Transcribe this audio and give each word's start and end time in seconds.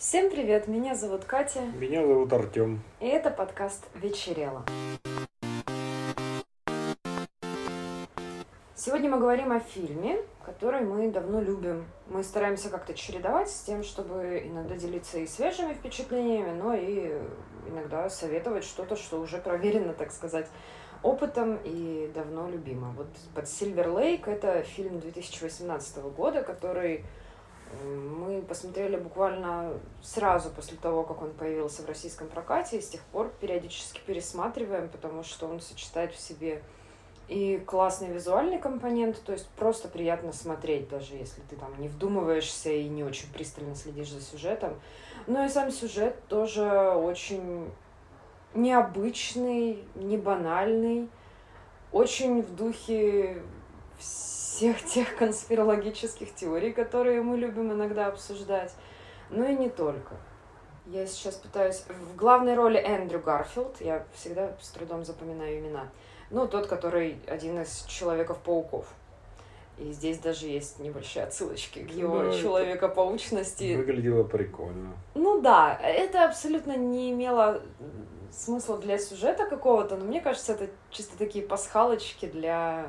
Всем 0.00 0.30
привет, 0.30 0.66
меня 0.66 0.94
зовут 0.94 1.26
Катя, 1.26 1.60
Меня 1.60 2.06
зовут 2.06 2.32
Артем. 2.32 2.82
и 3.00 3.06
это 3.06 3.28
подкаст 3.28 3.84
«Вечерело». 3.94 4.64
Сегодня 8.74 9.10
мы 9.10 9.18
говорим 9.18 9.52
о 9.52 9.60
фильме, 9.60 10.22
который 10.42 10.80
мы 10.80 11.10
давно 11.10 11.42
любим. 11.42 11.84
Мы 12.08 12.24
стараемся 12.24 12.70
как-то 12.70 12.94
чередовать 12.94 13.50
с 13.50 13.60
тем, 13.64 13.84
чтобы 13.84 14.42
иногда 14.42 14.74
делиться 14.74 15.18
и 15.18 15.26
свежими 15.26 15.74
впечатлениями, 15.74 16.58
но 16.58 16.72
и 16.72 17.18
иногда 17.68 18.08
советовать 18.08 18.64
что-то, 18.64 18.96
что 18.96 19.20
уже 19.20 19.36
проверено, 19.36 19.92
так 19.92 20.12
сказать, 20.12 20.46
опытом 21.02 21.58
и 21.62 22.10
давно 22.14 22.48
любимо. 22.48 22.94
Вот 22.96 23.08
под 23.34 23.44
Silver 23.44 23.88
Lake 23.94 24.30
это 24.30 24.62
фильм 24.62 24.98
2018 24.98 25.98
года, 26.04 26.42
который 26.42 27.04
мы 27.84 28.42
посмотрели 28.42 28.96
буквально 28.96 29.72
сразу 30.02 30.50
после 30.50 30.76
того, 30.76 31.04
как 31.04 31.22
он 31.22 31.32
появился 31.32 31.82
в 31.82 31.86
российском 31.86 32.28
прокате, 32.28 32.78
и 32.78 32.80
с 32.80 32.88
тех 32.88 33.00
пор 33.12 33.30
периодически 33.40 34.00
пересматриваем, 34.06 34.88
потому 34.88 35.22
что 35.22 35.46
он 35.46 35.60
сочетает 35.60 36.12
в 36.12 36.20
себе 36.20 36.62
и 37.28 37.62
классный 37.64 38.08
визуальный 38.08 38.58
компонент, 38.58 39.22
то 39.22 39.32
есть 39.32 39.48
просто 39.50 39.86
приятно 39.86 40.32
смотреть, 40.32 40.88
даже 40.88 41.14
если 41.14 41.42
ты 41.42 41.54
там 41.54 41.80
не 41.80 41.86
вдумываешься 41.86 42.70
и 42.70 42.88
не 42.88 43.04
очень 43.04 43.32
пристально 43.32 43.76
следишь 43.76 44.10
за 44.10 44.20
сюжетом. 44.20 44.74
Но 45.28 45.44
и 45.44 45.48
сам 45.48 45.70
сюжет 45.70 46.16
тоже 46.26 46.68
очень 46.68 47.70
необычный, 48.52 49.84
не 49.94 50.18
банальный, 50.18 51.08
очень 51.92 52.42
в 52.42 52.56
духе 52.56 53.42
всех 54.60 54.84
тех 54.84 55.16
конспирологических 55.16 56.34
теорий, 56.34 56.72
которые 56.72 57.22
мы 57.22 57.38
любим 57.38 57.72
иногда 57.72 58.08
обсуждать, 58.08 58.74
но 59.30 59.46
и 59.46 59.54
не 59.54 59.70
только. 59.70 60.16
Я 60.84 61.06
сейчас 61.06 61.36
пытаюсь... 61.36 61.84
В 61.88 62.14
главной 62.14 62.54
роли 62.54 62.76
Эндрю 62.78 63.20
Гарфилд, 63.20 63.80
я 63.80 64.04
всегда 64.12 64.54
с 64.60 64.68
трудом 64.68 65.02
запоминаю 65.06 65.60
имена, 65.60 65.88
ну, 66.28 66.46
тот, 66.46 66.66
который 66.66 67.16
один 67.26 67.62
из 67.62 67.84
Человеков-пауков. 67.84 68.86
И 69.78 69.92
здесь 69.92 70.18
даже 70.18 70.46
есть 70.46 70.78
небольшие 70.78 71.24
отсылочки 71.24 71.82
к 71.82 71.90
его 71.90 72.18
Да, 72.18 72.24
это 72.26 72.38
человекопаучности. 72.38 73.76
Выглядело 73.76 74.24
прикольно. 74.24 74.92
Ну 75.14 75.40
да, 75.40 75.74
это 75.82 76.26
абсолютно 76.26 76.76
не 76.76 77.12
имело 77.12 77.62
смысла 78.30 78.76
для 78.76 78.98
сюжета 78.98 79.46
какого-то, 79.46 79.96
но 79.96 80.04
мне 80.04 80.20
кажется, 80.20 80.52
это 80.52 80.68
чисто 80.90 81.16
такие 81.16 81.46
пасхалочки 81.46 82.26
для 82.26 82.88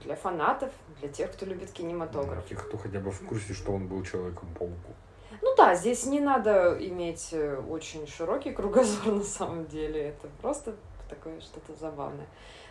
для 0.00 0.16
фанатов, 0.16 0.72
для 1.00 1.08
тех, 1.08 1.32
кто 1.32 1.46
любит 1.46 1.70
кинематограф. 1.72 2.46
Тех, 2.46 2.66
кто 2.66 2.76
хотя 2.78 3.00
бы 3.00 3.10
в 3.10 3.20
курсе, 3.26 3.54
что 3.54 3.72
он 3.72 3.88
был 3.88 4.02
Человеком-пауку. 4.02 4.94
Ну 5.42 5.54
да, 5.56 5.74
здесь 5.74 6.06
не 6.06 6.20
надо 6.20 6.76
иметь 6.80 7.30
э, 7.32 7.56
очень 7.68 8.06
широкий 8.06 8.52
кругозор 8.52 9.06
на 9.12 9.22
самом 9.22 9.66
деле. 9.66 10.08
Это 10.08 10.28
просто 10.40 10.76
такое 11.08 11.40
что-то 11.40 11.74
забавное. 11.74 12.26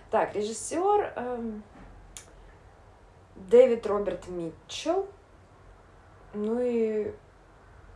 Так, 0.09 0.36
режиссер 0.36 1.13
эм, 1.16 1.63
Дэвид 3.36 3.86
Роберт 3.86 4.28
Митчелл. 4.28 5.08
Ну 6.33 6.59
и 6.61 7.13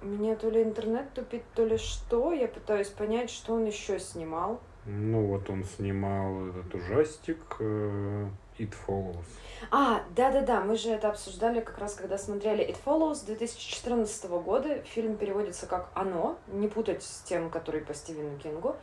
у 0.01 0.05
меня 0.05 0.35
то 0.35 0.49
ли 0.49 0.63
интернет 0.63 1.13
тупит, 1.13 1.43
то 1.55 1.65
ли 1.65 1.77
что. 1.77 2.31
Я 2.31 2.47
пытаюсь 2.47 2.89
понять, 2.89 3.29
что 3.29 3.53
он 3.53 3.65
еще 3.65 3.99
снимал. 3.99 4.59
Ну 4.85 5.25
вот 5.27 5.49
он 5.49 5.63
снимал 5.63 6.47
этот 6.47 6.73
ужастик 6.73 7.57
э, 7.59 8.27
It 8.57 8.73
Follows. 8.87 9.25
А, 9.71 10.03
да-да-да, 10.15 10.61
мы 10.61 10.75
же 10.75 10.89
это 10.89 11.09
обсуждали 11.09 11.59
как 11.59 11.77
раз, 11.77 11.95
когда 11.95 12.17
смотрели 12.17 12.67
It 12.67 12.77
Follows 12.85 13.25
2014 13.25 14.29
года. 14.29 14.79
Фильм 14.83 15.17
переводится 15.17 15.67
как 15.67 15.89
«Оно», 15.93 16.37
не 16.47 16.67
путать 16.67 17.03
с 17.03 17.21
тем, 17.21 17.49
который 17.49 17.81
по 17.81 17.93
Стивену 17.93 18.37
Кингу. 18.37 18.75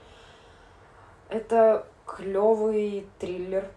Это 1.28 1.86
клевый 2.06 3.06
триллер. 3.18 3.68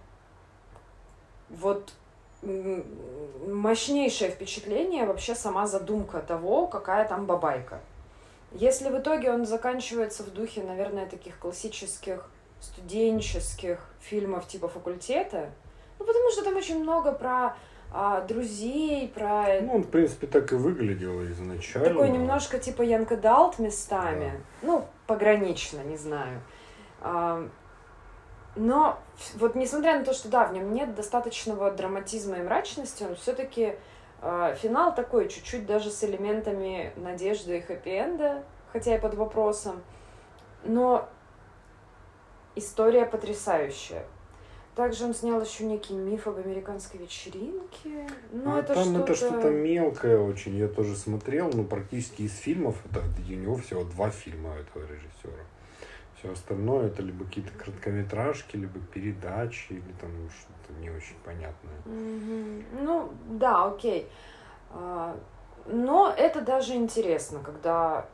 Вот 1.50 1.94
мощнейшее 2.42 4.32
впечатление 4.32 5.06
вообще 5.06 5.36
сама 5.36 5.68
задумка 5.68 6.20
того, 6.20 6.68
какая 6.68 7.08
там 7.08 7.26
бабайка. 7.26 7.80
Если 8.52 8.90
в 8.90 8.98
итоге 8.98 9.32
он 9.32 9.46
заканчивается 9.46 10.24
в 10.24 10.32
духе, 10.32 10.64
наверное, 10.64 11.06
таких 11.06 11.38
классических 11.38 12.30
студенческих 12.60 13.80
фильмов 14.02 14.48
типа 14.48 14.68
факультета, 14.68 15.50
ну, 16.00 16.06
потому 16.06 16.30
что 16.32 16.44
там 16.44 16.56
очень 16.56 16.82
много 16.82 17.12
про 17.12 17.56
а, 17.92 18.22
друзей, 18.22 19.08
про 19.08 19.62
Ну, 19.62 19.76
он, 19.76 19.84
в 19.84 19.90
принципе, 19.90 20.28
так 20.28 20.52
и 20.52 20.56
выглядел 20.56 21.24
изначально. 21.32 21.90
такой 21.90 22.10
немножко 22.10 22.60
типа 22.60 22.82
Янка 22.82 23.18
Далт 23.18 23.60
местами. 23.60 24.44
Ну, 24.62 24.86
погранично, 25.08 25.82
не 25.82 25.98
знаю. 25.98 26.42
А, 27.02 27.48
Но 28.56 29.00
вот 29.36 29.56
несмотря 29.56 29.98
на 29.98 30.06
то, 30.06 30.14
что 30.14 30.30
да, 30.30 30.46
в 30.46 30.54
нем 30.54 30.74
нет 30.74 30.96
достаточного 30.96 31.72
драматизма 31.72 32.38
и 32.38 32.42
мрачности, 32.42 33.04
он 33.04 33.16
все-таки 33.16 33.76
финал 34.22 34.94
такой, 34.94 35.30
чуть-чуть 35.30 35.66
даже 35.66 35.90
с 35.90 36.04
элементами 36.04 36.92
надежды 36.96 37.58
и 37.58 37.62
хэппи-энда, 37.62 38.44
хотя 38.72 38.96
и 38.96 39.00
под 39.00 39.16
вопросом. 39.16 39.82
Но 40.64 41.08
история 42.56 43.06
потрясающая. 43.06 44.06
Также 44.76 45.06
он 45.06 45.14
снял 45.14 45.42
еще 45.42 45.66
некий 45.66 45.94
миф 45.94 46.28
об 46.28 46.38
американской 46.38 47.02
вечеринке. 47.02 48.08
Ну, 48.32 48.56
А 48.56 48.60
это 48.60 48.76
там 48.76 48.86
что-то... 48.86 49.04
это 49.04 49.16
что-то 49.16 49.50
мелкое 49.50 50.20
очень. 50.20 50.56
Я 50.56 50.68
тоже 50.68 50.96
смотрел, 50.96 51.50
но 51.54 51.64
практически 51.64 52.22
из 52.22 52.38
фильмов, 52.38 52.78
это 52.90 53.02
у 53.28 53.34
него 53.34 53.58
всего 53.58 53.84
два 53.84 54.10
фильма 54.10 54.56
этого 54.56 54.84
режиссера. 54.84 55.44
Все 56.18 56.32
остальное 56.32 56.88
это 56.88 57.02
либо 57.02 57.26
какие-то 57.26 57.52
короткометражки, 57.58 58.56
либо 58.56 58.80
передачи, 58.94 59.74
или 59.74 59.94
там 60.00 60.12
что-то 60.70 60.80
не 60.80 60.90
очень 60.90 61.16
понятное. 61.24 61.76
Мгм. 61.86 62.66
Ну, 62.84 63.10
да, 63.30 63.66
окей. 63.66 64.08
А, 64.72 65.18
Но 65.66 66.14
это 66.16 66.42
даже 66.42 66.74
интересно, 66.76 67.40
когда 67.44 68.08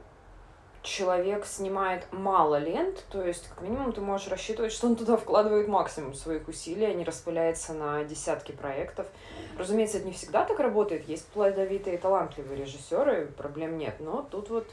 человек 0.82 1.46
снимает 1.46 2.06
мало 2.12 2.58
лент, 2.58 3.04
то 3.10 3.24
есть, 3.26 3.48
как 3.48 3.62
минимум, 3.62 3.92
ты 3.92 4.02
можешь 4.02 4.28
рассчитывать, 4.28 4.72
что 4.72 4.88
он 4.88 4.96
туда 4.96 5.18
вкладывает 5.18 5.68
максимум 5.68 6.14
своих 6.14 6.48
усилий, 6.48 6.86
а 6.86 6.94
не 6.94 7.04
распыляется 7.04 7.74
на 7.74 8.04
десятки 8.04 8.52
проектов. 8.52 9.08
Разумеется, 9.58 9.98
это 9.98 10.08
не 10.08 10.14
всегда 10.14 10.44
так 10.46 10.60
работает. 10.60 11.08
Есть 11.08 11.28
плодовитые, 11.30 11.98
талантливые 11.98 12.58
режиссеры, 12.62 13.28
проблем 13.38 13.78
нет. 13.78 13.96
Но 14.00 14.28
тут 14.30 14.50
вот, 14.50 14.68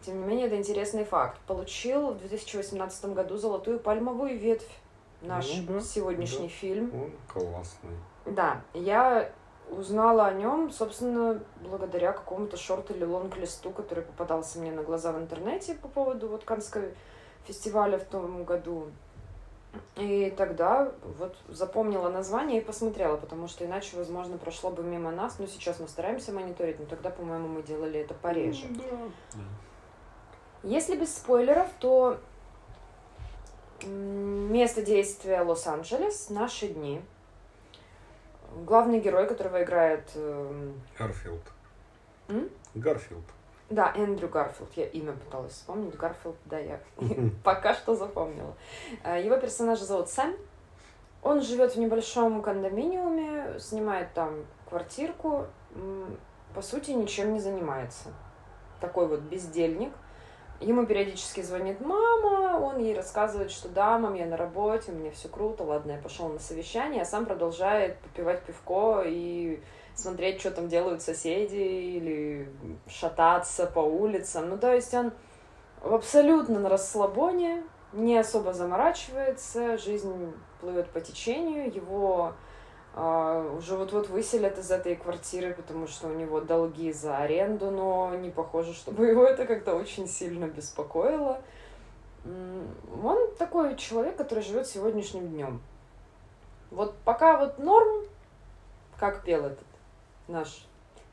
тем 0.00 0.20
не 0.20 0.26
менее, 0.26 0.46
это 0.46 0.56
интересный 0.56 1.04
факт. 1.04 1.38
Получил 1.46 2.12
в 2.12 2.18
2018 2.18 3.06
году 3.06 3.36
«Золотую 3.36 3.80
пальмовую 3.80 4.38
ветвь» 4.38 4.79
наш 5.22 5.48
Ну 5.66 5.74
да, 5.74 5.80
сегодняшний 5.80 6.48
да. 6.48 6.54
фильм. 6.54 6.90
Он 6.94 7.12
классный. 7.28 7.90
Да, 8.26 8.60
я 8.74 9.30
узнала 9.70 10.26
о 10.26 10.32
нем, 10.32 10.70
собственно, 10.70 11.40
благодаря 11.60 12.12
какому-то 12.12 12.56
шорт 12.56 12.90
или 12.90 13.04
лонг-листу, 13.04 13.70
который 13.70 14.02
попадался 14.04 14.58
мне 14.58 14.72
на 14.72 14.82
глаза 14.82 15.12
в 15.12 15.18
интернете 15.18 15.74
по 15.74 15.88
поводу 15.88 16.28
вот 16.28 16.44
Каннского 16.44 16.86
фестиваля 17.44 17.98
в 17.98 18.04
том 18.04 18.44
году. 18.44 18.90
И 19.96 20.34
тогда 20.36 20.92
вот 21.18 21.36
запомнила 21.48 22.08
название 22.08 22.60
и 22.60 22.64
посмотрела, 22.64 23.16
потому 23.16 23.46
что 23.46 23.64
иначе, 23.64 23.96
возможно, 23.96 24.36
прошло 24.36 24.70
бы 24.70 24.82
мимо 24.82 25.12
нас. 25.12 25.38
Но 25.38 25.46
сейчас 25.46 25.78
мы 25.78 25.86
стараемся 25.86 26.32
мониторить, 26.32 26.80
но 26.80 26.86
тогда, 26.86 27.10
по-моему, 27.10 27.46
мы 27.46 27.62
делали 27.62 28.00
это 28.00 28.14
пореже. 28.14 28.66
Да. 28.70 29.40
Если 30.62 30.96
без 30.96 31.14
спойлеров, 31.14 31.68
то 31.78 32.18
место 33.86 34.82
действия 34.82 35.40
Лос-Анджелес, 35.42 36.30
наши 36.30 36.68
дни. 36.68 37.00
Главный 38.66 39.00
герой, 39.00 39.26
которого 39.26 39.62
играет, 39.62 40.10
эм, 40.14 40.80
Гарфилд. 40.98 41.42
М? 42.28 42.48
Гарфилд. 42.74 43.24
да, 43.70 43.92
Эндрю 43.94 44.28
Гарфилд, 44.28 44.70
я 44.76 44.86
имя 44.86 45.12
пыталась 45.12 45.52
вспомнить, 45.52 45.94
Гарфилд, 45.96 46.36
да, 46.46 46.58
я 46.58 46.80
пока 47.44 47.74
что 47.74 47.94
запомнила. 47.94 48.54
Э, 49.04 49.22
Его 49.24 49.36
персонажа 49.36 49.84
зовут 49.84 50.08
Сэм. 50.08 50.34
Он 51.22 51.40
живет 51.42 51.74
в 51.74 51.78
небольшом 51.78 52.40
кондоминиуме, 52.42 53.58
снимает 53.60 54.12
там 54.14 54.46
квартирку, 54.68 55.46
по 56.54 56.62
сути, 56.62 56.92
ничем 56.92 57.34
не 57.34 57.40
занимается. 57.40 58.08
Такой 58.80 59.06
вот 59.06 59.20
бездельник. 59.20 59.92
Ему 60.60 60.84
периодически 60.84 61.40
звонит 61.40 61.80
мама, 61.80 62.58
он 62.62 62.78
ей 62.78 62.94
рассказывает, 62.94 63.50
что 63.50 63.70
да, 63.70 63.98
мам, 63.98 64.12
я 64.12 64.26
на 64.26 64.36
работе, 64.36 64.92
меня 64.92 65.10
все 65.10 65.28
круто, 65.28 65.64
ладно, 65.64 65.92
я 65.92 65.98
пошел 65.98 66.28
на 66.28 66.38
совещание, 66.38 67.00
а 67.00 67.06
сам 67.06 67.24
продолжает 67.24 67.98
попивать 68.00 68.42
пивко 68.42 69.02
и 69.06 69.62
смотреть, 69.94 70.40
что 70.40 70.50
там 70.50 70.68
делают 70.68 71.00
соседи, 71.00 71.56
или 71.56 72.52
шататься 72.88 73.66
по 73.66 73.80
улицам. 73.80 74.50
Ну, 74.50 74.58
то 74.58 74.74
есть 74.74 74.92
он 74.92 75.12
абсолютно 75.82 76.60
на 76.60 76.68
расслабоне, 76.68 77.62
не 77.94 78.18
особо 78.18 78.52
заморачивается, 78.52 79.78
жизнь 79.78 80.32
плывет 80.60 80.90
по 80.90 81.00
течению, 81.00 81.72
его 81.72 82.34
а, 82.94 83.54
уже 83.56 83.76
вот-вот 83.76 84.08
выселят 84.08 84.58
из 84.58 84.70
этой 84.70 84.96
квартиры, 84.96 85.54
потому 85.54 85.86
что 85.86 86.08
у 86.08 86.12
него 86.12 86.40
долги 86.40 86.92
за 86.92 87.18
аренду, 87.18 87.70
но 87.70 88.14
не 88.16 88.30
похоже, 88.30 88.74
чтобы 88.74 89.06
его 89.08 89.24
это 89.24 89.46
как-то 89.46 89.74
очень 89.74 90.08
сильно 90.08 90.46
беспокоило. 90.46 91.40
Он 93.02 93.34
такой 93.38 93.76
человек, 93.76 94.16
который 94.16 94.42
живет 94.42 94.66
сегодняшним 94.66 95.28
днем. 95.28 95.62
Вот 96.70 96.94
пока 97.04 97.38
вот 97.38 97.58
норм, 97.58 98.04
как 98.98 99.24
пел 99.24 99.46
этот 99.46 99.64
наш 100.28 100.66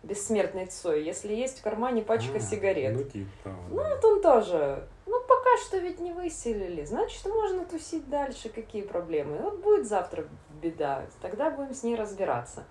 бессмертный 0.04 0.66
Цой, 0.68 1.04
если 1.04 1.34
есть 1.34 1.60
в 1.60 1.64
кармане 1.64 2.02
пачка 2.02 2.38
а, 2.38 2.40
сигарет. 2.40 2.96
Ну, 2.96 3.04
типа, 3.04 3.56
ну, 3.70 3.76
вот 3.76 4.06
он 4.06 4.22
тоже. 4.22 4.84
Ну, 5.08 5.22
пока 5.22 5.58
что 5.58 5.78
ведь 5.78 6.00
не 6.00 6.12
выселили. 6.12 6.84
Значит, 6.84 7.26
можно 7.26 7.66
тусить 7.66 8.10
дальше. 8.10 8.50
Какие 8.50 8.82
проблемы? 8.82 9.38
Вот 9.38 9.60
будет 9.60 9.88
завтра 9.88 10.26
беда. 10.62 11.06
Тогда 11.22 11.50
будем 11.50 11.74
с 11.74 11.84
ней 11.84 11.96
разбираться. 11.96 12.66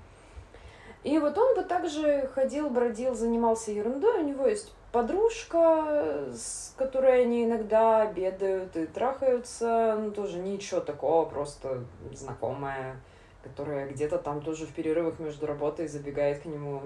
И 1.02 1.18
вот 1.18 1.38
он 1.38 1.54
бы 1.54 1.62
также 1.62 2.28
ходил, 2.34 2.68
бродил, 2.68 3.14
занимался 3.14 3.70
ерундой. 3.72 4.22
У 4.22 4.26
него 4.26 4.46
есть 4.46 4.74
подружка, 4.92 6.26
с 6.34 6.74
которой 6.76 7.22
они 7.22 7.44
иногда 7.44 8.02
обедают 8.02 8.76
и 8.76 8.86
трахаются. 8.86 9.96
Ну, 9.98 10.10
тоже 10.10 10.38
ничего 10.38 10.80
такого, 10.80 11.24
просто 11.24 11.84
знакомая, 12.12 12.96
которая 13.42 13.88
где-то 13.88 14.18
там 14.18 14.42
тоже 14.42 14.66
в 14.66 14.74
перерывах 14.74 15.18
между 15.20 15.46
работой 15.46 15.88
забегает 15.88 16.42
к 16.42 16.44
нему. 16.44 16.82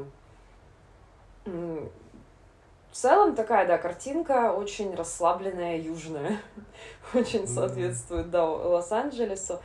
В 2.91 2.97
целом 2.97 3.35
такая, 3.35 3.67
да, 3.67 3.79
картинка 3.79 4.53
очень 4.53 4.95
расслабленная, 4.95 5.79
южная. 5.79 6.41
очень 7.15 7.47
соответствует, 7.47 8.31
да, 8.31 8.45
Лос-Анджелесу. 8.45 9.61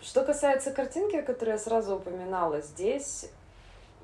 Что 0.00 0.24
касается 0.24 0.70
картинки, 0.70 1.20
которую 1.22 1.54
я 1.54 1.58
сразу 1.58 1.96
упоминала, 1.96 2.60
здесь 2.60 3.30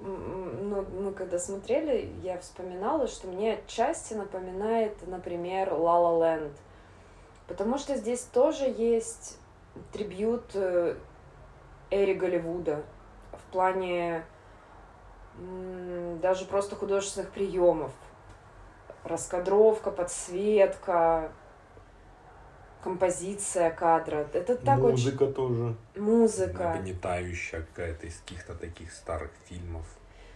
ну, 0.02 0.82
мы 0.98 1.12
когда 1.12 1.38
смотрели, 1.38 2.10
я 2.22 2.38
вспоминала, 2.38 3.06
что 3.06 3.28
мне 3.28 3.54
отчасти 3.54 4.14
напоминает, 4.14 5.06
например, 5.06 5.68
La 5.72 5.76
La 5.76 6.20
Land. 6.20 6.52
Потому 7.46 7.76
что 7.78 7.96
здесь 7.96 8.22
тоже 8.22 8.64
есть 8.64 9.38
трибют 9.92 10.44
Эри 11.90 12.14
Голливуда 12.14 12.82
в 13.32 13.52
плане 13.52 14.24
даже 16.22 16.44
просто 16.46 16.76
художественных 16.76 17.30
приемов. 17.30 17.92
Раскадровка, 19.04 19.90
подсветка, 19.90 21.32
композиция 22.82 23.70
кадра. 23.70 24.26
Это 24.32 24.56
так 24.56 24.78
Музыка 24.78 25.22
очень... 25.24 25.34
тоже. 25.34 25.76
Музыка. 25.96 26.74
Нагнетающая 26.76 27.62
какая-то 27.62 28.06
из 28.06 28.20
каких-то 28.20 28.54
таких 28.54 28.92
старых 28.92 29.30
фильмов. 29.46 29.86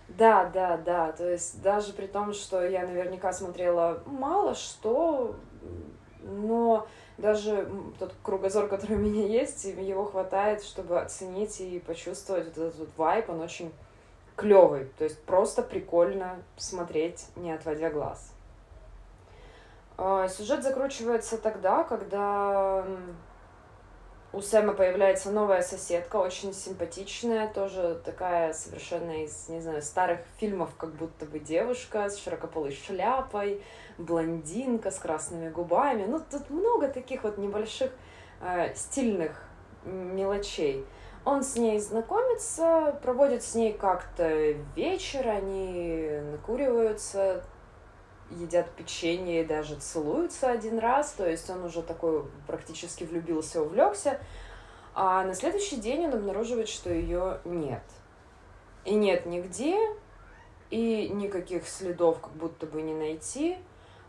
Да, 0.08 0.50
да, 0.52 0.76
да. 0.76 1.12
То 1.12 1.30
есть 1.30 1.62
даже 1.62 1.92
при 1.92 2.06
том, 2.06 2.32
что 2.32 2.64
я 2.64 2.86
наверняка 2.86 3.32
смотрела 3.32 4.02
мало 4.06 4.54
что, 4.54 5.36
но 6.22 6.86
даже 7.16 7.68
тот 7.98 8.14
кругозор, 8.22 8.68
который 8.68 8.96
у 8.96 9.00
меня 9.00 9.26
есть, 9.26 9.64
его 9.64 10.04
хватает, 10.04 10.62
чтобы 10.62 11.00
оценить 11.00 11.60
и 11.60 11.78
почувствовать 11.80 12.46
вот 12.46 12.58
этот 12.58 12.78
вот 12.78 12.88
вайп, 12.96 13.30
он 13.30 13.40
очень 13.40 13.72
клевый. 14.36 14.86
То 14.98 15.04
есть 15.04 15.22
просто 15.22 15.62
прикольно 15.62 16.42
смотреть, 16.56 17.26
не 17.36 17.52
отводя 17.52 17.90
глаз. 17.90 18.33
А, 19.96 20.28
сюжет 20.28 20.62
закручивается 20.62 21.38
тогда, 21.38 21.84
когда 21.84 22.84
у 24.32 24.40
Сэма 24.40 24.72
появляется 24.72 25.30
новая 25.30 25.62
соседка, 25.62 26.16
очень 26.16 26.52
симпатичная, 26.52 27.46
тоже 27.52 28.00
такая 28.04 28.52
совершенно 28.52 29.22
из, 29.22 29.48
не 29.48 29.60
знаю, 29.60 29.80
старых 29.80 30.18
фильмов, 30.38 30.70
как 30.76 30.90
будто 30.94 31.24
бы 31.24 31.38
девушка 31.38 32.10
с 32.10 32.18
широкополой 32.18 32.72
шляпой, 32.72 33.62
блондинка 33.96 34.90
с 34.90 34.98
красными 34.98 35.50
губами. 35.50 36.04
Ну, 36.06 36.20
тут 36.28 36.50
много 36.50 36.88
таких 36.88 37.22
вот 37.22 37.38
небольших 37.38 37.92
э, 38.40 38.74
стильных 38.74 39.44
мелочей. 39.84 40.84
Он 41.24 41.44
с 41.44 41.56
ней 41.56 41.78
знакомится, 41.78 42.98
проводит 43.02 43.44
с 43.44 43.54
ней 43.54 43.72
как-то 43.72 44.28
вечер, 44.74 45.28
они 45.28 46.10
накуриваются, 46.32 47.44
едят 48.30 48.70
печенье 48.70 49.42
и 49.42 49.44
даже 49.44 49.76
целуются 49.76 50.50
один 50.50 50.78
раз, 50.78 51.12
то 51.12 51.28
есть 51.28 51.48
он 51.50 51.64
уже 51.64 51.82
такой 51.82 52.24
практически 52.46 53.04
влюбился, 53.04 53.62
увлекся, 53.62 54.20
а 54.94 55.24
на 55.24 55.34
следующий 55.34 55.76
день 55.76 56.06
он 56.06 56.14
обнаруживает, 56.14 56.68
что 56.68 56.92
ее 56.92 57.40
нет. 57.44 57.82
И 58.84 58.94
нет 58.94 59.26
нигде, 59.26 59.76
и 60.70 61.08
никаких 61.08 61.68
следов 61.68 62.20
как 62.20 62.32
будто 62.32 62.66
бы 62.66 62.82
не 62.82 62.94
найти. 62.94 63.56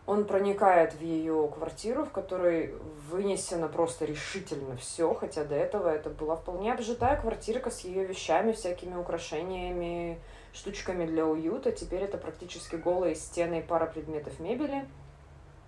Он 0.06 0.24
проникает 0.24 0.94
в 0.94 1.00
ее 1.00 1.50
квартиру, 1.52 2.04
в 2.04 2.10
которой 2.10 2.74
вынесено 3.10 3.66
просто 3.66 4.04
решительно 4.04 4.76
все, 4.76 5.12
хотя 5.14 5.44
до 5.44 5.56
этого 5.56 5.88
это 5.88 6.10
была 6.10 6.36
вполне 6.36 6.72
обжитая 6.72 7.20
квартирка 7.20 7.70
с 7.70 7.80
ее 7.80 8.04
вещами, 8.04 8.52
всякими 8.52 8.94
украшениями, 8.94 10.20
штучками 10.56 11.06
для 11.06 11.26
уюта. 11.26 11.70
Теперь 11.70 12.02
это 12.02 12.18
практически 12.18 12.76
голые 12.76 13.14
стены 13.14 13.60
и 13.60 13.62
пара 13.62 13.86
предметов 13.86 14.40
мебели. 14.40 14.88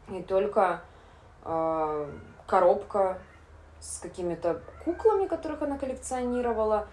И 0.09 0.23
только 0.23 0.83
э, 1.45 2.13
коробка 2.47 3.19
с 3.81 3.99
какими-то 3.99 4.63
куклами, 4.85 5.27
которых 5.27 5.63
она 5.63 5.79
коллекционировала, 5.79 6.89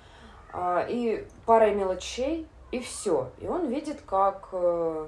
э, 0.53 0.85
и 0.89 1.27
парой 1.45 1.73
мелочей, 1.73 2.47
и 2.71 2.79
все. 2.79 3.31
И 3.39 3.47
он 3.47 3.67
видит, 3.67 4.01
как... 4.01 4.49
Э, 4.51 5.07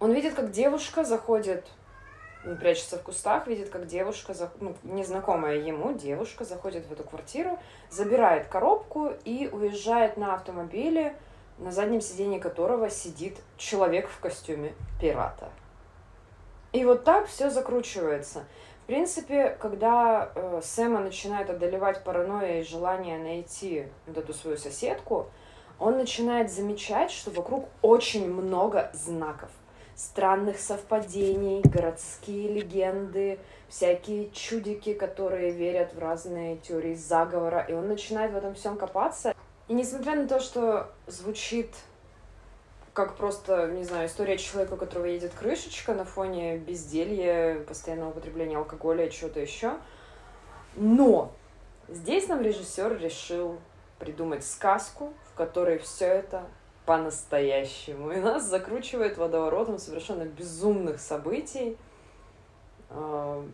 он 0.00 0.12
видит, 0.12 0.34
как 0.34 0.50
девушка 0.50 1.04
заходит 1.04 1.66
он 2.46 2.58
прячется 2.58 2.98
в 2.98 3.02
кустах, 3.02 3.46
видит, 3.46 3.70
как 3.70 3.86
девушка, 3.86 4.34
ну, 4.60 4.76
незнакомая 4.82 5.56
ему 5.56 5.94
девушка, 5.94 6.44
заходит 6.44 6.86
в 6.86 6.92
эту 6.92 7.02
квартиру, 7.02 7.58
забирает 7.90 8.48
коробку 8.48 9.12
и 9.24 9.48
уезжает 9.50 10.16
на 10.16 10.34
автомобиле 10.34 11.16
на 11.58 11.72
заднем 11.72 12.00
сиденье 12.00 12.40
которого 12.40 12.90
сидит 12.90 13.38
человек 13.56 14.08
в 14.08 14.18
костюме 14.20 14.74
пирата. 15.00 15.50
И 16.72 16.84
вот 16.84 17.04
так 17.04 17.26
все 17.26 17.50
закручивается. 17.50 18.44
В 18.82 18.86
принципе, 18.86 19.56
когда 19.60 20.30
э, 20.34 20.60
Сэма 20.62 21.00
начинает 21.00 21.48
одолевать 21.48 22.04
паранойя 22.04 22.60
и 22.60 22.64
желание 22.64 23.18
найти 23.18 23.86
вот 24.06 24.18
эту 24.18 24.34
свою 24.34 24.58
соседку, 24.58 25.28
он 25.78 25.96
начинает 25.96 26.52
замечать, 26.52 27.10
что 27.10 27.30
вокруг 27.30 27.68
очень 27.80 28.30
много 28.30 28.90
знаков, 28.92 29.50
странных 29.94 30.58
совпадений, 30.58 31.62
городские 31.62 32.52
легенды, 32.52 33.38
всякие 33.68 34.30
чудики, 34.30 34.94
которые 34.94 35.50
верят 35.50 35.94
в 35.94 35.98
разные 35.98 36.56
теории 36.56 36.94
заговора, 36.94 37.64
и 37.68 37.72
он 37.72 37.88
начинает 37.88 38.32
в 38.32 38.36
этом 38.36 38.54
всем 38.54 38.76
копаться. 38.76 39.34
И 39.68 39.74
несмотря 39.74 40.14
на 40.16 40.28
то, 40.28 40.40
что 40.40 40.92
звучит 41.06 41.74
как 42.94 43.16
просто, 43.16 43.66
не 43.72 43.82
знаю, 43.82 44.06
история 44.06 44.38
человека, 44.38 44.74
у 44.74 44.76
которого 44.76 45.06
едет 45.06 45.32
крышечка 45.34 45.94
на 45.94 46.04
фоне 46.04 46.58
безделья, 46.58 47.58
постоянного 47.64 48.10
употребления 48.10 48.56
алкоголя 48.56 49.06
и 49.06 49.10
чего-то 49.10 49.40
еще. 49.40 49.72
Но 50.76 51.32
здесь 51.88 52.28
нам 52.28 52.40
режиссер 52.40 52.96
решил 52.98 53.58
придумать 53.98 54.46
сказку, 54.46 55.12
в 55.32 55.34
которой 55.34 55.78
все 55.78 56.06
это 56.06 56.44
по-настоящему. 56.86 58.12
И 58.12 58.20
нас 58.20 58.44
закручивает 58.44 59.18
водоворотом 59.18 59.78
совершенно 59.78 60.24
безумных 60.24 61.00
событий. 61.00 61.76
А, 62.90 63.44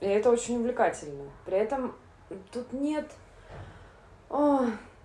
и 0.00 0.06
это 0.06 0.30
очень 0.30 0.58
увлекательно. 0.58 1.24
При 1.46 1.56
этом 1.56 1.94
тут 2.52 2.74
нет 2.74 3.10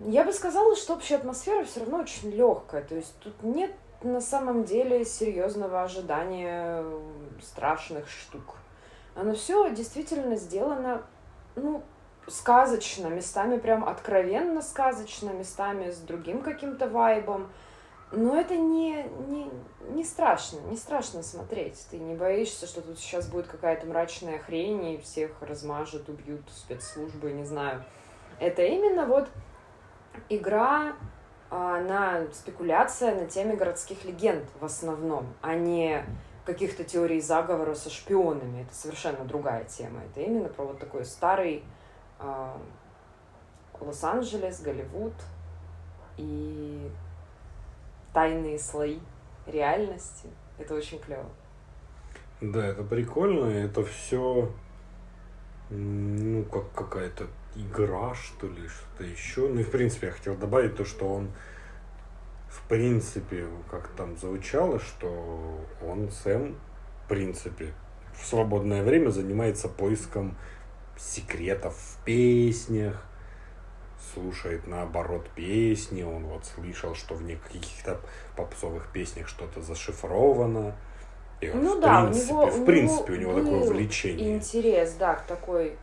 я 0.07 0.23
бы 0.23 0.33
сказала, 0.33 0.75
что 0.75 0.93
общая 0.93 1.15
атмосфера 1.15 1.63
все 1.63 1.81
равно 1.81 1.99
очень 1.99 2.31
легкая. 2.31 2.83
То 2.83 2.95
есть 2.95 3.13
тут 3.19 3.41
нет 3.43 3.71
на 4.01 4.21
самом 4.21 4.63
деле 4.63 5.05
серьезного 5.05 5.83
ожидания 5.83 6.83
страшных 7.41 8.09
штук. 8.09 8.55
Оно 9.15 9.33
все 9.33 9.69
действительно 9.69 10.35
сделано, 10.35 11.03
ну, 11.55 11.83
сказочно, 12.27 13.07
местами 13.07 13.57
прям 13.57 13.87
откровенно 13.87 14.61
сказочно, 14.61 15.29
местами 15.29 15.91
с 15.91 15.97
другим 15.97 16.41
каким-то 16.41 16.87
вайбом. 16.87 17.49
Но 18.11 18.35
это 18.39 18.55
не, 18.55 19.03
не, 19.27 19.49
не 19.89 20.03
страшно, 20.03 20.59
не 20.69 20.77
страшно 20.77 21.23
смотреть. 21.23 21.87
Ты 21.89 21.97
не 21.97 22.13
боишься, 22.13 22.67
что 22.67 22.81
тут 22.81 22.99
сейчас 22.99 23.27
будет 23.27 23.47
какая-то 23.47 23.87
мрачная 23.87 24.37
хрень, 24.37 24.85
и 24.85 24.97
всех 24.99 25.31
размажут, 25.41 26.09
убьют 26.09 26.41
спецслужбы, 26.51 27.31
не 27.31 27.43
знаю. 27.43 27.83
Это 28.39 28.61
именно 28.63 29.07
вот 29.07 29.29
игра 30.29 30.93
а, 31.49 31.81
на 31.81 32.31
спекуляция 32.33 33.15
на 33.15 33.25
теме 33.27 33.55
городских 33.55 34.05
легенд 34.05 34.45
в 34.59 34.65
основном, 34.65 35.27
а 35.41 35.55
не 35.55 36.03
каких-то 36.45 36.83
теорий 36.83 37.21
заговора 37.21 37.75
со 37.75 37.89
шпионами. 37.89 38.63
Это 38.63 38.75
совершенно 38.75 39.23
другая 39.25 39.63
тема. 39.65 40.01
Это 40.03 40.21
именно 40.21 40.49
про 40.49 40.65
вот 40.65 40.79
такой 40.79 41.05
старый 41.05 41.63
а, 42.19 42.57
Лос-Анджелес, 43.79 44.61
Голливуд, 44.61 45.13
и 46.17 46.89
тайные 48.13 48.59
слои 48.59 48.99
реальности. 49.47 50.29
Это 50.57 50.75
очень 50.75 50.99
клево. 50.99 51.29
Да, 52.41 52.65
это 52.65 52.83
прикольно, 52.83 53.45
это 53.45 53.83
все, 53.85 54.51
ну, 55.69 56.43
как 56.45 56.71
какая-то 56.73 57.27
игра, 57.55 58.13
что 58.15 58.47
ли, 58.47 58.67
что-то 58.67 59.03
еще. 59.03 59.47
Ну 59.47 59.59
и, 59.59 59.63
в 59.63 59.71
принципе, 59.71 60.07
я 60.07 60.13
хотел 60.13 60.35
добавить 60.35 60.75
то, 60.75 60.85
что 60.85 61.07
он, 61.07 61.31
в 62.49 62.67
принципе, 62.67 63.47
как 63.69 63.89
там 63.89 64.17
звучало, 64.17 64.79
что 64.79 65.59
он, 65.81 66.09
Сэм, 66.11 66.55
в 67.05 67.07
принципе, 67.09 67.73
в 68.13 68.25
свободное 68.25 68.83
время 68.83 69.09
занимается 69.09 69.67
поиском 69.67 70.37
секретов 70.97 71.75
в 71.75 72.03
песнях, 72.05 73.05
слушает 74.13 74.67
наоборот 74.67 75.27
песни, 75.35 76.03
он 76.03 76.25
вот 76.25 76.45
слышал, 76.45 76.95
что 76.95 77.15
в 77.15 77.25
каких-то 77.51 77.99
попсовых 78.35 78.91
песнях 78.91 79.27
что-то 79.27 79.61
зашифровано. 79.61 80.75
И 81.41 81.49
вот, 81.49 81.61
ну 81.61 81.77
в 81.77 81.81
да, 81.81 82.03
принципе, 82.03 82.33
у 82.33 82.37
него, 82.37 82.45
в 82.45 82.65
принципе, 82.65 83.13
у 83.13 83.15
него, 83.15 83.33
у 83.33 83.37
него 83.39 83.45
такое 83.45 83.69
увлечение. 83.69 84.35
Интерес, 84.35 84.93
да, 84.93 85.15
к 85.15 85.25
такой 85.25 85.77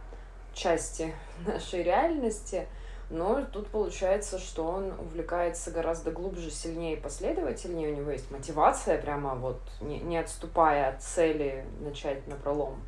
части 0.55 1.15
нашей 1.47 1.83
реальности. 1.83 2.67
Но 3.11 3.45
тут 3.45 3.67
получается, 3.69 4.39
что 4.39 4.65
он 4.65 4.93
увлекается 4.93 5.73
гораздо 5.73 6.13
глубже, 6.13 6.51
сильнее 6.51 6.97
и 6.97 7.01
последовательнее. 7.01 7.93
У 7.93 7.97
него 7.97 8.11
есть 8.13 8.31
мотивация, 8.31 9.01
прямо 9.01 9.35
вот 9.35 9.61
не, 9.81 9.99
не 9.99 10.17
отступая 10.17 10.91
от 10.91 11.03
цели 11.03 11.65
начать 11.81 12.27
на 12.29 12.37
пролом 12.37 12.81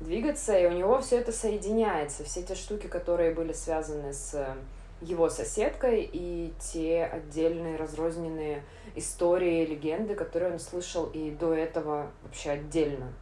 двигаться. 0.00 0.58
И 0.58 0.66
у 0.66 0.72
него 0.72 1.00
все 1.00 1.18
это 1.18 1.30
соединяется. 1.30 2.24
Все 2.24 2.42
те 2.42 2.56
штуки, 2.56 2.88
которые 2.88 3.32
были 3.32 3.52
связаны 3.52 4.12
с 4.12 4.56
его 5.00 5.28
соседкой 5.30 6.08
и 6.12 6.52
те 6.58 7.04
отдельные 7.04 7.76
разрозненные 7.76 8.64
истории, 8.96 9.64
легенды, 9.64 10.14
которые 10.14 10.52
он 10.52 10.58
слышал 10.58 11.06
и 11.06 11.30
до 11.30 11.54
этого 11.54 12.10
вообще 12.24 12.50
отдельно. 12.50 13.12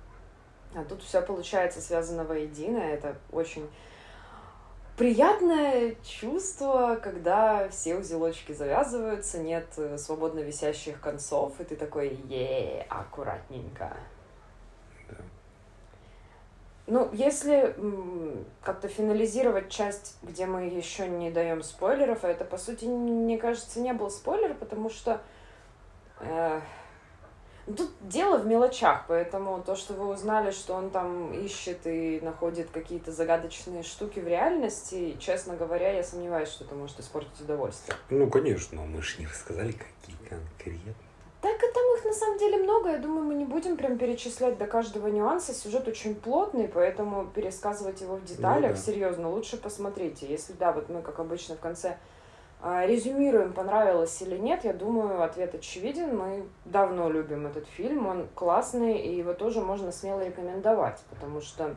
А 0.74 0.84
тут 0.84 1.02
все 1.02 1.20
получается 1.22 1.80
связано 1.80 2.24
воедино. 2.24 2.78
Это 2.78 3.16
очень 3.30 3.68
приятное 4.96 5.94
чувство, 6.02 6.98
когда 7.02 7.68
все 7.68 7.96
узелочки 7.96 8.52
завязываются, 8.52 9.38
нет 9.38 9.66
э, 9.76 9.98
свободно 9.98 10.40
висящих 10.40 11.00
концов, 11.00 11.60
и 11.60 11.64
ты 11.64 11.76
такой, 11.76 12.18
е 12.28 12.86
аккуратненько. 12.88 13.96
Да. 15.08 15.16
Ну, 16.86 17.10
если 17.12 17.74
как-то 18.62 18.88
финализировать 18.88 19.68
часть, 19.68 20.16
где 20.22 20.46
мы 20.46 20.66
еще 20.66 21.08
не 21.08 21.30
даем 21.30 21.62
спойлеров, 21.62 22.24
а 22.24 22.28
это, 22.28 22.44
по 22.44 22.56
сути, 22.56 22.86
мне 22.86 23.38
кажется, 23.38 23.80
не 23.80 23.92
был 23.92 24.10
спойлер, 24.10 24.54
потому 24.54 24.88
что 24.88 25.20
э, 26.20 26.60
Тут 27.66 27.90
дело 28.00 28.38
в 28.38 28.46
мелочах, 28.46 29.06
поэтому 29.08 29.60
то, 29.60 29.74
что 29.74 29.94
вы 29.94 30.06
узнали, 30.06 30.52
что 30.52 30.74
он 30.74 30.90
там 30.90 31.32
ищет 31.32 31.84
и 31.84 32.20
находит 32.22 32.70
какие-то 32.70 33.10
загадочные 33.10 33.82
штуки 33.82 34.20
в 34.20 34.28
реальности, 34.28 35.16
честно 35.18 35.56
говоря, 35.56 35.90
я 35.90 36.04
сомневаюсь, 36.04 36.48
что 36.48 36.64
это 36.64 36.76
может 36.76 37.00
испортить 37.00 37.40
удовольствие. 37.40 37.96
Ну, 38.08 38.30
конечно, 38.30 38.82
мы 38.82 39.02
же 39.02 39.18
не 39.18 39.26
рассказали, 39.26 39.72
какие 39.72 40.16
конкретно. 40.28 40.94
Так 41.42 41.56
и 41.56 41.72
там 41.72 41.96
их 41.96 42.04
на 42.04 42.12
самом 42.12 42.38
деле 42.38 42.58
много. 42.58 42.90
Я 42.90 42.98
думаю, 42.98 43.24
мы 43.24 43.34
не 43.34 43.44
будем 43.44 43.76
прям 43.76 43.98
перечислять 43.98 44.58
до 44.58 44.66
каждого 44.66 45.08
нюанса. 45.08 45.52
Сюжет 45.52 45.86
очень 45.88 46.14
плотный, 46.14 46.68
поэтому 46.68 47.26
пересказывать 47.26 48.00
его 48.00 48.16
в 48.16 48.24
деталях, 48.24 48.70
ну, 48.70 48.76
да. 48.76 48.82
серьезно, 48.82 49.30
лучше 49.30 49.56
посмотрите. 49.56 50.26
Если 50.26 50.54
да, 50.54 50.72
вот 50.72 50.88
мы, 50.88 51.02
как 51.02 51.18
обычно, 51.18 51.56
в 51.56 51.60
конце 51.60 51.88
а, 51.90 51.96
резюмируем, 52.86 53.52
понравилось 53.52 54.20
или 54.22 54.36
нет, 54.36 54.64
я 54.64 54.72
думаю, 54.72 55.22
ответ 55.22 55.54
очевиден. 55.54 56.16
Мы 56.16 56.48
давно 56.64 57.08
любим 57.08 57.46
этот 57.46 57.66
фильм, 57.68 58.06
он 58.06 58.28
классный, 58.34 58.98
и 58.98 59.16
его 59.16 59.34
тоже 59.34 59.60
можно 59.60 59.92
смело 59.92 60.24
рекомендовать, 60.24 61.00
потому 61.10 61.40
что, 61.40 61.76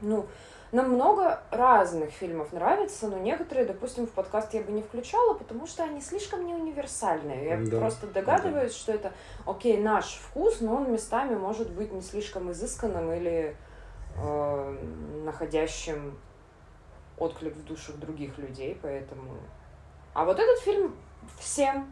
ну, 0.00 0.26
нам 0.72 0.90
много 0.90 1.42
разных 1.50 2.10
фильмов 2.10 2.52
нравится, 2.52 3.08
но 3.08 3.18
некоторые, 3.18 3.66
допустим, 3.66 4.06
в 4.06 4.10
подкаст 4.10 4.54
я 4.54 4.62
бы 4.62 4.72
не 4.72 4.82
включала, 4.82 5.34
потому 5.34 5.66
что 5.66 5.82
они 5.82 6.00
слишком 6.00 6.46
не 6.46 6.54
универсальные. 6.54 7.44
Я 7.44 7.56
да. 7.70 7.78
просто 7.78 8.06
догадываюсь, 8.06 8.72
да. 8.72 8.78
что 8.78 8.92
это, 8.92 9.12
окей, 9.46 9.78
наш 9.78 10.14
вкус, 10.14 10.60
но 10.60 10.76
он 10.76 10.92
местами 10.92 11.34
может 11.34 11.70
быть 11.70 11.92
не 11.92 12.02
слишком 12.02 12.52
изысканным 12.52 13.12
или 13.12 13.56
э, 14.16 14.76
находящим 15.24 16.18
отклик 17.18 17.54
в 17.54 17.64
душах 17.64 17.96
других 17.96 18.38
людей, 18.38 18.78
поэтому 18.80 19.38
а 20.14 20.24
вот 20.24 20.38
этот 20.38 20.60
фильм 20.60 20.94
всем. 21.38 21.86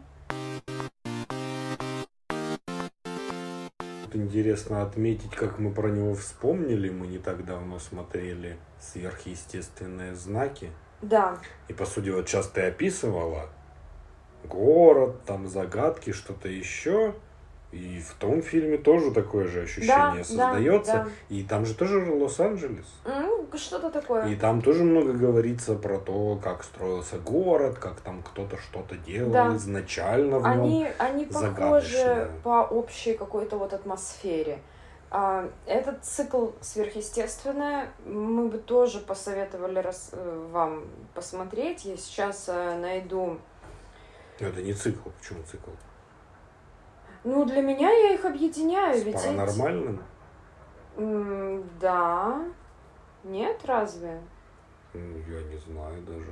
Интересно 4.13 4.83
отметить, 4.83 5.35
как 5.35 5.59
мы 5.59 5.71
про 5.73 5.89
него 5.89 6.15
вспомнили. 6.15 6.89
Мы 6.89 7.07
не 7.07 7.19
так 7.19 7.45
давно 7.45 7.79
смотрели 7.79 8.59
сверхъестественные 8.81 10.15
знаки. 10.15 10.71
Да. 11.03 11.39
И 11.69 11.73
по 11.73 11.85
сути, 11.85 12.09
вот 12.09 12.29
сейчас 12.29 12.49
ты 12.49 12.63
описывала 12.63 13.51
город, 14.45 15.25
там 15.25 15.47
загадки, 15.47 16.13
что-то 16.13 16.49
еще. 16.49 17.15
И 17.71 18.01
в 18.01 18.15
том 18.15 18.41
фильме 18.41 18.79
тоже 18.79 19.11
такое 19.11 19.47
же 19.47 19.63
ощущение 19.63 20.19
да, 20.19 20.25
создается. 20.25 20.93
Да, 20.93 21.05
да. 21.05 21.11
И 21.29 21.43
там 21.43 21.67
же 21.67 21.75
тоже 21.75 21.99
Лос-Анджелес. 22.11 22.87
Mm, 23.05 23.57
что-то 23.59 23.91
такое. 23.91 24.27
И 24.29 24.37
там 24.37 24.63
тоже 24.63 24.85
много 24.85 25.13
говорится 25.13 25.75
про 25.75 25.99
то, 25.99 26.41
как 26.43 26.65
строился 26.65 27.19
город, 27.19 27.79
как 27.79 28.01
там 28.01 28.23
кто-то 28.23 28.57
что-то 28.57 28.97
делал 28.97 29.33
да. 29.33 29.57
изначально 29.57 30.39
в 30.39 30.43
нем. 30.43 30.63
Они, 30.63 30.89
они 30.99 31.25
похожи 31.27 32.31
по 32.43 32.63
общей 32.65 33.15
какой-то 33.15 33.59
вот 33.59 33.75
атмосфере. 33.75 34.61
А, 35.11 35.51
этот 35.67 36.05
цикл 36.05 36.49
сверхъестественное 36.61 37.91
мы 38.05 38.49
бы 38.49 38.59
тоже 38.59 39.01
посоветовали 39.01 39.79
раз, 39.79 40.11
э, 40.13 40.49
вам 40.53 40.85
посмотреть. 41.15 41.85
Я 41.87 41.97
сейчас 41.97 42.45
э, 42.49 42.79
найду. 42.79 43.39
Это 44.39 44.63
не 44.63 44.75
цикл. 44.75 45.09
Почему 45.19 45.43
цикл? 45.51 45.71
Ну, 47.29 47.45
для 47.45 47.61
меня 47.61 47.91
я 47.91 48.15
их 48.15 48.25
объединяю. 48.25 48.99
С 48.99 49.05
ведь 49.05 49.15
паранормальным? 49.15 50.01
Эти... 50.97 51.65
Да. 51.81 52.43
Нет, 53.25 53.61
разве? 53.65 54.21
Я 54.95 55.43
не 55.43 55.59
знаю 55.59 56.03
даже. 56.03 56.31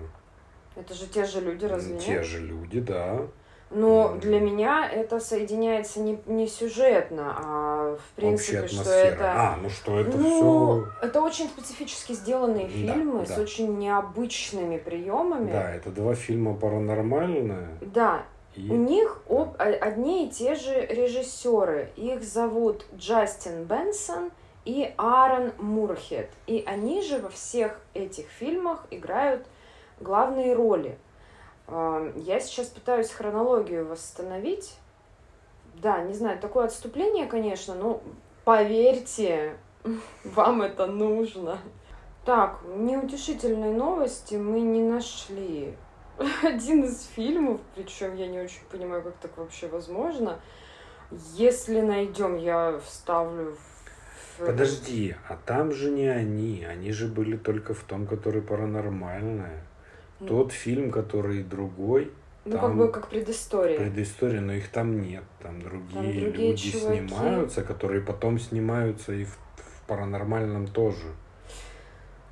Это 0.75 0.95
же 0.95 1.07
те 1.07 1.25
же 1.25 1.41
люди, 1.41 1.67
разве 1.67 1.95
нет? 1.95 2.05
Те 2.05 2.23
же 2.23 2.41
люди, 2.41 2.81
да. 2.81 3.21
Но 3.69 4.15
mm. 4.15 4.21
для 4.21 4.41
меня 4.41 4.89
это 4.89 5.19
соединяется 5.19 6.01
не, 6.01 6.21
не 6.27 6.47
сюжетно, 6.47 7.35
а 7.37 7.97
в 7.97 8.15
принципе, 8.15 8.69
что 8.69 8.91
это... 8.91 9.33
А, 9.35 9.57
ну 9.61 9.69
что 9.69 9.99
это 9.99 10.17
ну, 10.17 10.85
все... 10.85 11.07
Это 11.07 11.21
очень 11.21 11.49
специфически 11.49 12.13
сделанные 12.13 12.69
фильмы 12.69 13.27
да, 13.27 13.35
с 13.35 13.39
очень 13.39 13.77
необычными 13.77 14.79
приемами. 14.79 15.51
Да, 15.51 15.75
это 15.75 15.91
два 15.91 16.15
фильма 16.15 16.55
паранормальные. 16.55 17.69
Да, 17.81 18.23
и... 18.57 18.71
У 18.71 18.75
них 18.75 19.23
об, 19.29 19.55
одни 19.59 20.27
и 20.27 20.31
те 20.31 20.55
же 20.55 20.87
режиссеры. 20.87 21.91
Их 21.97 22.25
зовут 22.25 22.87
Джастин 22.97 23.65
Бенсон 23.65 24.31
и 24.65 24.93
Аарон 24.97 25.53
Мурхет. 25.59 26.31
И 26.47 26.65
они 26.67 27.03
же 27.03 27.19
во 27.19 27.29
всех 27.29 27.81
этих 27.93 28.29
фильмах 28.29 28.87
играют 28.91 29.47
главные 30.01 30.55
роли. 30.55 30.99
Я 31.69 32.41
сейчас 32.41 32.69
пытаюсь 32.69 33.11
хронологию 33.11 33.87
восстановить. 33.87 34.77
Да, 35.75 36.01
не 36.01 36.15
знаю, 36.15 36.39
такое 36.39 36.67
отступление, 36.67 37.27
конечно, 37.27 37.75
но 37.75 38.01
поверьте, 38.45 39.57
вам 40.25 40.63
это 40.63 40.87
нужно. 40.87 41.59
Так, 42.25 42.61
неутешительные 42.75 43.73
новости 43.73 44.37
мы 44.37 44.61
не 44.61 44.81
нашли 44.81 45.77
один 46.43 46.85
из 46.85 47.05
фильмов, 47.15 47.61
причем 47.75 48.17
я 48.17 48.27
не 48.27 48.39
очень 48.41 48.63
понимаю, 48.71 49.03
как 49.03 49.17
так 49.17 49.37
вообще 49.37 49.67
возможно. 49.69 50.39
Если 51.35 51.81
найдем, 51.81 52.37
я 52.37 52.81
вставлю 52.85 53.57
в... 54.39 54.47
Подожди, 54.47 55.15
а 55.29 55.37
там 55.37 55.73
же 55.73 55.91
не 55.91 56.09
они. 56.09 56.65
Они 56.65 56.93
же 56.93 57.07
были 57.07 57.37
только 57.37 57.75
в 57.75 57.83
том, 57.85 58.07
который 58.07 58.43
паранормальное. 58.43 59.63
Mm. 60.21 60.27
Тот 60.27 60.53
фильм, 60.53 60.91
который 60.91 61.43
другой. 61.43 62.11
Ну, 62.45 62.53
там 62.53 62.61
как 62.61 62.77
бы 62.77 62.93
как 62.93 63.09
предыстория. 63.09 63.79
Предыстория, 63.79 64.41
но 64.41 64.53
их 64.53 64.69
там 64.69 65.01
нет. 65.01 65.25
Там 65.43 65.61
другие, 65.61 65.95
там 65.95 66.05
другие 66.05 66.51
люди 66.51 66.71
чуваки. 66.73 67.09
снимаются, 67.09 67.63
которые 67.63 68.01
потом 68.01 68.39
снимаются 68.39 69.13
и 69.13 69.25
в, 69.25 69.31
в 69.31 69.83
паранормальном 69.87 70.67
тоже. 70.67 71.07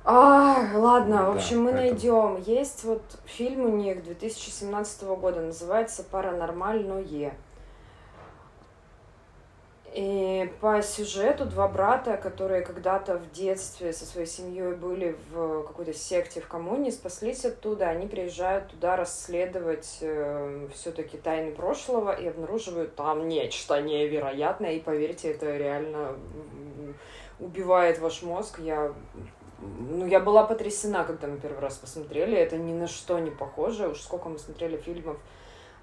А, 0.07 0.69
ладно, 0.75 1.31
в 1.31 1.35
общем, 1.35 1.63
мы 1.63 1.71
это... 1.71 1.79
найдем. 1.79 2.39
Есть 2.45 2.83
вот 2.83 3.01
фильм 3.25 3.65
у 3.65 3.75
них 3.75 4.03
2017 4.03 5.03
года, 5.03 5.41
называется 5.41 6.03
«Паранормальное». 6.03 7.35
И 9.95 10.51
по 10.59 10.81
сюжету 10.83 11.45
два 11.45 11.69
брата, 11.69 12.17
которые 12.17 12.61
когда-то 12.61 13.17
в 13.17 13.31
детстве 13.31 13.93
со 13.93 14.05
своей 14.05 14.27
семьей 14.27 14.75
были 14.75 15.15
в 15.31 15.63
какой-то 15.63 15.93
секте 15.93 16.41
в 16.41 16.47
коммуне, 16.49 16.91
спаслись 16.91 17.45
оттуда, 17.45 17.87
они 17.87 18.05
приезжают 18.05 18.67
туда 18.67 18.97
расследовать 18.97 19.99
э, 20.01 20.67
все-таки 20.73 21.17
тайны 21.17 21.55
прошлого 21.55 22.11
и 22.11 22.27
обнаруживают 22.27 22.95
там 22.95 23.29
нечто 23.29 23.81
невероятное, 23.81 24.73
и 24.73 24.81
поверьте, 24.81 25.31
это 25.31 25.55
реально 25.55 26.17
убивает 27.39 27.99
ваш 27.99 28.21
мозг. 28.21 28.59
Я 28.59 28.93
ну, 29.59 30.05
я 30.05 30.19
была 30.19 30.43
потрясена, 30.43 31.03
когда 31.03 31.27
мы 31.27 31.37
первый 31.37 31.59
раз 31.59 31.77
посмотрели. 31.77 32.37
Это 32.37 32.57
ни 32.57 32.73
на 32.73 32.87
что 32.87 33.19
не 33.19 33.31
похоже. 33.31 33.89
Уж 33.89 34.01
сколько 34.01 34.29
мы 34.29 34.37
смотрели 34.37 34.77
фильмов 34.77 35.17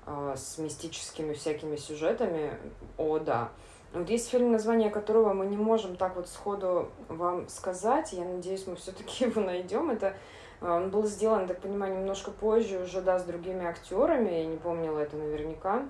э, 0.07 0.35
с 0.37 0.59
мистическими 0.59 1.33
всякими 1.33 1.77
сюжетами. 1.77 2.59
О, 2.99 3.19
да. 3.19 3.51
Вот 3.93 4.09
есть 4.09 4.31
фильм, 4.31 4.53
название 4.53 4.91
которого 4.91 5.33
мы 5.35 5.47
не 5.47 5.57
можем 5.57 5.97
так 5.97 6.17
вот 6.17 6.29
сходу 6.29 6.91
вам 7.09 7.49
сказать. 7.49 8.13
Я 8.13 8.25
надеюсь, 8.25 8.67
мы 8.67 8.77
все-таки 8.77 9.25
его 9.27 9.41
найдем. 9.41 9.91
Это 9.91 10.17
а, 10.61 10.77
он 10.77 10.91
был 10.91 11.07
сделан, 11.07 11.47
так 11.47 11.61
понимаю, 11.61 11.97
немножко 11.97 12.31
позже, 12.31 12.79
уже 12.79 13.01
да, 13.01 13.19
с 13.19 13.25
другими 13.25 13.65
актерами. 13.65 14.31
Я 14.31 14.47
не 14.47 14.57
помнила 14.57 14.99
это 14.99 15.17
наверняка. 15.17 15.85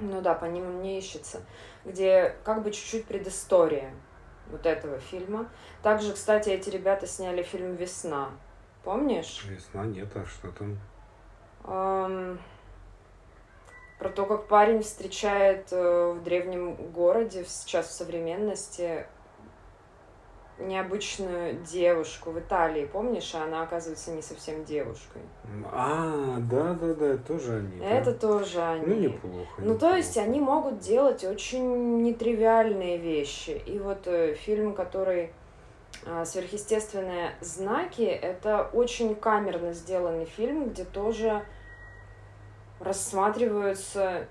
Ну 0.00 0.20
да, 0.20 0.34
по 0.34 0.46
ним 0.46 0.66
он 0.66 0.82
не 0.82 0.98
ищется. 0.98 1.42
Где 1.84 2.34
как 2.44 2.62
бы 2.62 2.70
чуть-чуть 2.70 3.04
предыстория 3.04 3.92
вот 4.52 4.66
этого 4.66 4.98
фильма. 4.98 5.48
Также, 5.82 6.12
кстати, 6.12 6.50
эти 6.50 6.70
ребята 6.70 7.06
сняли 7.06 7.42
фильм 7.42 7.74
«Весна». 7.74 8.30
Помнишь? 8.84 9.44
«Весна» 9.48 9.84
нет, 9.86 10.08
а 10.14 10.24
что 10.24 10.52
там? 10.52 10.78
Um, 11.64 12.38
про 13.98 14.08
то, 14.08 14.26
как 14.26 14.48
парень 14.48 14.82
встречает 14.82 15.68
э, 15.72 16.12
в 16.12 16.24
древнем 16.24 16.74
городе, 16.74 17.44
сейчас 17.44 17.86
в 17.86 17.92
современности, 17.92 19.06
необычную 20.66 21.54
девушку 21.62 22.30
в 22.30 22.38
Италии, 22.38 22.86
помнишь, 22.86 23.34
а 23.34 23.44
она 23.44 23.62
оказывается 23.62 24.10
не 24.12 24.22
совсем 24.22 24.64
девушкой. 24.64 25.22
А, 25.70 26.36
да, 26.38 26.74
да, 26.74 26.94
да, 26.94 27.16
тоже 27.16 27.56
они. 27.56 27.84
Это 27.84 28.12
да? 28.12 28.18
тоже 28.18 28.62
они. 28.62 28.86
Ну, 28.86 28.94
неплохо. 28.94 29.52
Ну, 29.58 29.74
неплохо. 29.74 29.80
то 29.80 29.96
есть 29.96 30.16
они 30.18 30.40
могут 30.40 30.78
делать 30.78 31.24
очень 31.24 32.02
нетривиальные 32.02 32.98
вещи. 32.98 33.60
И 33.66 33.78
вот 33.78 34.06
э, 34.06 34.34
фильм, 34.34 34.74
который 34.74 35.32
э, 36.06 36.24
«Сверхъестественные 36.24 37.32
знаки», 37.40 38.02
это 38.02 38.68
очень 38.72 39.14
камерно 39.14 39.72
сделанный 39.72 40.26
фильм, 40.26 40.70
где 40.70 40.84
тоже 40.84 41.44
рассматриваются 42.80 44.26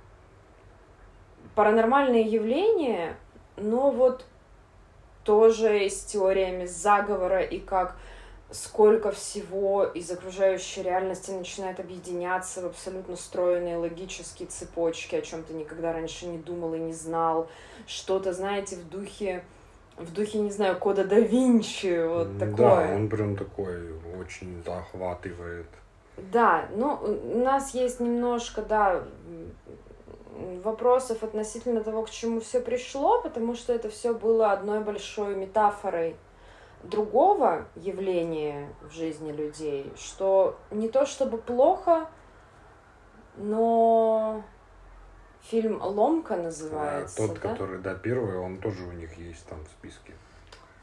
паранормальные 1.56 2.24
явления, 2.24 3.16
но 3.58 3.92
вот 3.92 4.26
тоже 5.24 5.90
с 5.90 6.04
теориями 6.04 6.66
заговора 6.66 7.42
и 7.42 7.60
как 7.60 7.96
сколько 8.52 9.12
всего 9.12 9.86
из 9.86 10.12
окружающей 10.12 10.84
реальности 10.84 11.32
начинает 11.32 11.80
объединяться 11.80 12.62
в 12.62 12.66
абсолютно 12.66 13.16
стройные 13.16 13.78
логические 13.78 14.50
цепочки, 14.50 15.16
о 15.16 15.22
чем 15.22 15.44
ты 15.44 15.54
никогда 15.54 15.94
раньше 15.94 16.26
не 16.26 16.38
думал 16.38 16.74
и 16.74 16.80
не 16.80 16.94
знал. 16.94 17.48
Что-то, 17.88 18.34
знаете, 18.34 18.76
в 18.76 18.90
духе 18.90 19.44
в 19.98 20.14
духе, 20.14 20.40
не 20.40 20.52
знаю, 20.52 20.78
кода 20.78 21.04
да 21.04 21.20
Винчи, 21.20 22.08
вот 22.08 22.40
такое. 22.40 22.56
Да, 22.56 22.96
он 22.96 23.10
прям 23.10 23.36
такой 23.36 23.94
очень 24.20 24.62
захватывает. 24.66 25.68
Да, 26.18 26.66
ну, 26.76 27.00
у 27.34 27.40
нас 27.40 27.74
есть 27.74 28.00
немножко, 28.00 28.62
да, 28.62 29.04
вопросов 30.64 31.24
относительно 31.24 31.84
того, 31.84 32.04
к 32.04 32.10
чему 32.10 32.40
все 32.40 32.62
пришло, 32.62 33.22
потому 33.22 33.56
что 33.56 33.74
это 33.74 33.90
все 33.90 34.14
было 34.14 34.52
одной 34.52 34.80
большой 34.82 35.36
метафорой 35.36 36.16
другого 36.84 37.68
явления 37.76 38.74
в 38.82 38.92
жизни 38.92 39.32
людей, 39.32 39.92
что 39.96 40.58
не 40.72 40.90
то 40.90 41.06
чтобы 41.06 41.38
плохо, 41.38 42.10
но 43.38 44.44
фильм 45.44 45.82
«Ломка» 45.82 46.36
называется, 46.36 47.24
а, 47.24 47.28
Тот, 47.28 47.40
да? 47.40 47.50
который, 47.50 47.80
да, 47.80 47.96
первый, 47.96 48.38
он 48.38 48.58
тоже 48.58 48.84
у 48.84 48.92
них 48.92 49.14
есть 49.18 49.46
там 49.48 49.64
в 49.66 49.68
списке. 49.70 50.14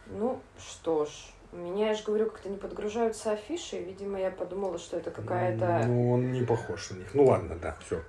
Ну, 0.07 0.41
что 0.59 1.05
ж, 1.05 1.11
у 1.53 1.57
меня, 1.57 1.89
я 1.89 1.95
же 1.95 2.05
говорю, 2.05 2.31
как-то 2.31 2.49
не 2.49 2.59
подгружаются 2.59 3.33
афиши, 3.33 3.79
видимо, 3.79 4.19
я 4.19 4.31
подумала, 4.31 4.79
что 4.79 4.97
это 4.97 5.11
какая-то... 5.11 5.85
Ну, 5.87 6.13
он 6.13 6.33
не 6.33 6.43
похож 6.43 6.91
на 6.91 6.97
них. 6.97 7.15
Ну, 7.15 7.27
ладно, 7.27 7.57
да, 7.61 7.77
все. 7.85 8.03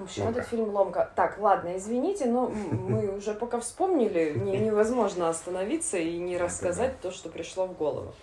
В 0.00 0.04
общем, 0.04 0.24
Ломка. 0.24 0.38
этот 0.38 0.50
фильм 0.50 0.70
«Ломка». 0.70 1.12
Так, 1.14 1.38
ладно, 1.38 1.76
извините, 1.76 2.24
но 2.24 2.48
мы 2.48 3.08
уже 3.18 3.34
пока 3.34 3.60
вспомнили, 3.60 4.32
не, 4.34 4.56
невозможно 4.56 5.28
остановиться 5.28 5.98
и 5.98 6.16
не 6.16 6.38
рассказать 6.38 6.98
то, 7.02 7.10
что 7.10 7.28
пришло 7.28 7.66
в 7.66 7.76
голову. 7.76 8.14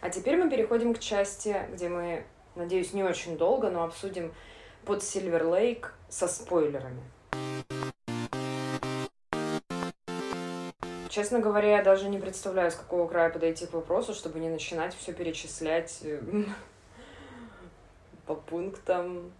А 0.00 0.10
теперь 0.10 0.36
мы 0.36 0.48
переходим 0.48 0.94
к 0.94 1.00
части, 1.00 1.56
где 1.72 1.88
мы, 1.88 2.24
надеюсь, 2.54 2.92
не 2.92 3.02
очень 3.02 3.36
долго, 3.36 3.68
но 3.68 3.82
обсудим 3.82 4.32
под 4.84 5.02
Сильвер 5.02 5.48
Лейк 5.48 5.94
со 6.08 6.28
спойлерами. 6.28 7.02
Честно 11.08 11.40
говоря, 11.40 11.78
я 11.78 11.82
даже 11.82 12.08
не 12.08 12.18
представляю, 12.18 12.70
с 12.70 12.76
какого 12.76 13.08
края 13.08 13.30
подойти 13.30 13.66
к 13.66 13.72
вопросу, 13.72 14.14
чтобы 14.14 14.38
не 14.38 14.48
начинать 14.48 14.94
все 14.94 15.12
перечислять 15.12 15.98
э, 16.02 16.20
по 18.26 18.36
пунктам, 18.36 19.32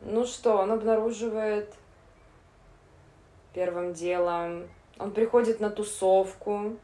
ну 0.00 0.24
что, 0.24 0.56
он 0.58 0.72
обнаруживает 0.72 1.74
первым 3.52 3.92
делом, 3.92 4.68
он 4.98 5.12
приходит 5.12 5.60
на 5.60 5.70
тусовку, 5.70 6.76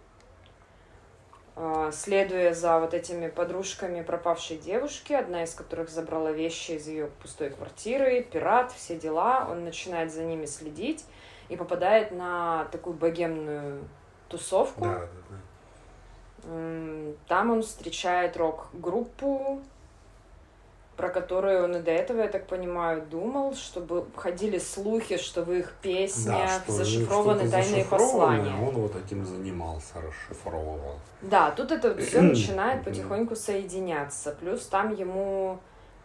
а, 1.57 1.93
следуя 1.93 2.53
за 2.53 2.81
вот 2.81 2.95
этими 2.95 3.29
подружками 3.29 4.03
пропавшей 4.03 4.59
девушки, 4.59 5.13
одна 5.13 5.45
из 5.45 5.55
которых 5.55 5.89
забрала 5.89 6.33
вещи 6.33 6.73
из 6.73 6.89
ее 6.89 7.09
пустой 7.23 7.51
квартиры, 7.51 8.23
пират, 8.23 8.73
все 8.73 8.97
дела, 8.97 9.47
он 9.49 9.65
начинает 9.65 10.13
за 10.13 10.25
ними 10.25 10.47
следить 10.47 11.05
и 11.49 11.57
попадает 11.57 12.11
на 12.11 12.67
такую 12.73 12.97
богемную 12.97 13.85
тусовку. 14.29 14.85
Да, 14.85 15.01
да, 15.01 15.07
да. 15.31 17.13
Там 17.29 17.51
он 17.51 17.63
встречает 17.63 18.37
рок-группу, 18.37 19.63
про 20.97 21.09
которую 21.09 21.65
он 21.65 21.77
и 21.77 21.81
до 21.81 21.91
этого, 21.91 22.23
я 22.23 22.29
так 22.29 22.47
понимаю, 22.47 23.03
думал, 23.11 23.55
чтобы 23.55 24.07
ходили 24.17 24.59
слухи, 24.59 25.17
что 25.17 25.43
в 25.43 25.53
их 25.53 25.73
песнях 25.83 26.63
да, 26.67 26.73
зашифрованы 26.73 27.49
тайные 27.49 27.85
послания. 27.85 28.55
Он 28.55 28.75
вот 28.75 28.95
этим 28.97 29.25
занимался, 29.27 29.95
расшифровывал. 30.01 30.99
Да, 31.23 31.51
тут 31.51 31.73
это 31.73 31.97
все 31.97 32.21
начинает 32.21 32.85
потихоньку 32.85 33.35
соединяться. 33.35 34.37
Плюс 34.39 34.67
там 34.67 34.95
ему 34.95 35.59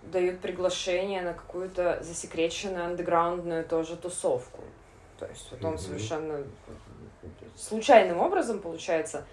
дают 0.04 0.40
приглашение 0.40 1.22
на 1.22 1.34
какую-то 1.34 2.00
засекреченную 2.02 2.86
андеграундную 2.86 3.66
тоже 3.66 3.96
тусовку. 3.96 4.62
То 5.20 5.26
есть 5.26 5.48
вот 5.52 5.64
он 5.64 5.78
совершенно 5.78 6.42
случайным 7.56 8.20
образом, 8.22 8.60
получается, 8.60 9.26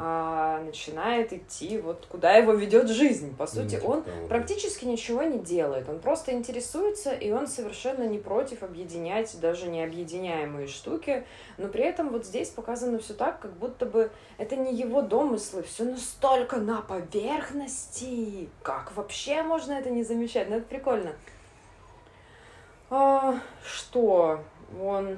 а, 0.00 0.62
начинает 0.62 1.32
идти 1.32 1.78
вот 1.78 2.06
куда 2.08 2.34
его 2.34 2.52
ведет 2.52 2.88
жизнь. 2.88 3.34
По 3.36 3.48
сути, 3.48 3.80
ну, 3.82 3.88
он 3.88 4.04
практически 4.28 4.84
ничего 4.84 5.24
не 5.24 5.40
делает. 5.40 5.88
Он 5.88 5.98
просто 5.98 6.30
интересуется, 6.30 7.10
и 7.12 7.32
он 7.32 7.48
совершенно 7.48 8.04
не 8.04 8.18
против 8.18 8.62
объединять 8.62 9.36
даже 9.40 9.66
необъединяемые 9.66 10.68
штуки. 10.68 11.26
Но 11.56 11.66
при 11.66 11.82
этом 11.82 12.10
вот 12.10 12.24
здесь 12.24 12.48
показано 12.50 13.00
все 13.00 13.14
так, 13.14 13.40
как 13.40 13.52
будто 13.54 13.86
бы 13.86 14.12
это 14.36 14.54
не 14.54 14.72
его 14.72 15.02
домыслы, 15.02 15.64
все 15.64 15.82
настолько 15.82 16.58
на 16.58 16.80
поверхности. 16.80 18.48
Как 18.62 18.94
вообще 18.94 19.42
можно 19.42 19.72
это 19.72 19.90
не 19.90 20.04
замечать? 20.04 20.48
Ну, 20.48 20.58
это 20.58 20.66
прикольно. 20.66 21.10
А, 22.88 23.40
что? 23.64 24.44
Он 24.80 25.16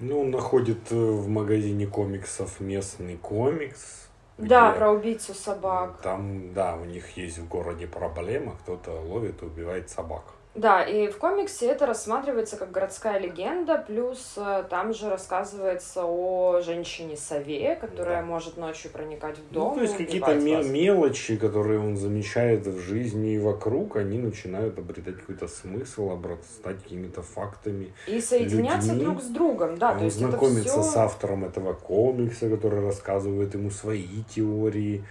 ну, 0.00 0.20
он 0.20 0.30
находит 0.30 0.90
э, 0.90 0.94
в 0.94 1.28
магазине 1.28 1.86
комиксов 1.86 2.60
местный 2.60 3.16
комикс. 3.16 4.08
Да, 4.38 4.70
про 4.70 4.92
убийцу 4.92 5.34
собак. 5.34 6.00
Там, 6.02 6.52
да, 6.54 6.76
у 6.76 6.84
них 6.84 7.16
есть 7.16 7.38
в 7.38 7.48
городе 7.48 7.88
проблема, 7.88 8.56
кто-то 8.62 8.92
ловит 8.92 9.42
и 9.42 9.46
убивает 9.46 9.90
собак. 9.90 10.22
Да, 10.58 10.82
и 10.82 11.06
в 11.06 11.18
комиксе 11.18 11.66
это 11.66 11.86
рассматривается 11.86 12.56
как 12.56 12.72
городская 12.72 13.20
легенда, 13.20 13.84
плюс 13.86 14.34
э, 14.36 14.64
там 14.68 14.92
же 14.92 15.08
рассказывается 15.08 16.02
о 16.04 16.60
женщине-сове, 16.60 17.76
которая 17.76 18.22
да. 18.22 18.26
может 18.26 18.56
ночью 18.56 18.90
проникать 18.90 19.38
в 19.38 19.52
дом. 19.52 19.68
Ну, 19.68 19.74
то 19.76 19.82
есть 19.82 19.96
какие-то 19.96 20.34
мелочи, 20.34 21.36
которые 21.36 21.78
он 21.78 21.96
замечает 21.96 22.66
в 22.66 22.80
жизни 22.80 23.34
и 23.34 23.38
вокруг, 23.38 23.96
они 23.96 24.18
начинают 24.18 24.76
обретать 24.78 25.20
какой-то 25.20 25.46
смысл, 25.46 26.10
обрастать 26.10 26.82
какими-то 26.82 27.22
фактами. 27.22 27.92
И 28.08 28.20
соединяться 28.20 28.88
людьми. 28.88 29.04
друг 29.04 29.22
с 29.22 29.28
другом, 29.28 29.78
да. 29.78 29.92
Он 29.92 29.98
то 29.98 30.04
есть 30.06 30.18
знакомится 30.18 30.82
все... 30.82 30.82
с 30.82 30.96
автором 30.96 31.44
этого 31.44 31.72
комикса, 31.72 32.50
который 32.50 32.84
рассказывает 32.84 33.54
ему 33.54 33.70
свои 33.70 34.24
теории 34.34 35.04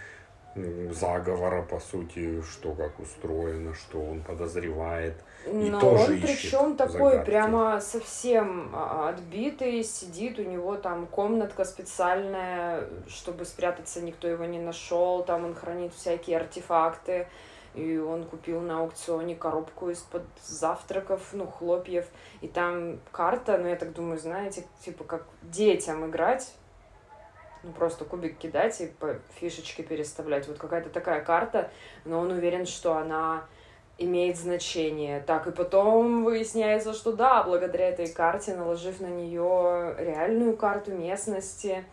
заговора, 0.93 1.61
по 1.61 1.79
сути, 1.79 2.41
что 2.41 2.73
как 2.73 2.99
устроено, 2.99 3.73
что 3.73 3.99
он 3.99 4.21
подозревает. 4.21 5.15
И 5.45 5.69
Но 5.69 5.79
тоже 5.79 6.13
он 6.13 6.21
причем 6.21 6.75
такой 6.75 7.11
загадки. 7.11 7.25
прямо 7.25 7.79
совсем 7.79 8.71
а, 8.73 9.09
отбитый, 9.09 9.83
сидит, 9.83 10.39
у 10.39 10.43
него 10.43 10.75
там 10.75 11.07
комнатка 11.07 11.63
специальная, 11.63 12.83
чтобы 13.07 13.45
спрятаться, 13.45 14.01
никто 14.01 14.27
его 14.27 14.45
не 14.45 14.59
нашел, 14.59 15.23
там 15.23 15.45
он 15.45 15.55
хранит 15.55 15.93
всякие 15.93 16.37
артефакты, 16.37 17.27
и 17.75 17.97
он 17.97 18.23
купил 18.25 18.59
на 18.59 18.79
аукционе 18.79 19.35
коробку 19.35 19.89
из-под 19.91 20.23
завтраков, 20.43 21.21
ну, 21.31 21.45
хлопьев, 21.45 22.05
и 22.41 22.47
там 22.47 22.99
карта, 23.11 23.57
ну, 23.57 23.67
я 23.67 23.75
так 23.75 23.93
думаю, 23.93 24.19
знаете, 24.19 24.65
типа 24.83 25.03
как 25.03 25.25
детям 25.43 26.09
играть, 26.09 26.53
ну, 27.63 27.71
просто 27.71 28.05
кубик 28.05 28.37
кидать 28.37 28.79
и 28.81 28.87
по 28.87 29.19
фишечке 29.39 29.83
переставлять. 29.83 30.47
Вот 30.47 30.57
какая-то 30.57 30.89
такая 30.89 31.21
карта, 31.21 31.71
но 32.05 32.19
он 32.19 32.31
уверен, 32.31 32.65
что 32.65 32.97
она 32.97 33.45
имеет 33.97 34.37
значение. 34.37 35.21
Так, 35.21 35.47
и 35.47 35.51
потом 35.51 36.23
выясняется, 36.23 36.93
что 36.93 37.13
да, 37.13 37.43
благодаря 37.43 37.89
этой 37.89 38.07
карте, 38.07 38.55
наложив 38.55 38.99
на 38.99 39.07
нее 39.07 39.95
реальную 39.97 40.55
карту 40.55 40.91
местности, 40.91 41.83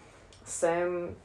Сэм 0.44 1.16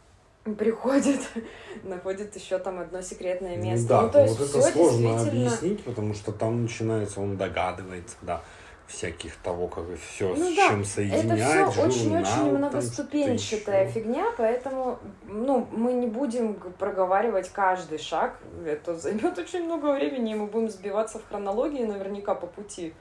приходит, 0.58 1.20
находит 1.84 2.36
еще 2.36 2.58
там 2.60 2.80
одно 2.80 3.02
секретное 3.02 3.58
Ну 3.58 3.64
место. 3.64 3.88
да, 3.90 4.02
ну, 4.04 4.10
то 4.10 4.18
ну 4.20 4.24
есть 4.26 4.40
вот 4.40 4.50
это 4.50 4.62
сложно 4.62 5.14
действительно... 5.14 5.48
объяснить, 5.48 5.84
потому 5.84 6.14
что 6.14 6.32
там 6.32 6.64
начинается, 6.64 7.22
он 7.22 7.38
догадывается, 7.38 8.16
да, 8.22 8.42
всяких 8.90 9.36
того, 9.38 9.68
как 9.68 9.86
все 10.00 10.36
Ну 10.36 10.52
с 10.52 10.56
да, 10.56 10.70
чем 10.70 10.82
Это 10.82 10.90
соединять, 10.90 11.72
все 11.72 11.82
очень-очень 11.86 12.24
там 12.24 12.56
многоступенчатая 12.56 13.86
что-то 13.86 14.00
фигня, 14.00 14.26
поэтому 14.36 15.00
ну, 15.26 15.68
мы 15.72 15.94
не 15.94 16.08
будем 16.08 16.56
проговаривать 16.56 17.50
каждый 17.50 18.00
шаг. 18.00 18.40
Это 18.66 18.96
займет 18.96 19.38
очень 19.38 19.66
много 19.66 19.94
времени, 19.94 20.32
и 20.32 20.36
мы 20.36 20.48
будем 20.48 20.70
сбиваться 20.70 21.20
в 21.20 21.28
хронологии 21.28 21.84
наверняка 21.84 22.34
по 22.34 22.48
пути. 22.48 22.94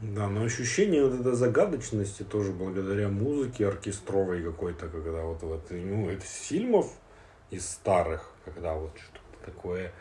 Да, 0.00 0.28
но 0.28 0.44
ощущение 0.44 1.06
вот 1.06 1.20
этой 1.20 1.34
загадочности 1.34 2.24
тоже 2.24 2.50
благодаря 2.50 3.08
музыке 3.08 3.68
оркестровой 3.68 4.42
какой-то, 4.42 4.88
когда 4.88 5.22
вот, 5.22 5.42
вот 5.42 5.70
ну, 5.70 6.10
это 6.10 6.24
из 6.24 6.34
фильмов 6.48 6.92
из 7.50 7.68
старых, 7.68 8.32
когда 8.44 8.74
вот 8.74 8.90
что-то 8.96 9.52
такое 9.52 9.92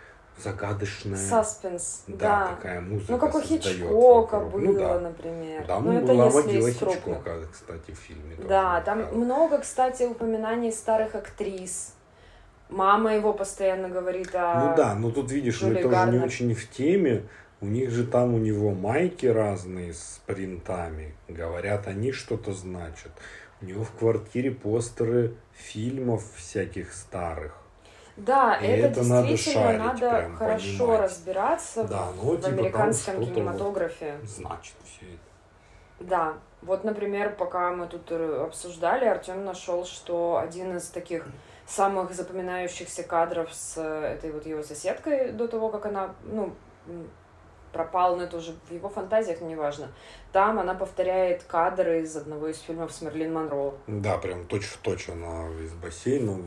загадочное. 0.43 1.17
Саспенс, 1.17 2.03
да, 2.07 2.15
да. 2.17 2.47
такая 2.55 2.81
музыка 2.81 3.11
Ну, 3.11 3.17
как 3.19 3.35
у 3.35 3.41
Хичкока 3.41 4.39
вокруг. 4.39 4.51
было, 4.51 4.61
Ну 4.61 4.73
да. 4.73 4.99
например. 4.99 5.65
Да, 5.67 5.79
ну, 5.79 5.91
ну, 5.91 5.97
это 5.99 6.07
была 6.13 6.25
если 6.25 6.59
из. 6.59 6.77
Хичкока, 6.77 7.39
кстати, 7.51 7.91
в 7.91 7.97
фильме. 7.97 8.35
Да, 8.47 8.81
там 8.81 8.99
мелькала. 8.99 9.15
много, 9.17 9.57
кстати, 9.59 10.03
упоминаний 10.03 10.71
старых 10.71 11.15
актрис. 11.15 11.93
Мама 12.69 13.13
его 13.15 13.33
постоянно 13.33 13.89
говорит 13.89 14.33
о... 14.33 14.69
Ну 14.69 14.75
да, 14.77 14.95
но 14.95 15.11
тут 15.11 15.29
видишь, 15.31 15.61
мы 15.61 15.69
Джулия 15.69 15.83
тоже 15.83 15.95
не 15.95 15.99
Гарнер. 16.05 16.23
очень 16.25 16.55
в 16.55 16.69
теме. 16.69 17.23
У 17.59 17.65
них 17.65 17.91
же 17.91 18.07
там 18.07 18.33
у 18.33 18.37
него 18.39 18.71
майки 18.71 19.25
разные 19.25 19.93
с 19.93 20.21
принтами. 20.25 21.13
Говорят, 21.27 21.87
они 21.87 22.11
что-то 22.11 22.53
значат. 22.53 23.11
У 23.61 23.65
него 23.65 23.83
в 23.83 23.91
квартире 23.91 24.51
постеры 24.51 25.35
фильмов 25.53 26.23
всяких 26.35 26.93
старых. 26.93 27.60
Да, 28.17 28.55
И 28.55 28.67
это, 28.67 28.99
это 28.99 29.09
надо 29.09 29.27
действительно 29.27 29.65
шарить, 29.65 29.79
надо 29.79 30.09
прям 30.09 30.35
хорошо 30.35 30.77
понимать. 30.85 31.01
разбираться 31.01 31.83
Да, 31.85 32.05
в, 32.05 32.15
ну, 32.15 32.31
в 32.31 32.35
типа 32.37 32.47
американском 32.49 33.13
что-то 33.13 33.25
вот 33.25 33.35
кинематографе. 33.35 34.19
Значит 34.23 34.75
все 34.83 35.05
это. 35.05 36.07
Да, 36.07 36.33
вот, 36.61 36.83
например, 36.83 37.35
пока 37.35 37.71
мы 37.71 37.87
тут 37.87 38.11
обсуждали, 38.11 39.05
Артем 39.05 39.45
нашел, 39.45 39.85
что 39.85 40.37
один 40.43 40.77
из 40.77 40.87
таких 40.89 41.25
самых 41.65 42.13
запоминающихся 42.13 43.03
кадров 43.03 43.53
с 43.53 43.75
э, 43.77 44.15
этой 44.15 44.31
вот 44.31 44.45
его 44.45 44.61
соседкой 44.61 45.31
до 45.31 45.47
того, 45.47 45.69
как 45.69 45.85
она, 45.85 46.13
ну, 46.23 46.53
м, 47.71 47.73
пропала, 47.73 48.15
но 48.15 48.23
это 48.23 48.37
уже 48.37 48.53
в 48.69 48.73
его 48.73 48.89
фантазиях, 48.89 49.39
но 49.41 49.47
неважно. 49.47 49.87
Там 50.31 50.59
она 50.59 50.73
повторяет 50.75 51.43
кадры 51.43 52.01
из 52.03 52.15
одного 52.15 52.47
из 52.47 52.59
фильмов 52.59 52.93
с 52.93 53.01
Мерлин 53.01 53.33
Монро. 53.33 53.73
Да, 53.87 54.17
прям 54.17 54.45
точь 54.45 54.65
в 54.65 54.77
точь 54.77 55.09
она 55.09 55.49
из 55.61 55.73
бассейна. 55.73 56.37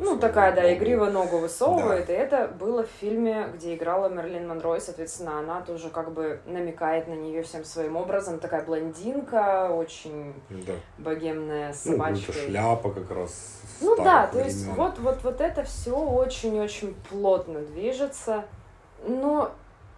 Ну, 0.00 0.18
такая, 0.18 0.52
да, 0.54 0.72
игриво 0.74 1.06
ногу 1.06 1.38
высовывает. 1.38 2.10
И 2.10 2.12
это 2.12 2.48
было 2.48 2.82
в 2.84 2.88
фильме, 3.00 3.48
где 3.54 3.74
играла 3.76 4.08
Мерлин 4.08 4.48
Монро, 4.48 4.74
и, 4.76 4.80
соответственно, 4.80 5.38
она 5.38 5.60
тоже 5.60 5.90
как 5.90 6.12
бы 6.12 6.40
намекает 6.46 7.06
на 7.06 7.12
нее 7.14 7.42
всем 7.44 7.64
своим 7.64 7.96
образом. 7.96 8.40
Такая 8.40 8.64
блондинка, 8.64 9.70
очень 9.70 10.34
Да. 10.50 10.72
богемная, 10.98 11.68
Ну, 11.84 11.92
собачкой. 11.92 12.34
это 12.34 12.46
шляпа 12.46 12.90
как 12.90 13.10
раз. 13.12 13.60
Ну 13.80 13.94
да, 13.96 14.26
старых 14.26 14.30
то 14.32 14.38
есть 14.40 14.60
времен. 14.62 14.74
вот, 14.76 14.98
вот, 14.98 15.22
вот 15.22 15.40
это 15.40 15.62
все 15.62 15.96
очень-очень 15.96 16.94
плотно 17.08 17.60
движется. 17.60 18.44
Но 19.06 19.52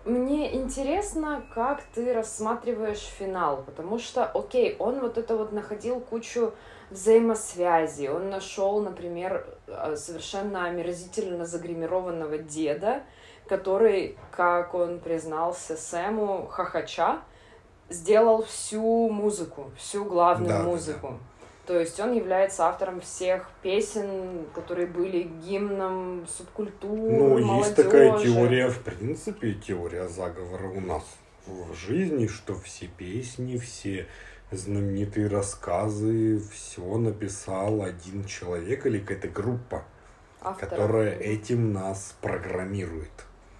мне 0.05 0.55
интересно, 0.57 1.45
как 1.55 1.83
ты 1.95 2.13
рассматриваешь 2.13 2.99
финал, 3.19 3.63
потому 3.65 3.99
что, 3.99 4.25
окей, 4.25 4.77
он 4.79 5.01
вот 5.01 5.19
это 5.19 5.37
вот 5.37 5.53
находил 5.53 6.01
кучу 6.01 6.53
взаимосвязи. 6.91 8.09
Он 8.09 8.31
нашел, 8.31 8.81
например, 8.81 9.47
э, 9.67 9.97
совершенно 9.97 10.67
омерзительно 10.67 11.47
загримированного 11.47 12.39
деда, 12.39 13.03
который, 13.49 14.19
как 14.31 14.75
он 14.75 14.99
признался 15.01 15.77
Сэму, 15.77 16.47
хохоча, 16.49 17.21
сделал 17.89 18.43
всю 18.43 19.09
музыку, 19.09 19.71
всю 19.77 20.05
главную 20.05 20.49
Да, 20.49 20.59
да, 20.59 20.65
да. 21.19 21.32
То 21.67 21.79
есть 21.79 21.99
он 22.01 22.13
является 22.13 22.67
автором 22.67 23.01
всех 23.01 23.49
песен, 23.63 24.47
которые 24.53 24.87
были 24.89 25.23
гимном 25.45 26.27
субкультуры, 26.27 27.13
Ну, 27.17 27.59
есть 27.59 27.77
такая 27.77 28.11
молодежи. 28.11 28.35
теория, 28.35 28.69
в 28.69 28.81
принципе, 28.81 29.55
теория 29.55 30.09
заговора 30.09 30.69
у 30.69 30.81
нас 30.81 31.05
в 31.47 31.73
жизни, 31.75 32.27
что 32.27 32.55
все 32.57 32.87
песни, 32.89 33.59
все 33.59 34.07
знаменитые 34.51 35.29
рассказы, 35.29 36.43
все 36.53 36.83
написал 36.99 37.83
один 37.83 38.25
человек 38.25 38.85
или 38.87 38.99
какая-то 38.99 39.29
группа, 39.29 39.85
авторов. 40.41 40.71
которая 40.71 41.17
этим 41.17 41.73
нас 41.73 42.17
программирует. 42.21 43.11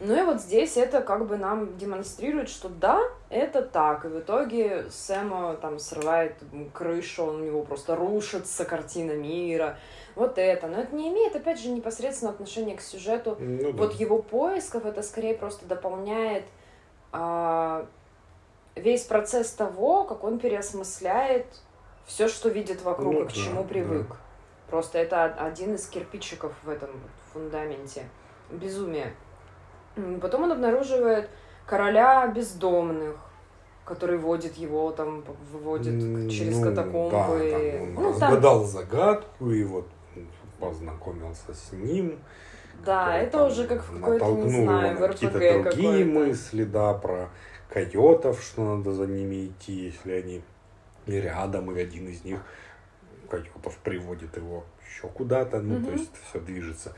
Ну 0.05 0.21
и 0.21 0.23
вот 0.23 0.41
здесь 0.41 0.77
это 0.77 1.01
как 1.01 1.29
бы 1.29 1.37
нам 1.37 1.79
демонстрирует, 1.79 2.49
что 2.49 2.69
да, 2.69 3.01
это 3.31 3.63
так. 3.63 4.05
И 4.05 4.09
в 4.09 4.19
итоге 4.19 4.91
Сэма 4.91 5.55
там 5.55 5.79
срывает 5.79 6.35
крышу, 6.73 7.25
он 7.25 7.43
у 7.43 7.45
него 7.45 7.63
просто 7.63 7.95
рушится 7.95 8.65
картина 8.65 9.13
мира. 9.13 9.79
Вот 10.17 10.39
это. 10.39 10.67
Но 10.67 10.81
это 10.81 10.93
не 10.97 11.09
имеет, 11.11 11.37
опять 11.37 11.61
же, 11.61 11.69
непосредственно 11.69 12.33
отношения 12.33 12.77
к 12.77 12.81
сюжету. 12.81 13.37
Ну, 13.39 13.71
да. 13.71 13.79
Вот 13.79 13.93
его 13.95 14.21
поисков 14.21 14.87
это 14.87 15.03
скорее 15.03 15.35
просто 15.35 15.67
дополняет 15.67 16.47
а, 17.13 17.87
весь 18.75 19.05
процесс 19.05 19.53
того, 19.53 20.03
как 20.03 20.25
он 20.25 20.41
переосмысляет 20.41 21.47
все, 22.07 22.27
что 22.27 22.49
видит 22.49 22.83
вокруг 22.83 23.15
Ну 23.15 23.21
и 23.21 23.25
к 23.27 23.29
да, 23.29 23.35
чему 23.35 23.63
да. 23.63 23.69
привык. 23.69 24.17
Просто 24.69 24.99
это 24.99 25.27
один 25.27 25.77
из 25.77 25.87
кирпичиков 25.87 26.53
в 26.65 26.69
этом 26.69 26.91
фундаменте. 27.33 28.09
Безумие. 28.51 29.15
Потом 30.21 30.45
он 30.45 30.53
обнаруживает 30.53 31.29
короля 31.67 32.27
бездомных, 32.29 33.17
который 33.85 34.19
водит 34.19 34.57
его, 34.57 34.91
там, 34.93 35.25
выводит 35.53 36.31
через 36.31 36.59
ну, 36.59 36.65
катакомбы. 36.65 37.11
Да, 37.11 37.29
там 37.29 37.83
он 37.83 37.95
ну, 37.95 38.01
там 38.01 38.07
разгадал 38.13 38.65
загадку 38.65 39.51
и 39.51 39.65
вот 39.65 39.87
познакомился 40.59 41.53
с 41.53 41.73
ним. 41.73 42.19
Да, 42.85 43.17
это 43.17 43.39
там 43.39 43.49
уже 43.49 43.67
как 43.67 43.83
в 43.85 44.01
какой-то, 44.01 44.31
не 44.33 44.49
знаю, 44.49 44.99
в 44.99 45.07
РПГ 45.07 45.13
какие-то 45.13 45.63
другие 45.63 46.05
мысли, 46.05 46.65
да, 46.65 46.95
про 46.95 47.29
койотов, 47.69 48.43
что 48.43 48.77
надо 48.77 48.93
за 48.93 49.07
ними 49.07 49.47
идти, 49.47 49.73
если 49.73 50.13
они 50.13 50.43
и 51.07 51.21
рядом, 51.21 51.71
и 51.71 51.81
один 51.81 52.09
из 52.09 52.25
них 52.25 52.41
койотов 53.29 53.77
приводит 53.79 54.37
его 54.37 54.65
еще 54.87 55.09
куда-то, 55.09 55.61
ну, 55.61 55.77
то 55.77 55.91
Мгм. 55.91 55.93
есть 55.93 56.11
все 56.29 56.41
движется. 56.41 56.95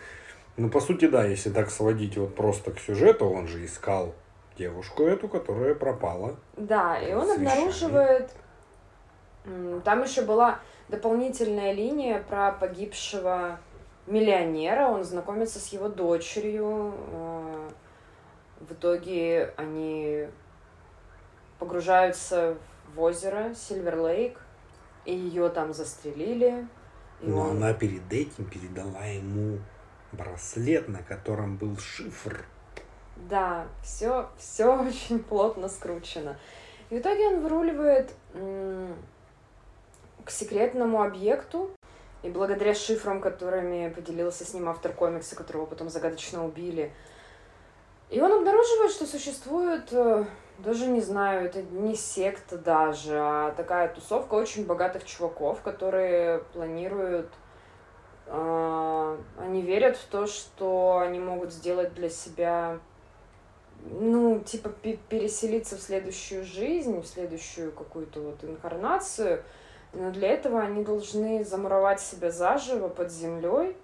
Ну, 0.56 0.68
по 0.68 0.80
сути, 0.80 1.06
да, 1.08 1.24
если 1.24 1.50
так 1.50 1.70
сводить 1.70 2.16
вот 2.16 2.34
просто 2.34 2.70
к 2.70 2.78
сюжету, 2.78 3.26
он 3.28 3.48
же 3.48 3.64
искал 3.64 4.14
девушку 4.56 5.02
эту, 5.02 5.28
которая 5.28 5.74
пропала. 5.74 6.36
Да, 6.56 6.98
и 6.98 7.12
он 7.12 7.26
Совещание. 7.26 7.50
обнаруживает... 7.52 8.30
Там 9.84 10.02
еще 10.02 10.22
была 10.22 10.60
дополнительная 10.88 11.72
линия 11.72 12.22
про 12.22 12.52
погибшего 12.52 13.58
миллионера. 14.06 14.86
Он 14.88 15.04
знакомится 15.04 15.58
с 15.58 15.68
его 15.72 15.88
дочерью. 15.88 16.94
э, 17.12 17.68
В 18.60 18.72
итоге 18.72 19.52
они 19.58 20.26
погружаются 21.58 22.56
в 22.94 23.00
озеро 23.00 23.54
Сильвер 23.54 23.98
Лейк, 24.00 24.40
и 25.04 25.14
ее 25.14 25.48
там 25.50 25.74
застрелили. 25.74 26.66
Но 27.20 27.40
он- 27.40 27.50
она 27.56 27.72
перед 27.74 28.10
этим 28.12 28.44
передала 28.46 29.04
ему 29.04 29.58
браслет, 30.14 30.88
на 30.88 31.02
котором 31.02 31.56
был 31.56 31.76
шифр. 31.78 32.44
Да, 33.16 33.66
все, 33.82 34.28
все 34.38 34.76
очень 34.88 35.22
плотно 35.22 35.68
скручено. 35.68 36.36
И 36.90 36.96
в 36.96 36.98
итоге 37.00 37.28
он 37.28 37.40
выруливает 37.40 38.12
к 40.24 40.30
секретному 40.30 41.02
объекту, 41.02 41.70
И 42.22 42.30
благодаря 42.30 42.74
шифрам, 42.74 43.20
которыми 43.20 43.90
поделился 43.90 44.44
с 44.44 44.54
ним 44.54 44.68
автор 44.68 44.92
комикса, 44.92 45.36
которого 45.36 45.66
потом 45.66 45.90
загадочно 45.90 46.44
убили. 46.44 46.92
И 48.10 48.20
он 48.20 48.32
обнаруживает, 48.32 48.92
что 48.92 49.06
существует, 49.06 49.92
э, 49.92 50.24
даже 50.58 50.86
не 50.86 51.00
знаю, 51.00 51.46
это 51.46 51.62
не 51.62 51.94
секта 51.96 52.56
даже, 52.56 53.18
а 53.18 53.52
такая 53.52 53.88
тусовка 53.88 54.34
очень 54.34 54.64
богатых 54.66 55.04
чуваков, 55.04 55.60
которые 55.62 56.38
планируют 56.52 57.28
они 58.26 59.62
верят 59.62 59.96
в 59.96 60.04
то, 60.06 60.26
что 60.26 60.98
они 60.98 61.18
могут 61.18 61.52
сделать 61.52 61.94
для 61.94 62.08
себя 62.08 62.78
ну, 63.90 64.40
типа, 64.40 64.70
переселиться 65.08 65.76
в 65.76 65.80
следующую 65.80 66.44
жизнь, 66.44 67.00
в 67.00 67.06
следующую 67.06 67.72
какую-то 67.72 68.20
вот 68.20 68.42
инкарнацию, 68.42 69.42
но 69.92 70.10
для 70.10 70.28
этого 70.28 70.60
они 70.60 70.84
должны 70.84 71.44
замуровать 71.44 72.00
себя 72.00 72.30
заживо 72.30 72.88
под 72.88 73.12
землей 73.12 73.76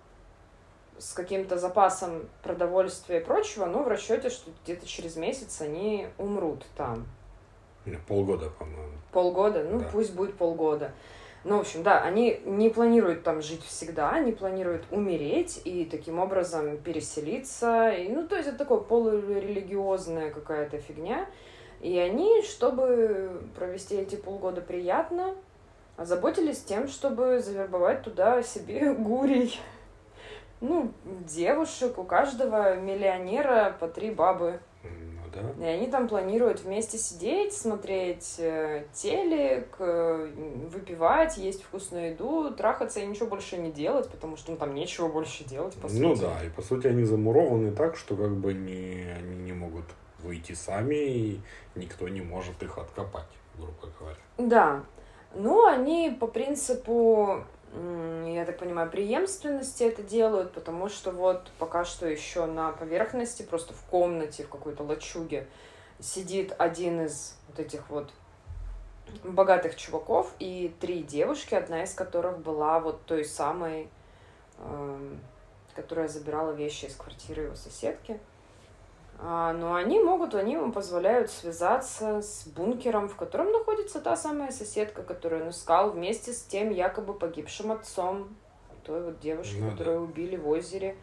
с 0.98 1.12
каким-то 1.12 1.58
запасом 1.58 2.28
продовольствия 2.42 3.20
и 3.20 3.24
прочего, 3.24 3.66
но 3.66 3.82
в 3.82 3.88
расчете, 3.88 4.30
что 4.30 4.50
где-то 4.64 4.86
через 4.86 5.16
месяц 5.16 5.60
они 5.60 6.08
умрут 6.18 6.66
там. 6.76 7.06
Полгода, 8.06 8.50
по-моему. 8.50 8.92
Полгода? 9.12 9.64
Ну, 9.64 9.80
да. 9.80 9.88
пусть 9.90 10.14
будет 10.14 10.36
полгода. 10.36 10.92
Ну, 11.42 11.56
в 11.56 11.60
общем, 11.60 11.82
да, 11.82 12.02
они 12.02 12.40
не 12.44 12.68
планируют 12.68 13.22
там 13.22 13.40
жить 13.40 13.64
всегда, 13.64 14.10
они 14.10 14.32
планируют 14.32 14.84
умереть 14.90 15.62
и 15.64 15.86
таким 15.86 16.18
образом 16.18 16.76
переселиться. 16.76 17.90
И, 17.90 18.08
ну, 18.08 18.28
то 18.28 18.36
есть 18.36 18.48
это 18.48 18.58
такое 18.58 18.80
полурелигиозная 18.80 20.30
какая-то 20.30 20.78
фигня. 20.78 21.26
И 21.80 21.98
они, 21.98 22.42
чтобы 22.42 23.40
провести 23.56 23.96
эти 23.96 24.16
полгода 24.16 24.60
приятно, 24.60 25.34
озаботились 25.96 26.62
тем, 26.62 26.88
чтобы 26.88 27.40
завербовать 27.40 28.02
туда 28.02 28.42
себе 28.42 28.92
гурей. 28.98 29.58
Ну, 30.60 30.92
девушек, 31.04 31.96
у 31.96 32.04
каждого 32.04 32.76
миллионера 32.76 33.74
по 33.80 33.88
три 33.88 34.10
бабы 34.10 34.60
да. 35.32 35.64
И 35.64 35.68
они 35.68 35.86
там 35.88 36.08
планируют 36.08 36.60
вместе 36.60 36.98
сидеть, 36.98 37.52
смотреть 37.52 38.36
э, 38.38 38.84
телек, 38.92 39.76
э, 39.78 40.30
выпивать, 40.72 41.36
есть 41.36 41.62
вкусную 41.62 42.10
еду, 42.10 42.50
трахаться 42.50 43.00
и 43.00 43.06
ничего 43.06 43.26
больше 43.26 43.56
не 43.58 43.70
делать, 43.70 44.08
потому 44.10 44.36
что 44.36 44.52
ну, 44.52 44.56
там 44.56 44.74
нечего 44.74 45.08
больше 45.08 45.44
делать, 45.44 45.74
по 45.74 45.88
ну 45.88 45.88
сути. 45.88 46.00
Ну 46.00 46.16
да, 46.16 46.44
и 46.44 46.50
по 46.50 46.62
сути 46.62 46.86
они 46.86 47.04
замурованы 47.04 47.72
так, 47.72 47.96
что 47.96 48.16
как 48.16 48.36
бы 48.36 48.52
не, 48.52 49.06
они 49.18 49.36
не 49.36 49.52
могут 49.52 49.84
выйти 50.22 50.52
сами, 50.52 50.94
и 50.94 51.40
никто 51.74 52.08
не 52.08 52.20
может 52.20 52.62
их 52.62 52.78
откопать, 52.78 53.28
грубо 53.56 53.88
говоря. 53.98 54.18
Да. 54.38 54.84
Ну, 55.34 55.64
они 55.64 56.16
по 56.18 56.26
принципу 56.26 57.44
я 57.72 58.44
так 58.44 58.58
понимаю, 58.58 58.90
преемственности 58.90 59.84
это 59.84 60.02
делают, 60.02 60.52
потому 60.52 60.88
что 60.88 61.12
вот 61.12 61.50
пока 61.58 61.84
что 61.84 62.08
еще 62.08 62.46
на 62.46 62.72
поверхности, 62.72 63.42
просто 63.42 63.74
в 63.74 63.82
комнате, 63.84 64.42
в 64.42 64.48
какой-то 64.48 64.82
лачуге, 64.82 65.46
сидит 66.00 66.54
один 66.58 67.02
из 67.02 67.36
вот 67.48 67.60
этих 67.60 67.88
вот 67.88 68.10
богатых 69.24 69.76
чуваков 69.76 70.34
и 70.38 70.74
три 70.80 71.02
девушки, 71.02 71.54
одна 71.54 71.84
из 71.84 71.94
которых 71.94 72.38
была 72.38 72.80
вот 72.80 73.04
той 73.06 73.24
самой, 73.24 73.88
э, 74.58 75.16
которая 75.74 76.08
забирала 76.08 76.52
вещи 76.52 76.86
из 76.86 76.96
квартиры 76.96 77.42
его 77.44 77.56
соседки. 77.56 78.18
А, 79.22 79.52
но 79.52 79.74
они 79.74 80.00
могут, 80.00 80.34
они 80.34 80.54
ему 80.54 80.72
позволяют 80.72 81.30
связаться 81.30 82.22
с 82.22 82.46
бункером, 82.46 83.08
в 83.08 83.16
котором 83.16 83.52
находится 83.52 84.00
та 84.00 84.16
самая 84.16 84.50
соседка, 84.50 85.02
которую 85.02 85.42
он 85.42 85.50
искал 85.50 85.90
вместе 85.90 86.32
с 86.32 86.42
тем 86.42 86.70
якобы 86.70 87.12
погибшим 87.12 87.72
отцом 87.72 88.28
той 88.84 89.02
вот 89.02 89.20
девушки, 89.20 89.58
ну, 89.60 89.70
которую 89.70 89.98
да. 89.98 90.04
убили 90.04 90.36
в 90.36 90.48
озере. 90.48 90.96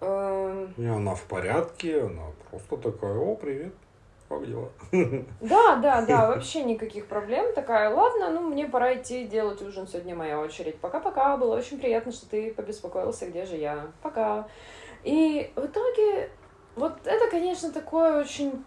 Эм. 0.00 0.74
И 0.76 0.84
она 0.84 1.14
в 1.14 1.22
порядке, 1.22 2.02
она 2.02 2.24
просто 2.50 2.76
такая, 2.76 3.16
о, 3.16 3.36
привет, 3.36 3.72
как 4.28 4.44
дела? 4.46 4.68
Да, 5.40 5.76
да, 5.76 6.02
да, 6.02 6.28
вообще 6.28 6.64
никаких 6.64 7.06
проблем. 7.06 7.54
Такая, 7.54 7.88
ладно, 7.88 8.30
ну 8.30 8.40
мне 8.40 8.66
пора 8.66 8.94
идти 8.96 9.26
делать 9.26 9.62
ужин, 9.62 9.86
сегодня 9.86 10.16
моя 10.16 10.40
очередь. 10.40 10.78
Пока-пока, 10.80 11.36
было 11.36 11.56
очень 11.56 11.78
приятно, 11.78 12.10
что 12.10 12.28
ты 12.28 12.52
побеспокоился, 12.52 13.26
где 13.26 13.46
же 13.46 13.56
я. 13.56 13.86
Пока. 14.02 14.48
И 15.04 15.50
в 15.56 15.66
итоге 15.66 16.30
вот 16.76 16.94
это, 17.04 17.30
конечно, 17.30 17.70
такой 17.70 18.20
очень 18.20 18.64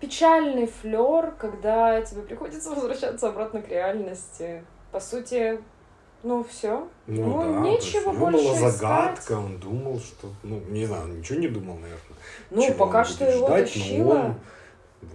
печальный 0.00 0.66
флер, 0.66 1.32
когда 1.38 2.00
тебе 2.02 2.22
приходится 2.22 2.70
возвращаться 2.74 3.28
обратно 3.28 3.62
к 3.62 3.68
реальности. 3.68 4.64
По 4.92 5.00
сути, 5.00 5.60
ну 6.22 6.44
все. 6.44 6.88
Ну, 7.06 7.24
ну 7.24 7.52
да, 7.54 7.60
нечего 7.60 8.10
есть, 8.10 8.18
больше 8.18 8.38
была 8.38 8.70
загадка, 8.70 9.20
искать. 9.20 9.36
он 9.36 9.58
думал, 9.58 9.98
что, 9.98 10.28
ну, 10.42 10.60
не 10.68 10.86
знаю, 10.86 11.08
ничего 11.08 11.38
не 11.38 11.48
думал, 11.48 11.74
наверное. 11.74 12.00
Ну, 12.50 12.74
пока 12.74 13.04
что 13.04 13.24
его 13.24 13.46
ждать, 13.46 13.72
тащило. 13.72 14.14
Но 14.14 14.20
он 14.20 14.34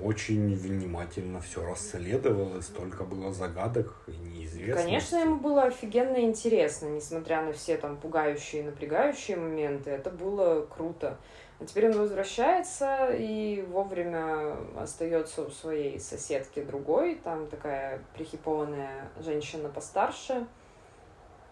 очень 0.01 0.55
внимательно 0.55 1.41
все 1.41 1.65
расследовал, 1.65 2.57
и 2.57 2.61
столько 2.61 3.03
было 3.03 3.33
загадок 3.33 4.03
и 4.07 4.11
неизвестных. 4.11 4.85
Конечно, 4.85 5.17
ему 5.17 5.35
было 5.37 5.63
офигенно 5.63 6.21
интересно, 6.21 6.87
несмотря 6.87 7.41
на 7.43 7.53
все 7.53 7.77
там 7.77 7.97
пугающие 7.97 8.61
и 8.61 8.65
напрягающие 8.65 9.37
моменты, 9.37 9.89
это 9.89 10.09
было 10.09 10.65
круто. 10.65 11.17
А 11.59 11.65
теперь 11.65 11.89
он 11.89 11.97
возвращается 11.97 13.09
и 13.11 13.61
вовремя 13.61 14.55
остается 14.77 15.43
у 15.43 15.51
своей 15.51 15.99
соседки 15.99 16.63
другой, 16.63 17.15
там 17.15 17.47
такая 17.47 18.01
прихипованная 18.15 19.09
женщина 19.19 19.69
постарше. 19.69 20.47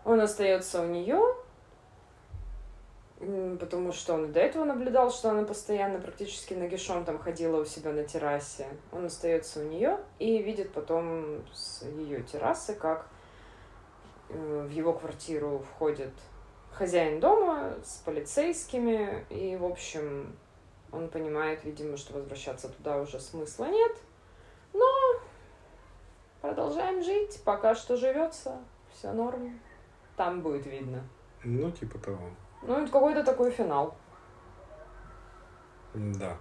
Он 0.06 0.20
остается 0.22 0.82
у 0.82 0.88
нее, 0.88 1.22
потому 3.20 3.92
что 3.92 4.14
он 4.14 4.32
до 4.32 4.40
этого 4.40 4.64
наблюдал, 4.64 5.12
что 5.12 5.30
она 5.30 5.44
постоянно 5.44 6.00
практически 6.00 6.54
нагишом 6.54 7.04
там 7.04 7.20
ходила 7.20 7.62
у 7.62 7.66
себя 7.66 7.92
на 7.92 8.04
террасе. 8.04 8.68
Он 8.92 9.06
остается 9.06 9.60
у 9.60 9.64
нее 9.64 10.00
и 10.20 10.42
видит 10.42 10.72
потом 10.72 11.44
с 11.54 11.84
ее 11.84 12.24
террасы, 12.24 12.76
как 12.76 13.08
э, 14.30 14.66
в 14.68 14.72
его 14.72 14.94
квартиру 14.94 15.60
входит 15.60 16.14
хозяин 16.72 17.20
дома 17.20 17.74
с 17.84 17.98
полицейскими, 18.06 19.26
и, 19.30 19.58
в 19.58 19.66
общем, 19.66 20.34
он 20.94 21.10
понимает, 21.10 21.66
видимо, 21.66 21.98
что 21.98 22.14
возвращаться 22.14 22.70
туда 22.70 23.02
уже 23.02 23.20
смысла 23.20 23.66
нет, 23.66 23.98
но 24.72 24.86
продолжаем 26.40 27.04
жить, 27.04 27.42
пока 27.44 27.76
что 27.76 27.98
живется, 27.98 28.60
все 28.94 29.12
норм, 29.12 29.60
там 30.16 30.42
будет 30.42 30.66
видно. 30.68 31.04
Ну, 31.44 31.70
типа 31.72 32.00
того. 32.00 32.30
Ну, 32.62 32.74
это 32.74 32.92
какой-то 32.92 33.24
такой 33.24 33.52
финал. 33.52 33.96
Да. 35.94 36.38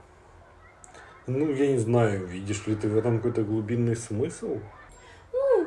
Ну, 1.26 1.50
я 1.50 1.72
не 1.72 1.78
знаю, 1.78 2.26
видишь 2.26 2.66
ли 2.66 2.74
ты 2.74 2.88
в 2.88 2.96
этом 2.96 3.18
какой-то 3.18 3.42
глубинный 3.42 3.96
смысл? 3.96 4.58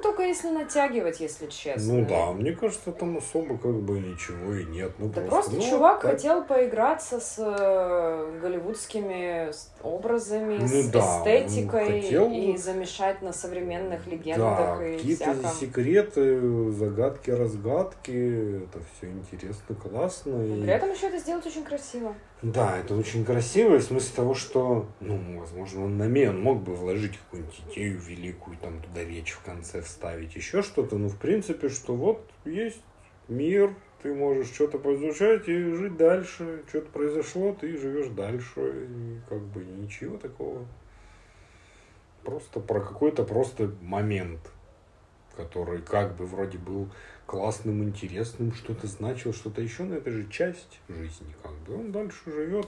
Только 0.01 0.23
если 0.23 0.49
натягивать, 0.49 1.19
если 1.19 1.47
честно. 1.47 1.93
Ну 1.93 2.05
да, 2.07 2.31
мне 2.31 2.51
кажется, 2.53 2.91
там 2.91 3.17
особо 3.17 3.57
как 3.57 3.79
бы 3.81 3.99
ничего 3.99 4.53
и 4.53 4.65
нет. 4.65 4.91
Ну, 4.97 5.07
да 5.07 5.21
просто, 5.21 5.51
просто 5.51 5.55
ну, 5.55 5.69
чувак 5.69 6.01
так... 6.01 6.11
хотел 6.11 6.43
поиграться 6.43 7.19
с 7.19 7.35
э, 7.37 8.39
голливудскими 8.41 9.51
образами, 9.83 10.57
ну, 10.59 10.67
с 10.67 10.87
да, 10.87 10.99
эстетикой 10.99 12.01
хотел... 12.01 12.31
и 12.31 12.57
замешать 12.57 13.21
на 13.21 13.33
современных 13.33 14.07
легендах 14.07 14.79
да, 14.79 14.87
и 14.87 14.97
какие-то 14.97 15.33
всяком. 15.33 15.51
секреты, 15.51 16.71
загадки, 16.71 17.31
разгадки. 17.31 18.63
Это 18.63 18.79
все 18.97 19.11
интересно, 19.11 19.75
классно. 19.75 20.37
Но 20.37 20.55
и... 20.55 20.61
При 20.63 20.71
этом 20.71 20.91
еще 20.91 21.07
это 21.07 21.19
сделать 21.19 21.45
очень 21.45 21.63
красиво. 21.63 22.13
Да, 22.41 22.79
это 22.79 22.95
очень 22.95 23.23
красиво, 23.23 23.77
в 23.77 23.83
смысле 23.83 24.15
того, 24.15 24.33
что, 24.33 24.87
ну, 24.99 25.39
возможно, 25.39 25.85
он 25.85 25.97
намерен, 25.97 26.37
он 26.37 26.41
мог 26.41 26.63
бы 26.63 26.73
вложить 26.73 27.17
какую-нибудь 27.17 27.61
идею 27.69 27.99
великую, 27.99 28.57
там, 28.57 28.81
туда 28.81 29.03
речь 29.03 29.31
в 29.31 29.41
конце 29.41 29.83
вставить, 29.91 30.35
еще 30.35 30.61
что-то, 30.61 30.97
но, 30.97 31.09
в 31.09 31.17
принципе, 31.17 31.69
что 31.69 31.95
вот 31.95 32.27
есть 32.45 32.81
мир, 33.27 33.75
ты 34.01 34.13
можешь 34.13 34.51
что-то 34.51 34.79
поизучать 34.79 35.47
и 35.47 35.73
жить 35.73 35.97
дальше, 35.97 36.63
что-то 36.67 36.89
произошло, 36.91 37.55
ты 37.59 37.77
живешь 37.77 38.07
дальше, 38.07 38.87
и 38.89 39.19
как 39.29 39.41
бы 39.41 39.63
ничего 39.63 40.17
такого. 40.17 40.65
Просто 42.23 42.59
про 42.59 42.81
какой-то 42.81 43.23
просто 43.23 43.71
момент, 43.81 44.39
который 45.35 45.81
как 45.81 46.15
бы 46.15 46.25
вроде 46.25 46.57
был 46.57 46.89
классным, 47.25 47.83
интересным, 47.83 48.53
что-то 48.53 48.87
значил, 48.87 49.33
что-то 49.33 49.61
еще, 49.61 49.83
но 49.83 49.95
это 49.95 50.11
же 50.11 50.27
часть 50.29 50.79
жизни, 50.89 51.33
как 51.41 51.53
бы. 51.59 51.75
Он 51.75 51.91
дальше 51.91 52.31
живет, 52.31 52.67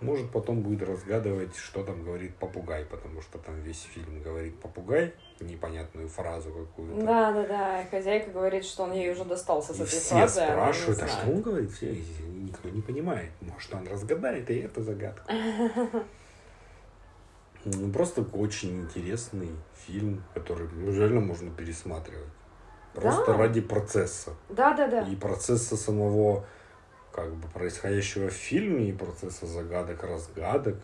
может 0.00 0.30
потом 0.30 0.62
будет 0.62 0.86
разгадывать, 0.86 1.56
что 1.56 1.82
там 1.82 2.04
говорит 2.04 2.34
попугай, 2.36 2.84
потому 2.84 3.20
что 3.22 3.38
там 3.38 3.60
весь 3.62 3.82
фильм 3.82 4.22
говорит 4.22 4.58
попугай, 4.60 5.14
непонятную 5.40 6.08
фразу 6.08 6.50
какую-то. 6.50 7.04
Да, 7.04 7.32
да, 7.32 7.46
да. 7.46 7.82
И 7.82 7.90
хозяйка 7.90 8.30
говорит, 8.30 8.64
что 8.64 8.84
он 8.84 8.92
ей 8.92 9.10
уже 9.10 9.24
достался 9.24 9.72
с 9.72 9.80
этой 9.80 9.98
фразы. 9.98 10.40
Все 10.40 10.50
спрашивают, 10.52 11.02
а 11.02 11.08
что 11.08 11.30
он 11.30 11.42
говорит? 11.42 11.70
Все, 11.72 12.02
никто 12.34 12.68
не 12.68 12.80
понимает. 12.82 13.30
Может, 13.40 13.74
он 13.74 13.86
разгадает, 13.86 14.48
и 14.50 14.58
это 14.60 14.82
загадка. 14.82 15.32
Ну, 17.66 17.90
просто 17.90 18.20
очень 18.34 18.82
интересный 18.82 19.48
фильм, 19.86 20.22
который 20.34 20.68
ну, 20.68 20.92
реально 20.92 21.20
можно 21.20 21.50
пересматривать. 21.50 22.28
Просто 22.92 23.32
Да. 23.32 23.38
ради 23.38 23.62
процесса. 23.62 24.34
Да, 24.50 24.74
да, 24.74 24.86
да. 24.86 25.00
И 25.00 25.16
процесса 25.16 25.76
самого 25.76 26.44
как 27.10 27.32
бы 27.34 27.48
происходящего 27.48 28.28
в 28.28 28.34
фильме, 28.34 28.90
и 28.90 28.92
процесса 28.92 29.46
загадок, 29.46 30.02
разгадок. 30.02 30.76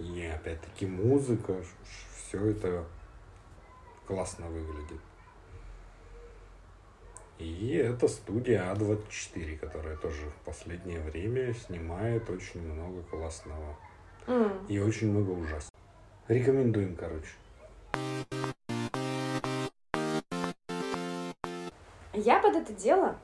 И 0.00 0.26
опять-таки 0.26 0.86
музыка. 0.86 1.54
Все 2.16 2.46
это 2.46 2.84
классно 4.06 4.46
выглядит. 4.46 5.00
И 7.38 7.74
это 7.74 8.06
студия 8.06 8.62
А24, 8.72 9.58
которая 9.58 9.96
тоже 9.96 10.30
в 10.30 10.44
последнее 10.44 11.00
время 11.00 11.52
снимает 11.54 12.30
очень 12.30 12.62
много 12.62 13.02
классного 13.02 13.76
М. 14.26 14.64
и 14.68 14.78
очень 14.78 15.10
много 15.10 15.30
ужасного. 15.30 15.70
Рекомендуем, 16.28 16.96
короче. 16.96 17.34
Я 22.12 22.38
под 22.38 22.54
это 22.54 22.72
дело 22.72 23.16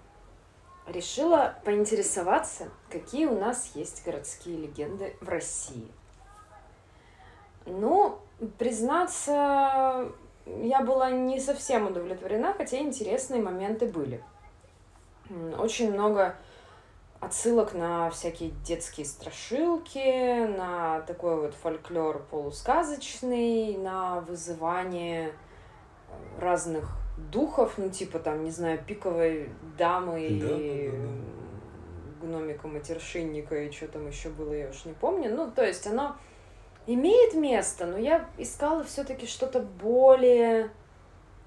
решила 0.86 1.54
поинтересоваться, 1.64 2.68
какие 2.90 3.26
у 3.26 3.38
нас 3.38 3.72
есть 3.74 4.04
городские 4.04 4.58
легенды 4.58 5.16
в 5.20 5.28
России. 5.28 5.88
Ну, 7.66 8.18
признаться, 8.58 10.10
я 10.62 10.82
была 10.82 11.10
не 11.10 11.40
совсем 11.40 11.86
удовлетворена, 11.86 12.54
хотя 12.54 12.78
интересные 12.78 13.42
моменты 13.42 13.86
были. 13.86 14.22
Очень 15.58 15.92
много 15.92 16.36
отсылок 17.20 17.74
на 17.74 18.10
всякие 18.10 18.50
детские 18.64 19.06
страшилки, 19.06 20.46
на 20.46 21.02
такой 21.02 21.40
вот 21.40 21.54
фольклор 21.54 22.22
полусказочный, 22.30 23.76
на 23.76 24.20
вызывание 24.20 25.28
э, 25.28 25.32
разных 26.40 26.88
духов, 27.30 27.74
ну 27.76 27.90
типа 27.90 28.18
там, 28.18 28.42
не 28.42 28.50
знаю, 28.50 28.82
пиковой 28.84 29.50
дамы 29.76 30.26
и 30.26 30.40
Да-да-да-да. 30.40 32.26
гномика 32.26 32.66
матершинника 32.66 33.62
и 33.62 33.70
что 33.70 33.88
там 33.88 34.08
еще 34.08 34.30
было, 34.30 34.54
я 34.54 34.70
уж 34.70 34.84
не 34.86 34.94
помню. 34.94 35.34
Ну, 35.34 35.50
то 35.50 35.64
есть 35.64 35.86
оно 35.86 36.16
имеет 36.94 37.35
место, 37.35 37.87
но 37.87 37.98
я 37.98 38.29
искала 38.38 38.85
все-таки 38.85 39.26
что-то 39.26 39.61
более 39.61 40.70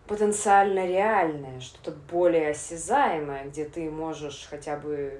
потенциально 0.07 0.85
реальное, 0.85 1.59
что-то 1.59 1.91
более 1.91 2.51
осязаемое, 2.51 3.45
где 3.45 3.65
ты 3.65 3.89
можешь 3.89 4.47
хотя 4.49 4.77
бы 4.77 5.19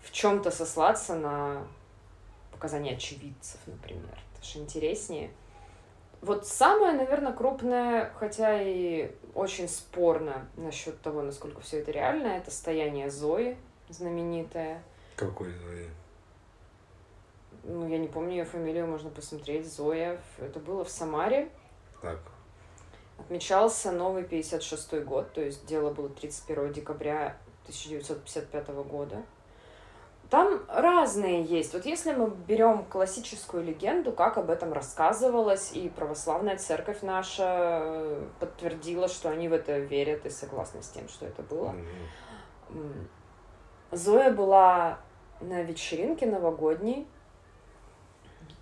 в 0.00 0.10
чем-то 0.12 0.50
сослаться 0.50 1.14
на 1.14 1.66
показания 2.52 2.94
очевидцев, 2.94 3.60
например. 3.66 4.18
Это 4.36 4.46
же 4.46 4.58
интереснее. 4.60 5.30
Вот 6.22 6.46
самое, 6.46 6.94
наверное, 6.94 7.32
крупное, 7.32 8.10
хотя 8.18 8.60
и 8.62 9.10
очень 9.34 9.68
спорно 9.68 10.48
насчет 10.56 11.00
того, 11.02 11.22
насколько 11.22 11.60
все 11.60 11.80
это 11.80 11.90
реально, 11.90 12.28
это 12.28 12.50
стояние 12.50 13.10
Зои, 13.10 13.56
знаменитое. 13.90 14.82
Какой 15.14 15.52
Зои? 15.52 15.88
Ну, 17.68 17.88
я 17.88 17.98
не 17.98 18.06
помню 18.06 18.30
ее 18.30 18.44
фамилию, 18.44 18.86
можно 18.86 19.10
посмотреть. 19.10 19.66
Зоя. 19.66 20.20
Это 20.38 20.60
было 20.60 20.84
в 20.84 20.90
Самаре. 20.90 21.48
Так, 22.00 22.20
Отмечался 23.18 23.90
новый 23.92 24.22
56 24.22 25.02
год, 25.04 25.32
то 25.32 25.40
есть 25.40 25.66
дело 25.66 25.90
было 25.90 26.08
31 26.08 26.72
декабря 26.72 27.36
1955 27.64 28.68
года. 28.84 29.22
Там 30.30 30.60
разные 30.68 31.42
есть. 31.42 31.72
Вот 31.72 31.86
если 31.86 32.12
мы 32.12 32.28
берем 32.28 32.84
классическую 32.84 33.64
легенду, 33.64 34.12
как 34.12 34.38
об 34.38 34.50
этом 34.50 34.72
рассказывалось, 34.72 35.72
и 35.72 35.88
православная 35.88 36.56
церковь 36.56 37.02
наша 37.02 37.80
э, 37.82 38.26
подтвердила, 38.40 39.08
что 39.08 39.30
они 39.30 39.48
в 39.48 39.52
это 39.52 39.78
верят 39.78 40.26
и 40.26 40.30
согласны 40.30 40.82
с 40.82 40.88
тем, 40.88 41.08
что 41.08 41.26
это 41.26 41.42
было. 41.42 41.74
М, 42.70 43.08
Зоя 43.92 44.32
была 44.32 44.98
на 45.40 45.62
вечеринке 45.62 46.26
новогодней 46.26 47.06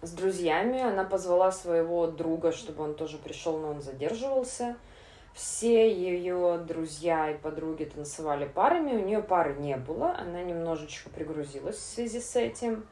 с 0.06 0.10
друзьями. 0.10 0.80
Она 0.80 1.04
позвала 1.04 1.52
своего 1.52 2.06
друга, 2.06 2.52
чтобы 2.52 2.84
он 2.84 2.94
тоже 2.94 3.18
пришел, 3.18 3.58
но 3.58 3.68
он 3.68 3.82
задерживался. 3.82 4.76
Все 5.34 5.92
ее 5.92 6.58
друзья 6.58 7.30
и 7.32 7.36
подруги 7.36 7.84
танцевали 7.84 8.46
парами, 8.46 8.92
у 8.92 9.04
нее 9.04 9.20
пары 9.20 9.54
не 9.54 9.76
было, 9.76 10.14
она 10.16 10.42
немножечко 10.42 11.10
пригрузилась 11.10 11.76
в 11.76 11.80
связи 11.80 12.20
с 12.20 12.36
этим. 12.36 12.86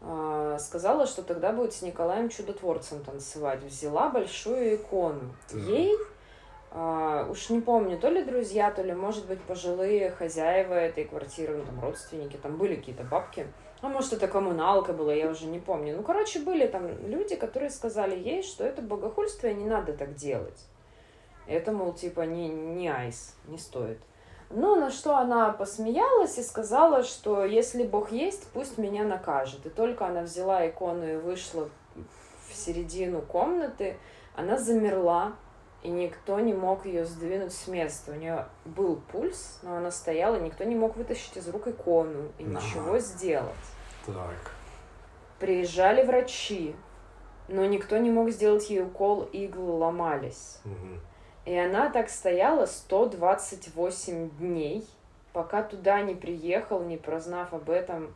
А, 0.00 0.56
Сказала, 0.58 1.06
что 1.06 1.22
тогда 1.22 1.52
будет 1.52 1.74
с 1.74 1.82
Николаем 1.82 2.30
Чудотворцем 2.30 3.04
танцевать. 3.04 3.62
Взяла 3.62 4.08
большую 4.08 4.76
икону. 4.76 5.34
Так. 5.46 5.60
Ей 5.60 5.94
а, 6.76 7.28
уж 7.30 7.50
не 7.50 7.60
помню, 7.60 7.98
то 7.98 8.08
ли 8.08 8.24
друзья, 8.24 8.70
то 8.72 8.82
ли, 8.82 8.92
может 8.92 9.26
быть, 9.26 9.40
пожилые 9.42 10.10
хозяева 10.10 10.74
этой 10.74 11.04
квартиры, 11.04 11.58
ну, 11.58 11.64
там, 11.64 11.80
родственники, 11.80 12.36
там 12.36 12.56
были 12.56 12.74
какие-то 12.74 13.04
бабки. 13.04 13.46
А 13.84 13.88
может, 13.88 14.14
это 14.14 14.28
коммуналка 14.28 14.94
была, 14.94 15.12
я 15.12 15.28
уже 15.28 15.44
не 15.44 15.58
помню. 15.58 15.94
Ну, 15.94 16.02
короче, 16.02 16.40
были 16.40 16.66
там 16.66 16.88
люди, 17.06 17.36
которые 17.36 17.68
сказали 17.68 18.16
ей, 18.16 18.42
что 18.42 18.64
это 18.64 18.80
богохульство, 18.80 19.48
и 19.48 19.54
не 19.54 19.66
надо 19.66 19.92
так 19.92 20.14
делать. 20.14 20.58
Это, 21.46 21.70
мол, 21.70 21.92
типа, 21.92 22.22
не, 22.22 22.48
не 22.48 22.88
айс, 22.88 23.36
не 23.46 23.58
стоит. 23.58 23.98
Ну, 24.48 24.74
на 24.76 24.90
что 24.90 25.18
она 25.18 25.50
посмеялась 25.52 26.38
и 26.38 26.42
сказала, 26.42 27.02
что 27.02 27.44
если 27.44 27.84
Бог 27.84 28.10
есть, 28.10 28.48
пусть 28.54 28.78
меня 28.78 29.04
накажет. 29.04 29.66
И 29.66 29.68
только 29.68 30.06
она 30.06 30.22
взяла 30.22 30.66
икону 30.66 31.06
и 31.06 31.16
вышла 31.16 31.68
в 32.48 32.54
середину 32.54 33.20
комнаты, 33.20 33.98
она 34.34 34.56
замерла, 34.56 35.34
и 35.82 35.90
никто 35.90 36.40
не 36.40 36.54
мог 36.54 36.86
ее 36.86 37.04
сдвинуть 37.04 37.52
с 37.52 37.68
места. 37.68 38.12
У 38.12 38.14
нее 38.14 38.46
был 38.64 38.96
пульс, 39.12 39.58
но 39.62 39.76
она 39.76 39.90
стояла, 39.90 40.36
и 40.36 40.40
никто 40.40 40.64
не 40.64 40.74
мог 40.74 40.96
вытащить 40.96 41.36
из 41.36 41.46
рук 41.50 41.66
икону 41.66 42.32
и 42.38 42.44
Ага. 42.44 42.52
ничего 42.52 42.98
сделать. 42.98 43.73
Так. 44.06 44.52
Приезжали 45.38 46.02
врачи, 46.02 46.74
но 47.48 47.64
никто 47.64 47.96
не 47.98 48.10
мог 48.10 48.30
сделать 48.30 48.70
ей 48.70 48.82
укол, 48.82 49.22
иглы 49.32 49.72
ломались. 49.72 50.58
Мгм. 50.64 51.00
И 51.44 51.56
она 51.56 51.90
так 51.90 52.08
стояла 52.08 52.66
128 52.66 54.30
дней, 54.38 54.86
пока 55.32 55.62
туда 55.62 56.00
не 56.00 56.14
приехал, 56.14 56.82
не 56.82 56.96
прознав 56.96 57.52
об 57.52 57.68
этом 57.68 58.14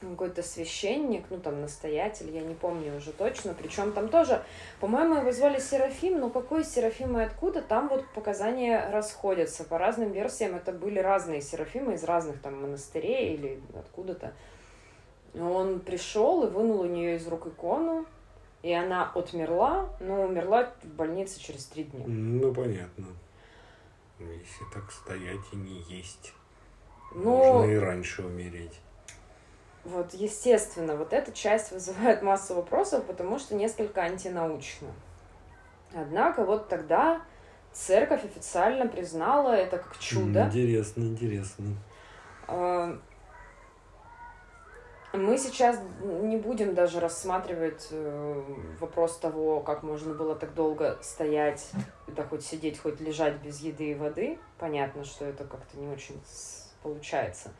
какой-то 0.00 0.42
священник, 0.42 1.24
ну 1.30 1.38
там 1.38 1.60
настоятель, 1.60 2.30
я 2.30 2.40
не 2.40 2.54
помню 2.54 2.96
уже 2.96 3.12
точно. 3.12 3.54
Причем 3.54 3.92
там 3.92 4.08
тоже, 4.08 4.42
по-моему, 4.80 5.16
его 5.16 5.30
звали 5.30 5.58
Серафим, 5.58 6.18
но 6.18 6.30
какой 6.30 6.64
Серафим 6.64 7.18
и 7.18 7.22
откуда, 7.22 7.60
там 7.60 7.88
вот 7.88 8.06
показания 8.14 8.88
расходятся. 8.90 9.64
По 9.64 9.78
разным 9.78 10.10
версиям 10.12 10.56
это 10.56 10.72
были 10.72 10.98
разные 10.98 11.42
Серафимы 11.42 11.94
из 11.94 12.04
разных 12.04 12.40
там 12.40 12.62
монастырей 12.62 13.34
или 13.34 13.60
откуда-то. 13.78 14.32
Он 15.38 15.80
пришел 15.80 16.44
и 16.46 16.50
вынул 16.50 16.80
у 16.80 16.86
нее 16.86 17.16
из 17.16 17.26
рук 17.28 17.46
икону, 17.46 18.04
и 18.62 18.72
она 18.72 19.10
отмерла, 19.14 19.88
но 20.00 20.22
умерла 20.24 20.72
в 20.82 20.86
больнице 20.88 21.40
через 21.40 21.66
три 21.66 21.84
дня. 21.84 22.04
Ну, 22.06 22.52
понятно. 22.52 23.06
Ну, 24.18 24.30
Если 24.30 24.64
так 24.74 24.90
стоять 24.90 25.40
и 25.52 25.56
не 25.56 25.80
есть, 25.82 26.34
Ну, 27.14 27.36
можно 27.36 27.70
и 27.70 27.76
раньше 27.76 28.22
умереть. 28.22 28.80
вот, 29.84 30.12
естественно, 30.14 30.96
вот 30.96 31.12
эта 31.12 31.32
часть 31.32 31.70
вызывает 31.72 32.22
массу 32.22 32.54
вопросов, 32.54 33.04
потому 33.04 33.38
что 33.38 33.54
несколько 33.54 34.02
антинаучно. 34.02 34.88
Однако 35.94 36.44
вот 36.44 36.68
тогда 36.68 37.22
церковь 37.72 38.24
официально 38.24 38.86
признала 38.86 39.52
это 39.52 39.78
как 39.78 39.98
чудо. 39.98 40.44
Интересно, 40.46 41.02
интересно. 41.04 41.66
Мы 45.12 45.38
сейчас 45.38 45.78
не 46.02 46.36
будем 46.36 46.74
даже 46.74 47.00
рассматривать 47.00 47.88
э, 47.90 48.42
вопрос 48.78 49.18
того, 49.18 49.60
как 49.60 49.82
можно 49.82 50.14
было 50.14 50.36
так 50.36 50.54
долго 50.54 50.98
стоять, 51.02 51.68
да 52.06 52.22
хоть 52.22 52.44
сидеть, 52.44 52.78
хоть 52.78 53.00
лежать 53.00 53.42
без 53.42 53.60
еды 53.60 53.90
и 53.90 53.94
воды. 53.94 54.38
Понятно, 54.58 55.04
что 55.04 55.24
это 55.24 55.44
как-то 55.44 55.78
не 55.78 55.88
очень 55.88 56.20
получается. 56.82 57.50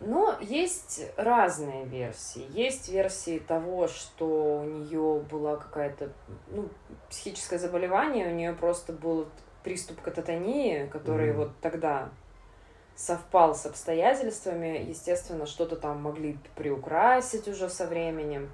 Но 0.00 0.36
есть 0.40 1.02
разные 1.16 1.84
версии. 1.84 2.44
Есть 2.50 2.88
версии 2.88 3.38
того, 3.38 3.86
что 3.86 4.60
у 4.60 4.64
нее 4.64 5.20
была 5.30 5.56
какая-то 5.56 6.10
ну, 6.48 6.68
психическое 7.08 7.58
заболевание, 7.58 8.28
у 8.28 8.34
нее 8.34 8.52
просто 8.52 8.92
был 8.92 9.28
приступ 9.62 10.00
кататонии, 10.00 10.86
который 10.86 11.30
Мгм. 11.30 11.38
вот 11.38 11.50
тогда 11.60 12.10
совпал 13.02 13.56
с 13.56 13.66
обстоятельствами. 13.66 14.86
Естественно, 14.88 15.44
что-то 15.46 15.74
там 15.74 16.02
могли 16.02 16.38
приукрасить 16.54 17.48
уже 17.48 17.68
со 17.68 17.86
временем. 17.86 18.52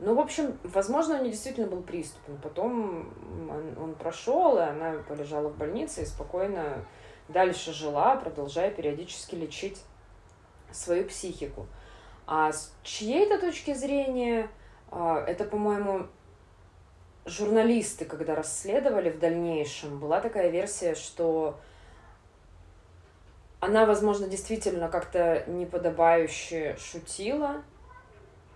Ну, 0.00 0.16
в 0.16 0.18
общем, 0.18 0.58
возможно, 0.64 1.14
у 1.14 1.18
нее 1.20 1.30
действительно 1.30 1.68
был 1.68 1.80
приступ. 1.80 2.20
Но 2.26 2.36
потом 2.42 3.12
он, 3.48 3.78
он 3.80 3.94
прошел, 3.94 4.58
и 4.58 4.62
она 4.62 4.94
полежала 5.08 5.48
в 5.48 5.56
больнице 5.56 6.02
и 6.02 6.06
спокойно 6.06 6.84
дальше 7.28 7.72
жила, 7.72 8.16
продолжая 8.16 8.72
периодически 8.72 9.36
лечить 9.36 9.80
свою 10.72 11.04
психику. 11.04 11.68
А 12.26 12.52
с 12.52 12.74
чьей-то 12.82 13.38
точки 13.38 13.74
зрения, 13.74 14.48
а, 14.90 15.24
это, 15.24 15.44
по-моему, 15.44 16.08
журналисты, 17.26 18.06
когда 18.06 18.34
расследовали 18.34 19.10
в 19.10 19.20
дальнейшем, 19.20 20.00
была 20.00 20.20
такая 20.20 20.50
версия, 20.50 20.96
что 20.96 21.60
она, 23.64 23.86
возможно, 23.86 24.28
действительно 24.28 24.88
как-то 24.88 25.44
неподобающе 25.46 26.76
шутила, 26.78 27.62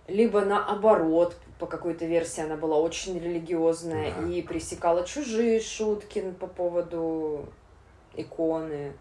либо 0.07 0.41
наоборот, 0.41 1.35
по 1.59 1.65
какой-то 1.65 2.05
версии 2.05 2.43
она 2.43 2.55
была 2.55 2.77
очень 2.77 3.19
религиозная 3.19 4.13
да. 4.13 4.27
и 4.27 4.41
пресекала 4.41 5.05
чужие 5.05 5.59
шутки 5.59 6.31
по 6.39 6.47
поводу 6.47 7.45
иконы. 8.15 8.93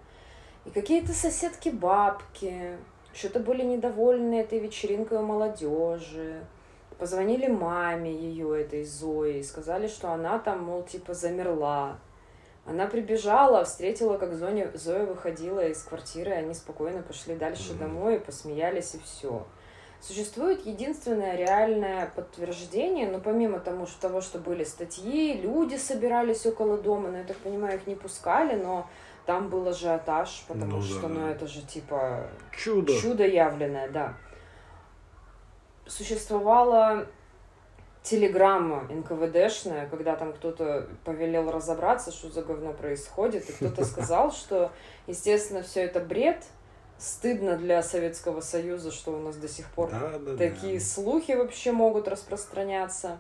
И 0.64 0.70
какие-то 0.70 1.12
соседки-бабки 1.12 2.76
что-то 3.14 3.40
были 3.40 3.62
недовольны 3.62 4.40
этой 4.40 4.58
вечеринкой 4.58 5.18
у 5.18 5.22
молодежи. 5.22 6.44
Позвонили 6.98 7.46
маме 7.46 8.12
ее, 8.12 8.60
этой 8.60 8.84
Зои, 8.84 9.38
и 9.38 9.42
сказали, 9.42 9.86
что 9.86 10.10
она 10.10 10.38
там, 10.38 10.64
мол, 10.64 10.82
типа 10.82 11.14
замерла. 11.14 11.98
Она 12.68 12.86
прибежала, 12.86 13.64
встретила, 13.64 14.18
как 14.18 14.34
Зоня, 14.34 14.70
Зоя 14.74 15.06
выходила 15.06 15.66
из 15.66 15.82
квартиры, 15.82 16.32
они 16.32 16.52
спокойно 16.52 17.02
пошли 17.02 17.34
дальше 17.34 17.72
mm-hmm. 17.72 17.78
домой, 17.78 18.20
посмеялись 18.20 18.94
и 18.94 18.98
все. 18.98 19.46
Существует 20.00 20.66
единственное 20.66 21.34
реальное 21.34 22.12
подтверждение, 22.14 23.08
но 23.08 23.20
помимо 23.20 23.58
того, 23.58 23.86
что, 23.86 24.00
того, 24.00 24.20
что 24.20 24.38
были 24.38 24.64
статьи, 24.64 25.40
люди 25.40 25.76
собирались 25.76 26.44
около 26.44 26.76
дома, 26.76 27.08
но 27.08 27.18
я 27.18 27.24
так 27.24 27.38
понимаю, 27.38 27.76
их 27.76 27.86
не 27.86 27.94
пускали, 27.94 28.54
но 28.54 28.86
там 29.24 29.48
был 29.48 29.66
ажиотаж, 29.66 30.44
потому 30.46 30.76
ну, 30.76 30.82
что, 30.82 31.02
да. 31.02 31.08
ну, 31.08 31.26
это 31.26 31.46
же 31.46 31.62
типа 31.62 32.28
чудо. 32.52 32.94
чудо 33.00 33.26
явленное, 33.26 33.88
да. 33.88 34.14
Существовала 35.86 37.06
телеграмма 38.08 38.86
НКВДшная, 38.90 39.86
когда 39.88 40.16
там 40.16 40.32
кто-то 40.32 40.88
повелел 41.04 41.50
разобраться, 41.50 42.10
что 42.10 42.30
за 42.30 42.42
говно 42.42 42.72
происходит, 42.72 43.48
и 43.50 43.52
кто-то 43.52 43.84
сказал, 43.84 44.32
что, 44.32 44.72
естественно, 45.06 45.62
все 45.62 45.82
это 45.82 46.00
бред, 46.00 46.42
стыдно 46.96 47.56
для 47.56 47.82
Советского 47.82 48.40
Союза, 48.40 48.90
что 48.92 49.12
у 49.12 49.18
нас 49.18 49.36
до 49.36 49.48
сих 49.48 49.70
пор 49.70 49.90
да, 49.90 50.18
да, 50.18 50.36
такие 50.36 50.78
да. 50.78 50.84
слухи 50.84 51.32
вообще 51.32 51.72
могут 51.72 52.08
распространяться. 52.08 53.18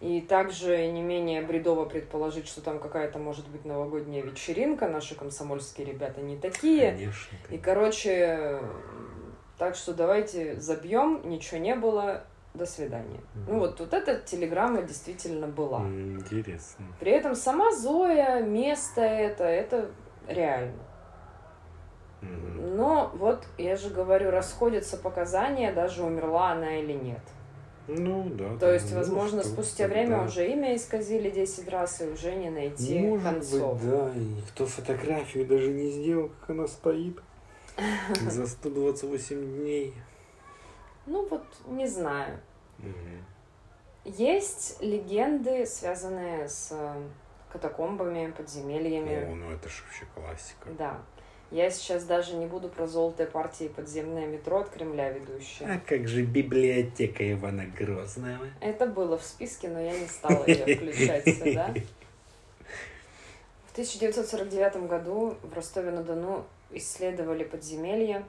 И 0.00 0.22
также 0.22 0.86
не 0.86 1.02
менее 1.02 1.42
бредово 1.42 1.84
предположить, 1.84 2.48
что 2.48 2.62
там 2.62 2.78
какая-то 2.78 3.18
может 3.18 3.46
быть 3.48 3.66
новогодняя 3.66 4.22
вечеринка. 4.22 4.88
Наши 4.88 5.14
комсомольские 5.14 5.86
ребята 5.86 6.22
не 6.22 6.38
такие. 6.38 6.92
Конечно. 6.92 7.36
И, 7.50 7.58
короче, 7.58 8.60
так 9.58 9.74
что 9.74 9.92
давайте 9.92 10.58
забьем, 10.58 11.20
ничего 11.28 11.58
не 11.58 11.74
было, 11.74 12.24
до 12.54 12.66
свидания. 12.66 13.20
Mm-hmm. 13.20 13.44
Ну 13.48 13.58
вот, 13.60 13.80
вот 13.80 13.94
эта 13.94 14.16
телеграмма 14.16 14.82
действительно 14.82 15.46
была. 15.46 15.80
Интересно. 15.80 16.84
При 16.98 17.12
этом 17.12 17.34
сама 17.34 17.72
Зоя, 17.72 18.42
место 18.42 19.00
это, 19.00 19.44
это 19.44 19.90
реально. 20.26 20.78
Но 22.22 23.10
вот, 23.14 23.46
я 23.56 23.76
же 23.76 23.88
говорю, 23.88 24.30
расходятся 24.30 24.96
показания, 24.96 25.72
даже 25.72 26.02
умерла 26.02 26.52
она 26.52 26.78
или 26.78 26.92
нет. 26.92 27.22
Ну, 27.88 28.28
да. 28.30 28.56
То 28.58 28.72
есть, 28.72 28.92
возможно, 28.92 29.42
что, 29.42 29.50
спустя 29.50 29.88
время 29.88 30.18
да. 30.18 30.24
уже 30.24 30.48
имя 30.48 30.76
исказили 30.76 31.30
10 31.30 31.68
раз, 31.68 32.02
и 32.02 32.04
уже 32.04 32.34
не 32.34 32.50
найти 32.50 33.00
Может 33.00 33.24
концов. 33.24 33.80
Быть, 33.80 33.90
да, 33.90 34.12
и 34.14 34.18
никто 34.18 34.66
фотографию 34.66 35.46
даже 35.46 35.68
не 35.68 35.90
сделал, 35.90 36.30
как 36.40 36.50
она 36.50 36.68
стоит. 36.68 37.18
За 38.28 38.46
128 38.46 39.58
дней. 39.58 39.94
Ну 41.10 41.26
вот, 41.28 41.44
не 41.66 41.88
знаю. 41.88 42.38
Есть 44.04 44.80
легенды, 44.80 45.66
связанные 45.66 46.48
с 46.48 46.72
катакомбами, 47.52 48.30
подземельями. 48.30 49.24
О, 49.24 49.34
ну 49.34 49.50
это 49.50 49.68
же 49.68 49.82
вообще 49.82 50.06
классика. 50.14 50.70
Да. 50.78 51.00
Я 51.50 51.68
сейчас 51.70 52.04
даже 52.04 52.36
не 52.36 52.46
буду 52.46 52.68
про 52.68 52.86
золотые 52.86 53.26
партии 53.26 53.66
подземное 53.66 54.28
метро 54.28 54.60
от 54.60 54.70
Кремля 54.70 55.10
ведущая. 55.10 55.64
А 55.64 55.80
как 55.80 56.06
же 56.06 56.22
библиотека 56.22 57.28
Ивана 57.32 57.66
Грозного? 57.66 58.46
Это 58.60 58.86
было 58.86 59.18
в 59.18 59.24
списке, 59.24 59.68
но 59.68 59.80
я 59.80 59.98
не 59.98 60.06
стала 60.06 60.46
ее 60.46 60.76
включать 60.76 61.24
сюда. 61.24 61.74
В 63.66 63.72
1949 63.72 64.88
году 64.88 65.36
в 65.42 65.52
Ростове-на-Дону 65.54 66.46
исследовали 66.70 67.42
подземелья. 67.42 68.24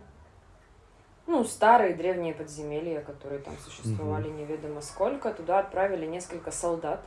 Ну, 1.28 1.44
старые 1.44 1.94
древние 1.94 2.34
подземелья, 2.34 3.02
которые 3.02 3.40
там 3.40 3.56
существовали 3.58 4.30
неведомо 4.30 4.82
сколько. 4.82 5.32
Туда 5.34 5.60
отправили 5.60 6.06
несколько 6.06 6.52
солдат 6.52 7.02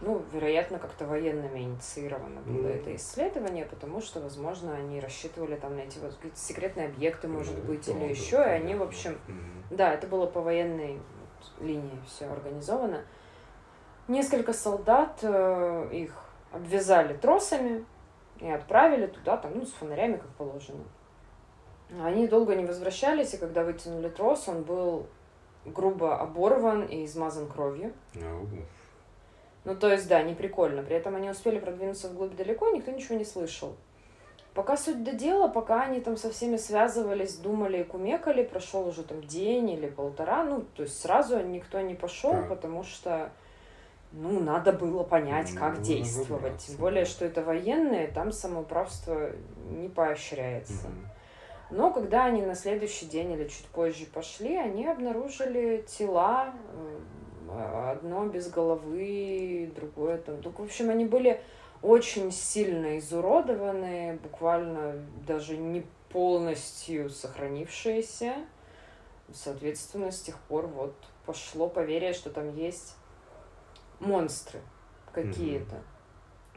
ну, 0.00 0.22
вероятно, 0.32 0.78
как-то 0.78 1.04
военными 1.06 1.60
инициировано 1.60 2.40
было 2.40 2.68
mm. 2.68 2.80
это 2.80 2.96
исследование, 2.96 3.66
потому 3.66 4.00
что, 4.00 4.20
возможно, 4.20 4.74
они 4.74 4.98
рассчитывали 4.98 5.56
там 5.56 5.76
найти 5.76 6.00
вот 6.00 6.14
какие-то 6.14 6.38
секретные 6.38 6.86
объекты, 6.86 7.28
может 7.28 7.54
mm, 7.54 7.66
быть, 7.66 7.88
или 7.88 8.04
еще, 8.04 8.36
и 8.36 8.48
они, 8.48 8.74
в 8.74 8.82
общем, 8.82 9.18
mm. 9.28 9.76
да, 9.76 9.92
это 9.92 10.06
было 10.06 10.26
по 10.26 10.40
военной 10.40 10.94
вот, 10.94 11.66
линии 11.66 12.00
все 12.06 12.26
организовано. 12.26 13.04
Несколько 14.08 14.54
солдат, 14.54 15.18
э, 15.22 15.88
их 15.92 16.14
обвязали 16.50 17.14
тросами 17.14 17.84
и 18.38 18.48
отправили 18.48 19.06
туда, 19.06 19.36
там, 19.36 19.52
ну, 19.54 19.66
с 19.66 19.72
фонарями, 19.72 20.16
как 20.16 20.30
положено. 20.30 20.82
Они 22.02 22.28
долго 22.28 22.54
не 22.54 22.64
возвращались, 22.64 23.34
и 23.34 23.38
когда 23.38 23.64
вытянули 23.64 24.08
трос, 24.08 24.48
он 24.48 24.62
был 24.62 25.06
грубо 25.64 26.18
оборван 26.18 26.84
и 26.84 27.04
измазан 27.04 27.48
кровью. 27.48 27.92
Ну, 29.64 29.74
то 29.74 29.90
есть, 29.90 30.08
да, 30.08 30.22
не 30.22 30.34
прикольно. 30.34 30.82
При 30.82 30.96
этом 30.96 31.16
они 31.16 31.28
успели 31.28 31.58
продвинуться 31.58 32.08
вглубь 32.08 32.34
далеко, 32.34 32.68
и 32.68 32.78
никто 32.78 32.90
ничего 32.90 33.16
не 33.18 33.24
слышал. 33.24 33.74
Пока 34.54 34.76
суть 34.76 35.04
до 35.04 35.12
дела, 35.12 35.48
пока 35.48 35.82
они 35.82 36.00
там 36.00 36.16
со 36.16 36.30
всеми 36.30 36.56
связывались, 36.56 37.36
думали 37.36 37.80
и 37.80 37.84
кумекали, 37.84 38.42
прошел 38.42 38.88
уже 38.88 39.04
там 39.04 39.22
день 39.22 39.70
или 39.70 39.86
полтора, 39.86 40.42
ну, 40.44 40.62
то 40.74 40.82
есть 40.82 41.00
сразу 41.00 41.40
никто 41.40 41.80
не 41.80 41.94
пошел, 41.94 42.32
да. 42.32 42.42
потому 42.48 42.82
что, 42.82 43.30
ну, 44.10 44.40
надо 44.40 44.72
было 44.72 45.04
понять, 45.04 45.50
ну, 45.54 45.60
как 45.60 45.82
действовать. 45.82 46.58
Тем 46.66 46.76
более, 46.76 47.04
что 47.04 47.24
это 47.24 47.42
военные, 47.42 48.08
там 48.08 48.32
самоуправство 48.32 49.30
не 49.70 49.88
поощряется. 49.88 50.88
Угу. 50.88 51.09
Но 51.70 51.92
когда 51.92 52.24
они 52.24 52.42
на 52.42 52.54
следующий 52.54 53.06
день 53.06 53.32
или 53.32 53.46
чуть 53.48 53.66
позже 53.66 54.06
пошли, 54.06 54.56
они 54.56 54.86
обнаружили 54.86 55.84
тела 55.86 56.52
э, 57.48 57.90
одно 57.92 58.26
без 58.26 58.50
головы, 58.50 59.72
другое 59.76 60.18
там. 60.18 60.40
Ну, 60.42 60.50
в 60.50 60.60
общем, 60.62 60.90
они 60.90 61.04
были 61.04 61.40
очень 61.82 62.32
сильно 62.32 62.98
изуродованы, 62.98 64.18
буквально 64.22 64.94
даже 65.26 65.56
не 65.56 65.86
полностью 66.10 67.08
сохранившиеся. 67.08 68.34
Соответственно, 69.32 70.10
с 70.10 70.20
тех 70.20 70.38
пор 70.40 70.66
вот 70.66 70.94
пошло 71.24 71.68
поверье, 71.68 72.12
что 72.12 72.30
там 72.30 72.54
есть 72.56 72.96
монстры 74.00 74.60
какие-то. 75.12 75.76
Mm-hmm. 75.76 75.89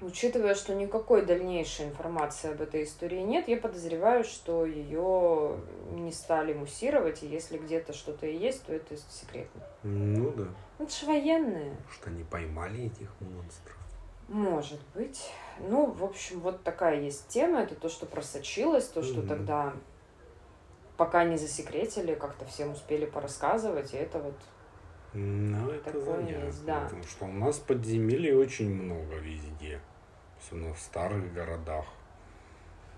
Учитывая, 0.05 0.53
что 0.53 0.75
никакой 0.75 1.25
дальнейшей 1.25 1.85
информации 1.85 2.51
об 2.51 2.61
этой 2.61 2.83
истории 2.83 3.21
нет, 3.21 3.47
я 3.47 3.57
подозреваю, 3.57 4.23
что 4.25 4.65
ее 4.65 5.57
не 5.91 6.11
стали 6.11 6.53
муссировать, 6.53 7.23
и 7.23 7.27
если 7.27 7.57
где-то 7.57 7.93
что-то 7.93 8.27
и 8.27 8.35
есть, 8.35 8.65
то 8.65 8.73
это 8.73 8.97
секретно. 9.09 9.63
Ну 9.83 10.31
да. 10.31 10.47
Это 10.79 10.91
же 10.91 11.05
военные. 11.05 11.77
Что 11.91 12.09
они 12.09 12.23
поймали 12.23 12.85
этих 12.87 13.09
монстров. 13.21 13.77
Может 14.27 14.79
быть. 14.93 15.31
Ну, 15.59 15.91
в 15.91 16.03
общем, 16.03 16.39
вот 16.41 16.63
такая 16.63 16.99
есть 16.99 17.27
тема. 17.27 17.61
Это 17.61 17.75
то, 17.75 17.87
что 17.87 18.05
просочилось, 18.05 18.87
то, 18.87 19.03
что 19.03 19.21
mm 19.21 19.27
тогда 19.27 19.73
пока 20.97 21.23
не 21.23 21.37
засекретили, 21.37 22.13
как-то 22.13 22.45
всем 22.45 22.71
успели 22.71 23.05
порассказывать, 23.05 23.93
и 23.93 23.97
это 23.97 24.19
вот 24.19 24.35
ну, 25.13 25.69
это 25.69 25.85
такое 25.85 26.03
занятно, 26.03 26.45
есть, 26.45 26.65
да. 26.65 26.81
Потому 26.81 27.03
что 27.03 27.25
у 27.25 27.31
нас 27.31 27.59
подземелий 27.59 28.33
очень 28.33 28.73
много 28.73 29.15
везде 29.15 29.79
особенно 30.43 30.73
в 30.73 30.79
старых 30.79 31.33
городах. 31.33 31.85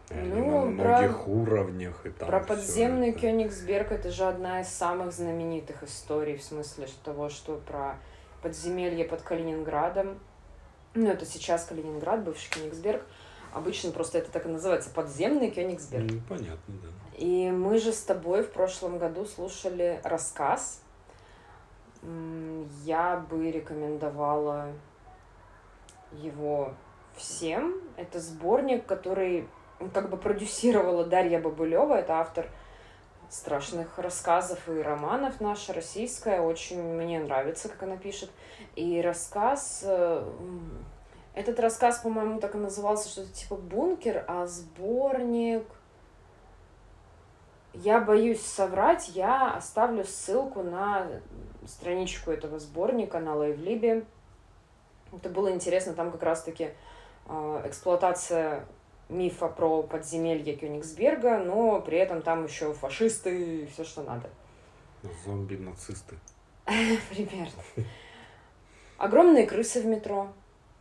Ну, 0.09 0.65
на 0.65 0.65
многих 0.65 1.23
про, 1.23 1.31
уровнях 1.31 2.05
и 2.05 2.09
там. 2.11 2.27
Про 2.27 2.39
подземный 2.39 3.09
это. 3.09 3.21
Кёнигсберг 3.21 3.91
это 3.91 4.11
же 4.11 4.25
одна 4.25 4.61
из 4.61 4.67
самых 4.67 5.11
знаменитых 5.11 5.83
историй, 5.83 6.37
в 6.37 6.43
смысле 6.43 6.87
того, 7.03 7.29
что 7.29 7.57
про 7.57 7.97
подземелье 8.43 9.05
под 9.05 9.23
Калининградом. 9.23 10.19
Ну, 10.93 11.07
это 11.07 11.25
сейчас 11.25 11.65
Калининград, 11.65 12.23
бывший 12.23 12.51
Кёнигсберг. 12.51 13.03
Обычно 13.51 13.91
просто 13.91 14.19
это 14.19 14.29
так 14.31 14.45
и 14.45 14.49
называется, 14.49 14.91
подземный 14.91 15.49
Кёнигсберг. 15.49 16.11
Ну, 16.11 16.21
понятно, 16.29 16.75
да. 16.83 16.89
И 17.17 17.49
мы 17.49 17.79
же 17.79 17.91
с 17.91 18.01
тобой 18.01 18.43
в 18.43 18.51
прошлом 18.51 18.99
году 18.99 19.25
слушали 19.25 20.01
рассказ. 20.03 20.81
Я 22.83 23.25
бы 23.27 23.49
рекомендовала 23.49 24.67
его 26.11 26.75
всем. 27.15 27.75
Это 27.97 28.19
сборник, 28.19 28.85
который 28.85 29.47
как 29.93 30.09
бы 30.09 30.17
продюсировала 30.17 31.05
Дарья 31.05 31.39
Бабылева, 31.39 31.95
это 31.95 32.19
автор 32.19 32.47
страшных 33.29 33.97
рассказов 33.97 34.69
и 34.69 34.81
романов 34.81 35.41
наша 35.41 35.73
российская. 35.73 36.41
Очень 36.41 36.81
мне 36.81 37.19
нравится, 37.19 37.69
как 37.69 37.83
она 37.83 37.97
пишет. 37.97 38.29
И 38.75 39.01
рассказ... 39.01 39.83
э, 39.85 40.23
Этот 41.33 41.59
рассказ, 41.59 41.97
по-моему, 41.99 42.39
так 42.39 42.55
и 42.55 42.57
назывался, 42.57 43.09
что-то 43.09 43.31
типа 43.33 43.55
«Бункер», 43.55 44.23
а 44.27 44.45
сборник... 44.45 45.65
Я 47.73 47.99
боюсь 47.99 48.41
соврать, 48.41 49.09
я 49.09 49.53
оставлю 49.53 50.05
ссылку 50.05 50.63
на 50.63 51.07
страничку 51.67 52.31
этого 52.31 52.57
сборника 52.57 53.19
на 53.19 53.35
Лайвлибе. 53.35 54.05
Это 55.11 55.27
было 55.27 55.51
интересно, 55.51 55.93
там 55.93 56.09
как 56.09 56.23
раз-таки 56.23 56.69
эксплуатация 57.27 58.65
мифа 59.09 59.47
про 59.47 59.83
подземелье 59.83 60.55
Кёнигсберга, 60.55 61.37
но 61.37 61.79
при 61.81 61.97
этом 61.97 62.21
там 62.21 62.45
еще 62.45 62.73
фашисты 62.73 63.63
и 63.63 63.65
все, 63.67 63.83
что 63.83 64.03
надо. 64.03 64.29
Зомби-нацисты. 65.25 66.15
Примерно. 66.65 67.63
Огромные 68.97 69.45
крысы 69.45 69.81
в 69.81 69.85
метро. 69.85 70.29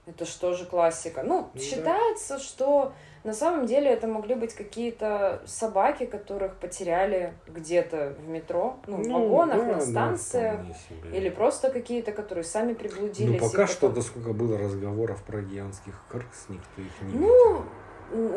Это 0.06 0.26
что 0.26 0.52
же 0.52 0.66
классика? 0.66 1.22
Ну, 1.22 1.48
Да. 1.54 1.60
считается, 1.60 2.38
что 2.38 2.92
на 3.24 3.32
самом 3.32 3.64
деле 3.64 3.88
это 3.90 4.06
могли 4.06 4.34
быть 4.34 4.52
какие-то 4.54 5.40
собаки, 5.46 6.04
которых 6.04 6.56
потеряли 6.56 7.32
где-то 7.46 8.14
в 8.18 8.28
метро, 8.28 8.76
ну, 8.86 8.98
в 8.98 9.08
вагонах, 9.08 9.56
да, 9.60 9.64
на 9.66 9.74
да, 9.74 9.80
станциях. 9.80 10.60
себе. 10.88 11.16
Или 11.16 11.30
просто 11.30 11.70
какие-то, 11.70 12.12
которые 12.12 12.44
сами 12.44 12.74
приблудились. 12.74 13.40
Ну, 13.40 13.48
пока 13.50 13.66
что, 13.66 13.88
потом- 13.88 14.02
сколько 14.02 14.34
было 14.34 14.58
разговоров 14.58 15.22
про 15.22 15.38
океанских 15.38 15.98
крыс, 16.10 16.46
никто 16.50 16.82
их 16.82 17.02
не 17.02 17.18
Ну, 17.20 17.28
видел. 17.28 17.64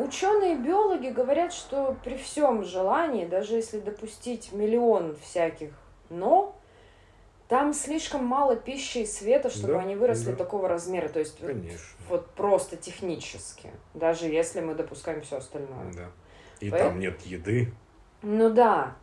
Ученые 0.06 0.56
биологи 0.56 1.08
говорят, 1.08 1.52
что 1.52 1.94
при 2.02 2.16
всем 2.16 2.64
желании, 2.64 3.26
даже 3.26 3.56
если 3.56 3.78
допустить 3.78 4.52
миллион 4.52 5.16
всяких 5.16 5.70
но, 6.08 6.57
там 7.48 7.72
слишком 7.72 8.24
мало 8.24 8.56
пищи 8.56 8.98
и 8.98 9.06
света, 9.06 9.48
чтобы 9.50 9.74
Да, 9.74 9.80
они 9.80 9.96
выросли 9.96 10.32
да. 10.32 10.36
такого 10.36 10.68
размера. 10.68 11.08
То 11.08 11.18
есть 11.20 11.40
вот- 11.40 11.48
Конечно. 11.48 11.78
вот 12.08 12.30
просто 12.30 12.76
технически, 12.76 13.70
даже 13.94 14.26
если 14.26 14.60
мы 14.60 14.74
допускаем 14.74 15.22
все 15.22 15.38
остальное. 15.38 15.92
Да. 15.96 16.06
И 16.60 16.70
Поэт- 16.70 16.82
там 16.82 16.98
нет 17.00 17.20
еды. 17.22 17.72
Ну 18.22 18.50
да. 18.50 18.94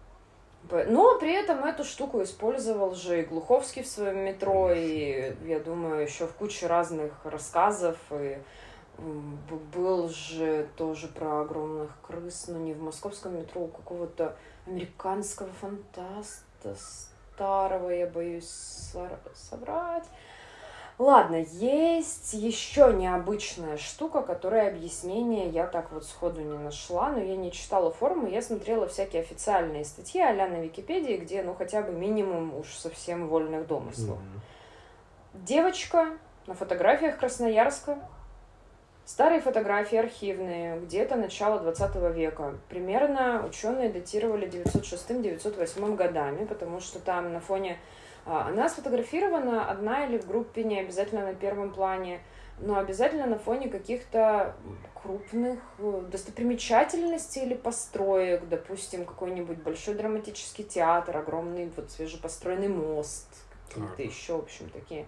Но 0.72 1.20
при 1.20 1.32
этом 1.34 1.64
эту 1.64 1.84
штуку 1.84 2.24
использовал 2.24 2.96
же 2.96 3.22
и 3.22 3.24
Глуховский 3.26 3.84
в 3.84 3.88
своем 3.88 4.20
метро, 4.20 4.72
и, 4.72 5.36
я 5.46 5.60
думаю, 5.60 6.02
еще 6.04 6.26
в 6.26 6.34
куче 6.34 6.66
разных 6.68 7.14
рассказов. 7.24 7.98
И 8.12 8.39
был 9.76 10.10
же 10.10 10.68
тоже 10.76 11.08
про 11.08 11.41
огромных 11.41 11.91
крыс, 12.02 12.46
но 12.48 12.58
не 12.58 12.74
в 12.74 12.82
московском 12.82 13.38
метро, 13.38 13.62
у 13.64 13.68
какого-то 13.68 14.36
американского 14.66 15.50
фантаста 15.62 16.76
старого, 17.36 17.90
я 17.90 18.08
боюсь 18.08 18.50
соврать. 19.34 20.06
Ладно, 20.98 21.36
есть 21.52 22.34
еще 22.34 22.94
необычная 22.94 23.76
штука, 23.76 24.22
которой 24.22 24.70
объяснение 24.70 25.50
я 25.50 25.68
так 25.68 25.92
вот 25.92 26.06
сходу 26.06 26.40
не 26.40 26.58
нашла, 26.58 27.10
но 27.10 27.20
я 27.20 27.36
не 27.36 27.52
читала 27.52 27.92
форумы, 27.92 28.30
я 28.30 28.42
смотрела 28.42 28.88
всякие 28.88 29.22
официальные 29.22 29.84
статьи 29.84 30.22
а 30.22 30.34
на 30.34 30.62
Википедии, 30.62 31.18
где, 31.18 31.44
ну, 31.44 31.54
хотя 31.54 31.82
бы 31.82 31.92
минимум 31.92 32.56
уж 32.56 32.74
совсем 32.74 33.28
вольных 33.28 33.68
домыслов. 33.68 34.18
Мгм. 34.18 34.42
Девочка 35.46 36.18
на 36.48 36.54
фотографиях 36.54 37.18
Красноярска. 37.18 38.00
Старые 39.06 39.39
фотографии 39.39 39.99
архивные, 39.99 40.80
где-то 40.80 41.16
начало 41.16 41.60
20 41.60 41.95
века. 42.16 42.56
Примерно 42.70 43.45
ученые 43.47 43.91
датировали 43.91 44.47
906-908 44.47 45.95
годами, 45.95 46.45
потому 46.45 46.80
что 46.80 46.97
там 46.97 47.32
на 47.32 47.39
фоне... 47.39 47.78
а, 48.26 48.47
Она 48.47 48.68
сфотографирована 48.68 49.70
одна 49.70 50.06
или 50.06 50.18
в 50.18 50.26
группе, 50.26 50.64
не 50.64 50.80
обязательно 50.80 51.24
на 51.24 51.36
первом 51.36 51.72
плане, 51.72 52.20
но 52.60 52.80
обязательно 52.80 53.28
на 53.28 53.38
фоне 53.38 53.70
каких-то 53.70 54.56
крупных 54.95 55.60
э, 55.78 56.01
достопримечательностей 56.10 57.43
или 57.43 57.53
построек, 57.53 58.49
допустим, 58.49 59.06
какой-нибудь 59.06 59.58
большой 59.58 59.93
драматический 59.93 60.64
театр, 60.64 61.16
огромный 61.16 61.72
вот 61.76 61.91
свежепостроенный 61.91 62.70
мост, 62.70 63.28
какие-то 63.68 64.01
еще, 64.01 64.34
в 64.38 64.39
общем, 64.39 64.68
такие. 64.72 65.06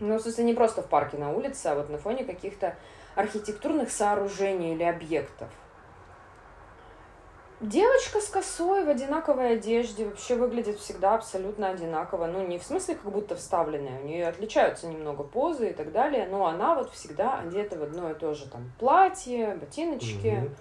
Ну, 0.00 0.16
в 0.16 0.20
смысле, 0.20 0.44
не 0.44 0.54
просто 0.54 0.82
в 0.82 0.86
парке 0.86 1.16
на 1.16 1.32
улице, 1.32 1.68
а 1.68 1.74
вот 1.74 1.90
на 1.90 1.98
фоне 1.98 2.24
каких-то 2.24 2.76
архитектурных 3.18 3.90
сооружений 3.90 4.74
или 4.74 4.84
объектов. 4.84 5.48
Девочка 7.60 8.20
с 8.20 8.28
косой 8.28 8.84
в 8.84 8.88
одинаковой 8.88 9.54
одежде 9.54 10.04
вообще 10.04 10.36
выглядит 10.36 10.78
всегда 10.78 11.16
абсолютно 11.16 11.70
одинаково. 11.70 12.26
Ну, 12.28 12.46
не 12.46 12.60
в 12.60 12.62
смысле 12.62 12.94
как 12.94 13.10
будто 13.10 13.34
вставленная, 13.34 14.00
у 14.00 14.04
нее 14.04 14.28
отличаются 14.28 14.86
немного 14.86 15.24
позы 15.24 15.70
и 15.70 15.72
так 15.72 15.90
далее, 15.90 16.28
но 16.28 16.46
она 16.46 16.76
вот 16.76 16.92
всегда 16.92 17.40
одета 17.40 17.76
в 17.76 17.82
одно 17.82 18.12
и 18.12 18.14
то 18.14 18.34
же 18.34 18.48
там 18.48 18.70
платье, 18.78 19.56
ботиночки, 19.56 20.36
Мгм. 20.40 20.56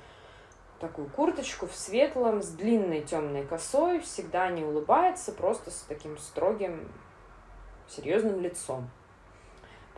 такую 0.80 1.10
курточку 1.10 1.68
в 1.68 1.76
светлом, 1.76 2.42
с 2.42 2.50
длинной 2.50 3.02
темной 3.02 3.46
косой, 3.46 4.00
всегда 4.00 4.50
не 4.50 4.64
улыбается, 4.64 5.32
просто 5.32 5.70
с 5.70 5.86
таким 5.88 6.18
строгим, 6.18 6.92
серьезным 7.88 8.42
лицом. 8.42 8.90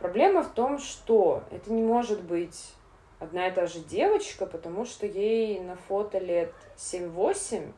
Проблема 0.00 0.42
в 0.42 0.48
том, 0.52 0.78
что 0.78 1.42
это 1.50 1.70
не 1.72 1.82
может 1.82 2.22
быть 2.22 2.72
одна 3.18 3.48
и 3.48 3.50
та 3.50 3.66
же 3.66 3.80
девочка, 3.80 4.46
потому 4.46 4.84
что 4.86 5.06
ей 5.06 5.60
на 5.60 5.76
фото 5.76 6.18
лет 6.18 6.54
7-8, 6.76 7.72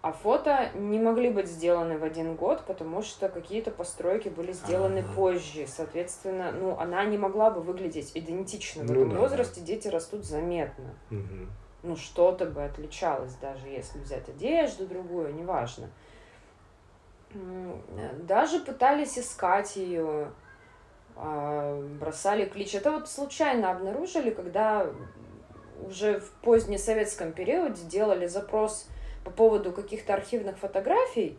а 0.00 0.12
фото 0.12 0.70
не 0.74 0.98
могли 0.98 1.30
быть 1.30 1.46
сделаны 1.46 1.98
в 1.98 2.04
один 2.04 2.34
год, 2.36 2.64
потому 2.66 3.02
что 3.02 3.28
какие-то 3.28 3.70
постройки 3.70 4.30
были 4.30 4.52
сделаны 4.52 5.00
Ага. 5.00 5.08
позже. 5.14 5.66
Соответственно, 5.68 6.52
ну, 6.52 6.76
она 6.78 7.04
не 7.04 7.18
могла 7.18 7.50
бы 7.50 7.60
выглядеть 7.60 8.12
идентично. 8.14 8.82
В 8.84 8.86
Ну 8.88 8.94
этом 8.94 9.08
да, 9.10 9.14
да. 9.14 9.20
возрасте 9.20 9.60
дети 9.60 9.88
растут 9.88 10.24
заметно 10.24 10.94
Мгм. 11.10 11.50
ну, 11.82 11.96
что-то 11.96 12.46
бы 12.46 12.64
отличалось, 12.64 13.34
даже 13.34 13.68
если 13.68 13.98
взять 13.98 14.28
одежду 14.28 14.86
другую, 14.86 15.34
неважно. 15.34 15.90
Э, 17.34 18.14
Даже 18.22 18.58
пытались 18.60 19.18
искать 19.18 19.76
ее, 19.76 20.32
бросали 22.00 22.44
клич. 22.46 22.74
Это 22.74 22.90
вот 22.90 23.08
случайно 23.08 23.70
обнаружили, 23.70 24.30
когда 24.30 24.86
уже 25.86 26.20
в 26.20 26.30
позднесоветском 26.42 27.32
периоде 27.32 27.82
делали 27.84 28.26
запрос 28.26 28.88
по 29.24 29.30
поводу 29.30 29.72
каких-то 29.72 30.14
архивных 30.14 30.58
фотографий 30.58 31.38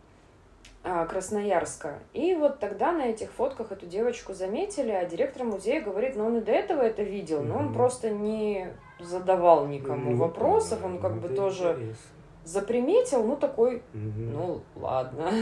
а, 0.84 1.06
Красноярска. 1.06 2.00
И 2.14 2.36
вот 2.36 2.60
тогда 2.60 2.92
на 2.92 3.04
этих 3.04 3.32
фотках 3.32 3.72
эту 3.72 3.86
девочку 3.86 4.34
заметили, 4.34 4.92
а 4.92 5.06
директор 5.06 5.44
музея 5.44 5.82
говорит, 5.82 6.16
ну 6.16 6.26
он 6.26 6.38
и 6.38 6.42
до 6.42 6.52
этого 6.52 6.82
это 6.82 7.04
видел, 7.04 7.42
но 7.42 7.58
он 7.58 7.74
просто 7.74 8.10
не 8.10 8.68
задавал 9.00 9.68
никому 9.68 10.12
Ну, 10.12 10.18
вопросов, 10.18 10.84
он 10.84 11.00
как 11.00 11.14
ну, 11.14 11.22
бы 11.22 11.30
тоже 11.30 11.96
заприметил, 12.44 13.24
ну 13.24 13.36
такой, 13.38 13.82
ну 13.94 14.62
ладно. 14.76 15.32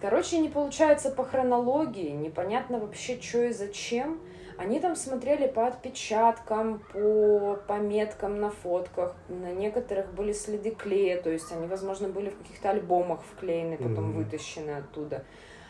Короче, 0.00 0.38
не 0.38 0.48
получается 0.48 1.10
по 1.10 1.24
хронологии, 1.24 2.10
непонятно 2.10 2.78
вообще, 2.78 3.20
что 3.20 3.44
и 3.44 3.52
зачем. 3.52 4.20
Они 4.56 4.80
там 4.80 4.96
смотрели 4.96 5.46
по 5.46 5.66
отпечаткам, 5.66 6.80
по 6.92 7.58
пометкам 7.68 8.40
на 8.40 8.50
фотках. 8.50 9.14
На 9.28 9.52
некоторых 9.52 10.12
были 10.14 10.32
следы 10.32 10.70
клея, 10.72 11.20
то 11.20 11.30
есть 11.30 11.50
они, 11.52 11.66
возможно, 11.66 12.08
были 12.08 12.30
в 12.30 12.38
каких-то 12.38 12.70
альбомах 12.70 13.20
вклеены, 13.22 13.76
потом 13.76 14.10
Мгм. 14.10 14.12
вытащены 14.14 14.70
оттуда. 14.72 15.24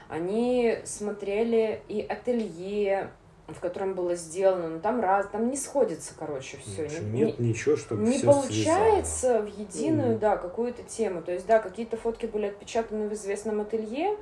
Они 0.08 0.78
смотрели 0.84 1.82
и 1.88 2.00
ателье, 2.00 3.10
в 3.48 3.60
котором 3.60 3.94
было 3.94 4.14
сделано, 4.14 4.68
но 4.68 4.78
там 4.78 5.00
раз, 5.00 5.26
там 5.32 5.50
не 5.50 5.56
сходится, 5.56 6.14
короче, 6.18 6.58
все. 6.58 6.82
В 6.82 6.86
общем, 6.86 7.14
нет 7.14 7.38
ничего, 7.38 7.76
чтобы 7.76 8.02
не 8.02 8.18
всё 8.18 8.26
получается 8.26 9.40
в 9.40 9.46
единую, 9.46 10.12
Мгм. 10.12 10.18
да, 10.18 10.36
какую-то 10.36 10.82
тему. 10.82 11.22
То 11.22 11.32
есть, 11.32 11.46
да, 11.46 11.58
какие-то 11.58 11.96
фотки 11.96 12.26
были 12.26 12.46
отпечатаны 12.46 13.08
в 13.08 13.14
известном 13.14 13.62
ателье, 13.62 14.16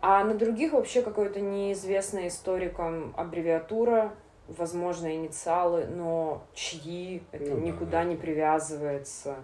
а 0.00 0.22
на 0.22 0.34
других 0.34 0.72
вообще 0.74 1.02
какой-то 1.02 1.40
неизвестная 1.40 2.28
историкам 2.28 3.12
аббревиатура, 3.16 4.12
возможно, 4.46 5.12
инициалы, 5.12 5.86
но 5.86 6.44
чьи, 6.54 7.22
это 7.32 7.50
Ну 7.50 7.56
да, 7.56 7.62
никуда 7.62 7.90
да. 7.90 8.04
не 8.04 8.14
привязывается. 8.14 9.36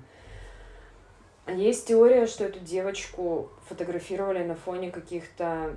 Есть 1.49 1.89
теория, 1.89 2.27
что 2.27 2.45
эту 2.45 2.61
девочку 2.61 3.51
фотографировали 3.69 4.45
на 4.45 4.55
фоне 4.55 4.91
каких-то 4.91 5.75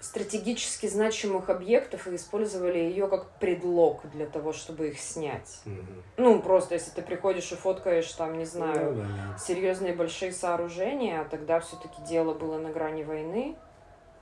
стратегически 0.00 0.86
значимых 0.86 1.50
объектов 1.50 2.06
и 2.06 2.16
использовали 2.16 2.78
ее 2.78 3.08
как 3.08 3.30
предлог 3.38 4.08
для 4.10 4.26
того, 4.26 4.52
чтобы 4.52 4.88
их 4.88 4.98
снять. 4.98 5.60
Мгм. 5.64 6.02
Ну, 6.16 6.42
просто 6.42 6.74
если 6.74 6.90
ты 6.90 7.02
приходишь 7.02 7.50
и 7.52 7.56
фоткаешь 7.56 8.12
там, 8.12 8.36
не 8.38 8.44
знаю, 8.44 8.94
Ну, 8.94 9.02
да, 9.02 9.38
серьезные 9.38 9.94
большие 9.94 10.32
сооружения, 10.32 11.20
а 11.20 11.24
тогда 11.24 11.60
все-таки 11.60 12.02
дело 12.02 12.34
было 12.34 12.58
на 12.58 12.70
грани 12.70 13.04
войны. 13.04 13.56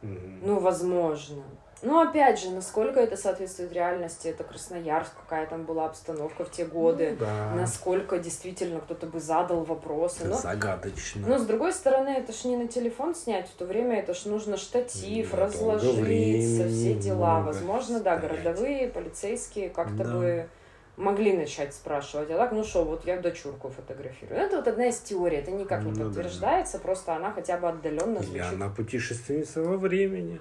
Мгм. 0.02 0.46
ну, 0.46 0.60
возможно. 0.60 1.42
Ну, 1.82 2.00
опять 2.00 2.40
же, 2.40 2.50
насколько 2.50 2.98
это 2.98 3.16
соответствует 3.16 3.72
реальности, 3.72 4.28
это 4.28 4.42
Красноярск, 4.42 5.12
какая 5.14 5.46
там 5.46 5.64
была 5.64 5.86
обстановка 5.86 6.44
в 6.44 6.50
те 6.50 6.64
годы, 6.64 7.16
Ну 7.18 7.24
да. 7.26 7.54
насколько 7.54 8.18
действительно 8.18 8.80
кто-то 8.80 9.06
бы 9.06 9.20
задал 9.20 9.62
вопросы. 9.64 10.24
Но, 10.26 10.34
загадочно. 10.36 11.26
но 11.26 11.38
с 11.38 11.46
другой 11.46 11.72
стороны, 11.72 12.08
это 12.08 12.32
ж 12.32 12.44
не 12.44 12.56
на 12.56 12.66
телефон 12.66 13.14
снять, 13.14 13.48
в 13.48 13.52
то 13.54 13.64
время 13.64 14.00
это 14.00 14.12
ж 14.14 14.24
нужно 14.24 14.56
штатив, 14.56 15.30
Да, 15.30 15.36
разложиться, 15.46 16.68
все 16.68 16.94
дела. 16.94 17.40
Возможно, 17.40 18.00
да, 18.00 18.18
стоять. 18.18 18.42
городовые, 18.42 18.88
полицейские 18.88 19.70
как-то 19.70 20.04
Да. 20.04 20.12
бы 20.12 20.48
могли 20.96 21.36
начать 21.36 21.72
спрашивать, 21.74 22.28
а 22.32 22.36
так, 22.36 22.50
ну 22.50 22.64
что, 22.64 22.84
вот 22.84 23.06
я 23.06 23.20
дочурку 23.20 23.68
фотографирую. 23.68 24.40
Это 24.40 24.56
вот 24.56 24.66
одна 24.66 24.86
из 24.88 24.98
теорий, 24.98 25.36
это 25.38 25.52
никак 25.52 25.84
не 25.84 25.92
Ну 25.92 25.96
да. 25.98 26.04
подтверждается, 26.06 26.80
просто 26.80 27.14
она 27.14 27.30
хотя 27.30 27.56
бы 27.56 27.68
отдаленно 27.68 28.20
звучит. 28.20 28.42
она 28.52 28.68
путешественница 28.68 29.62
во 29.62 29.76
времени. 29.76 30.40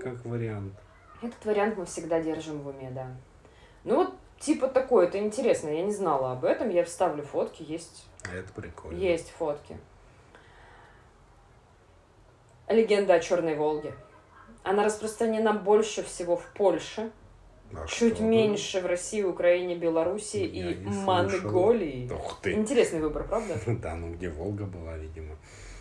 Как 0.00 0.24
вариант. 0.24 0.74
Этот 1.22 1.44
вариант 1.44 1.76
мы 1.78 1.86
всегда 1.86 2.20
держим 2.20 2.60
в 2.60 2.68
уме, 2.68 2.90
да. 2.90 3.08
Ну 3.84 3.96
вот, 3.96 4.14
типа 4.38 4.68
такое, 4.68 5.06
это 5.06 5.18
интересно, 5.18 5.68
я 5.68 5.82
не 5.82 5.92
знала 5.92 6.32
об 6.32 6.44
этом, 6.44 6.68
я 6.70 6.84
вставлю 6.84 7.22
фотки, 7.22 7.62
есть, 7.62 8.06
А 8.30 8.34
это 8.34 8.52
прикольно. 8.52 8.96
есть 8.98 9.30
фотки. 9.30 9.76
Легенда 12.68 13.14
о 13.14 13.20
Черной 13.20 13.56
Волге. 13.56 13.94
Она 14.62 14.84
распространена 14.84 15.52
больше 15.52 16.02
всего 16.02 16.36
в 16.36 16.46
Польше, 16.54 17.10
А 17.74 17.86
чуть 17.86 18.14
что? 18.14 18.22
меньше 18.24 18.80
в 18.80 18.86
России, 18.86 19.22
Украине, 19.22 19.76
Белоруссии 19.76 20.46
Я 20.46 20.70
и. 20.70 20.74
Монголии. 20.84 22.10
Ух 22.10 22.40
ты. 22.40 22.52
Интересный 22.54 23.00
выбор, 23.00 23.24
правда? 23.24 23.58
Да, 23.66 23.94
ну 23.94 24.12
где 24.14 24.30
Волга 24.30 24.64
была, 24.64 24.96
видимо. 24.96 25.36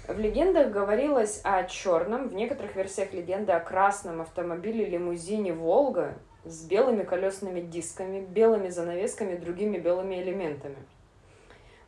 В 0.07 0.19
легендах 0.19 0.69
говорилось 0.71 1.39
о 1.43 1.63
черном, 1.63 2.27
в 2.27 2.33
некоторых 2.33 2.75
версиях 2.75 3.13
легенды 3.13 3.53
о 3.53 3.59
красном 3.61 4.21
автомобиле 4.21 4.85
лимузине 4.85 5.53
Волга 5.53 6.15
с 6.43 6.65
белыми 6.65 7.03
колесными 7.03 7.61
дисками, 7.61 8.19
белыми 8.19 8.67
занавесками 8.67 9.33
и 9.35 9.37
другими 9.37 9.77
белыми 9.77 10.21
элементами. 10.21 10.75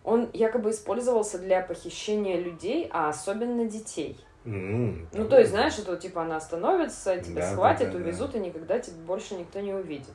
Он 0.05 0.29
якобы 0.31 0.69
использовался 0.69 1.39
для 1.39 1.61
похищения 1.61 2.39
людей, 2.39 2.89
а 2.93 3.09
особенно 3.09 3.65
детей. 3.65 4.17
М, 4.45 5.09
Ну, 5.11 5.23
да. 5.23 5.29
то 5.31 5.39
есть, 5.39 5.49
знаешь, 5.49 5.77
это 5.77 5.97
типа 5.97 6.21
она 6.21 6.37
остановится, 6.37 7.17
тебя 7.17 7.41
Да, 7.41 7.47
да, 7.47 7.51
схватят, 7.51 7.87
да, 7.91 7.97
да. 7.97 8.03
увезут, 8.03 8.35
и 8.35 8.39
никогда 8.39 8.79
тебя 8.79 8.95
больше 9.05 9.33
никто 9.35 9.59
не 9.59 9.73
увидит. 9.73 10.13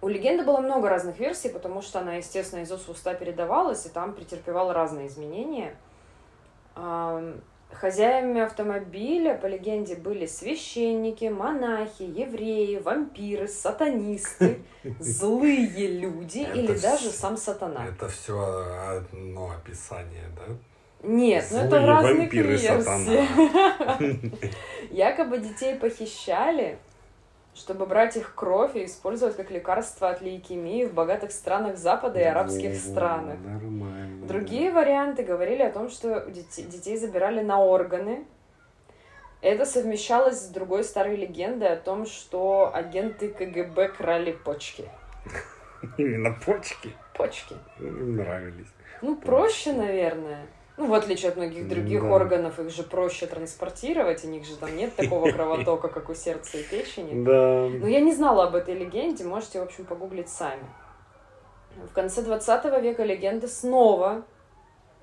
У 0.00 0.06
легенды 0.08 0.44
было 0.44 0.60
много 0.60 0.88
разных 0.88 1.18
версий, 1.18 1.48
потому 1.48 1.82
что 1.82 1.98
она, 1.98 2.14
естественно, 2.14 2.60
из 2.60 2.70
уст 2.70 2.86
в 2.86 2.90
уста 2.92 3.14
передавалась, 3.14 3.84
и 3.84 3.88
там 3.88 4.14
претерпевала 4.14 4.72
разные 4.72 5.08
изменения. 5.08 5.74
Ам, 6.80 7.40
Хозяевами 7.72 8.40
автомобиля, 8.40 9.34
по 9.34 9.46
легенде, 9.46 9.94
были 9.94 10.26
священники, 10.26 11.26
монахи, 11.26 12.02
евреи, 12.02 12.78
вампиры, 12.78 13.46
сатанисты, 13.46 14.62
злые 14.98 15.86
люди 15.86 16.40
Это 16.40 16.58
или 16.58 16.78
даже 16.78 17.10
сам 17.10 17.36
сатана. 17.36 17.86
Это 17.86 18.08
все 18.08 18.40
одно 18.90 19.50
описание, 19.52 20.24
да? 20.34 20.54
Нет, 21.02 21.46
ну 21.52 21.58
это 21.58 21.68
Злые 21.68 21.84
в 21.84 21.88
разных 21.88 22.18
вампиры 22.18 22.48
версиях. 22.56 22.80
Якобы 24.90 25.38
детей 25.38 25.76
похищали, 25.76 26.78
чтобы 27.58 27.86
брать 27.86 28.16
их 28.16 28.34
кровь 28.34 28.76
и 28.76 28.84
использовать 28.84 29.36
как 29.36 29.50
лекарство 29.50 30.08
от 30.10 30.22
лейкемии 30.22 30.84
в 30.84 30.94
богатых 30.94 31.32
странах 31.32 31.76
Запада 31.76 32.20
и 32.20 32.24
арабских 32.24 32.70
Во, 32.70 32.76
странах. 32.76 33.38
Нормально. 33.44 34.26
Другие 34.26 34.70
варианты 34.72 35.24
говорили 35.24 35.62
о 35.62 35.70
том, 35.70 35.90
что 35.90 36.20
детей, 36.30 36.64
детей 36.64 36.96
забирали 36.96 37.42
на 37.42 37.60
органы. 37.60 38.24
Это 39.40 39.64
совмещалось 39.64 40.40
с 40.40 40.48
другой 40.48 40.84
старой 40.84 41.16
легендой 41.16 41.72
о 41.72 41.76
том, 41.76 42.06
что 42.06 42.70
агенты 42.72 43.28
КГБ 43.28 43.88
крали 43.90 44.32
почки. 44.32 44.88
Именно 45.98 46.36
почки. 46.44 46.92
Почки. 47.14 47.54
Им 47.78 48.16
нравились. 48.16 48.68
Ну, 49.02 49.16
проще, 49.16 49.72
наверное. 49.72 50.46
Ну, 50.78 50.86
в 50.86 50.94
отличие 50.94 51.30
от 51.30 51.36
многих 51.36 51.68
других 51.68 52.02
Да. 52.02 52.08
органов, 52.08 52.58
их 52.60 52.70
же 52.70 52.84
проще 52.84 53.26
транспортировать, 53.26 54.24
у 54.24 54.28
них 54.28 54.44
же 54.46 54.56
там 54.56 54.74
нет 54.76 54.94
такого 54.94 55.30
кровотока, 55.32 55.88
как 55.88 56.08
у 56.08 56.14
сердца 56.14 56.56
и 56.56 56.62
печени. 56.62 57.24
Да. 57.24 57.68
Но 57.68 57.86
я 57.88 58.00
не 58.00 58.14
знала 58.14 58.44
об 58.44 58.54
этой 58.54 58.74
легенде, 58.74 59.24
можете, 59.24 59.58
в 59.60 59.64
общем, 59.64 59.84
погуглить 59.84 60.28
сами. 60.28 60.62
В 61.90 61.92
конце 61.92 62.22
20 62.22 62.64
века 62.82 63.02
легенда 63.04 63.48
снова 63.48 64.22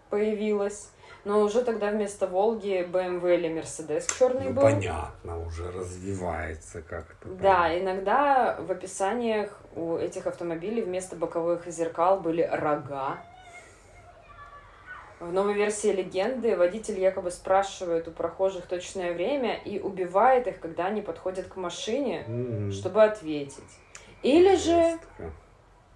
появилась, 0.09 0.91
но 1.25 1.41
уже 1.41 1.61
тогда 1.63 1.89
вместо 1.91 2.27
Волги 2.27 2.87
BMW 2.89 3.35
или 3.35 3.49
Mercedes 3.49 4.05
черный 4.17 4.45
Ну, 4.45 4.53
был. 4.53 4.61
понятно, 4.63 5.45
уже 5.45 5.71
развивается 5.71 6.81
как-то. 6.81 7.27
Да, 7.29 7.77
иногда 7.77 8.57
в 8.59 8.71
описаниях 8.71 9.59
у 9.75 9.95
этих 9.97 10.27
автомобилей 10.27 10.81
вместо 10.81 11.15
боковых 11.15 11.67
зеркал 11.67 12.19
были 12.19 12.43
рога. 12.49 13.17
В 15.19 15.31
новой 15.31 15.53
версии 15.53 15.87
легенды 15.87 16.57
водитель 16.57 16.99
якобы 16.99 17.31
спрашивает 17.31 18.07
у 18.07 18.11
прохожих 18.11 18.65
точное 18.65 19.13
время 19.13 19.55
и 19.55 19.79
убивает 19.79 20.47
их, 20.47 20.59
когда 20.59 20.87
они 20.87 21.01
подходят 21.01 21.47
к 21.47 21.55
машине, 21.55 22.25
М. 22.27 22.71
чтобы 22.71 23.03
ответить. 23.03 23.63
Или 24.23 24.55
же 24.55 24.99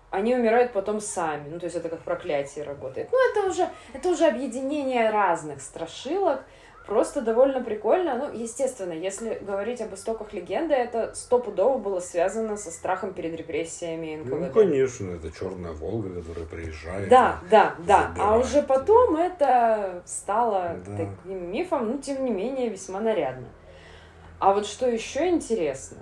они 0.09 0.35
умирают 0.35 0.71
потом 0.71 1.01
сами. 1.01 1.49
Ну, 1.49 1.59
то 1.59 1.65
есть 1.65 1.75
это 1.75 1.89
как 1.89 1.99
проклятие 1.99 2.63
работает. 2.63 3.09
Ну, 3.11 3.17
это 3.31 3.47
уже, 3.47 3.69
это 3.93 4.09
уже 4.09 4.25
объединение 4.25 5.09
разных 5.09 5.61
страшилок. 5.61 6.43
Просто 6.85 7.21
довольно 7.21 7.61
прикольно. 7.61 8.15
Ну, 8.15 8.31
естественно, 8.33 8.93
если 8.93 9.37
говорить 9.41 9.79
об 9.79 9.93
истоках 9.93 10.33
легенды, 10.33 10.73
это 10.73 11.13
стопудово 11.13 11.77
было 11.77 11.99
связано 11.99 12.57
со 12.57 12.71
страхом 12.71 13.13
перед 13.13 13.35
репрессиями 13.35 14.15
НКВД. 14.15 14.39
Ну, 14.39 14.51
конечно, 14.51 15.11
это 15.11 15.31
черная 15.31 15.73
Волга, 15.73 16.09
которая 16.21 16.45
приезжает. 16.47 17.07
Да, 17.09 17.39
да, 17.51 17.75
да. 17.85 18.11
А 18.17 18.37
уже 18.37 18.63
потом 18.63 19.17
это 19.17 20.01
стало 20.05 20.77
Да. 20.85 20.97
таким 20.97 21.51
мифом, 21.51 21.91
ну, 21.91 21.97
тем 21.99 22.25
не 22.25 22.31
менее, 22.31 22.69
весьма 22.69 22.99
нарядно. 22.99 23.47
А 24.39 24.53
вот 24.53 24.65
что 24.65 24.89
еще 24.89 25.29
интересно, 25.29 25.97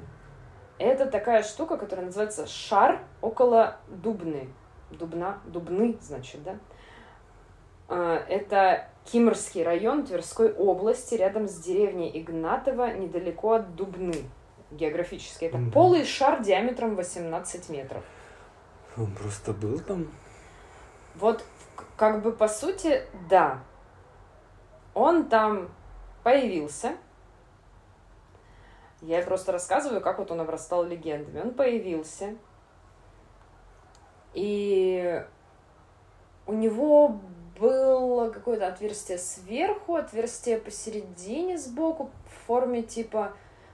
это 0.78 1.08
такая 1.08 1.44
штука, 1.44 1.76
которая 1.76 2.06
называется 2.06 2.48
шар 2.48 3.00
около 3.22 3.78
Дубны. 3.90 4.48
Дубна, 4.92 5.40
Дубны, 5.48 5.98
значит, 6.02 6.44
да? 6.44 6.56
А, 7.90 8.18
Это 8.28 8.88
Кимрский 9.06 9.64
район 9.64 10.06
Тверской 10.06 10.52
области, 10.54 11.16
рядом 11.16 11.48
с 11.48 11.56
деревней 11.60 12.12
Игнатово, 12.20 12.94
недалеко 12.94 13.54
от 13.54 13.76
Дубны. 13.76 14.30
Географически. 14.72 15.46
Это 15.46 15.58
Мгм. 15.58 15.72
полый 15.72 16.04
шар 16.04 16.42
диаметром 16.42 16.96
18 16.96 17.70
метров. 17.70 18.04
Он 18.98 19.10
просто 19.14 19.54
был 19.54 19.80
там. 19.80 20.12
Вот, 21.16 21.44
как 21.96 22.22
бы 22.22 22.34
по 22.34 22.50
сути, 22.50 23.04
да. 23.30 23.60
Он 24.94 25.30
там 25.30 25.70
появился. 26.24 26.98
Я 29.02 29.22
просто 29.22 29.52
рассказываю, 29.54 30.02
как 30.02 30.18
вот 30.20 30.32
он 30.32 30.42
обрастал 30.42 30.84
легендами. 30.84 31.40
Он 31.40 31.54
появился. 31.54 32.36
И 34.34 35.24
у 36.46 36.54
него 36.54 37.20
было 37.60 38.30
какое-то 38.30 38.68
отверстие 38.68 39.18
сверху, 39.18 39.96
отверстие 39.96 40.58
посередине 40.58 41.58
сбоку 41.58 42.10
в 42.26 42.46
форме 42.48 42.84
типа 42.84 43.34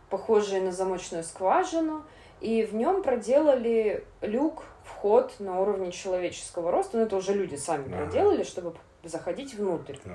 похожее 0.10 0.62
на 0.62 0.72
замочную 0.72 1.24
скважину. 1.24 2.04
И 2.42 2.64
в 2.64 2.76
нем 2.76 3.04
проделали 3.04 4.04
люк, 4.22 4.64
вход 4.84 5.34
на 5.40 5.62
уровне 5.62 5.92
человеческого 5.92 6.72
роста. 6.72 6.98
Ну, 6.98 7.04
это 7.04 7.16
уже 7.16 7.34
люди 7.34 7.56
сами 7.56 7.86
Ага. 7.88 8.04
проделали, 8.06 8.44
чтобы 8.44 8.76
заходить 9.04 9.54
внутрь. 9.56 9.96
Так. 10.04 10.12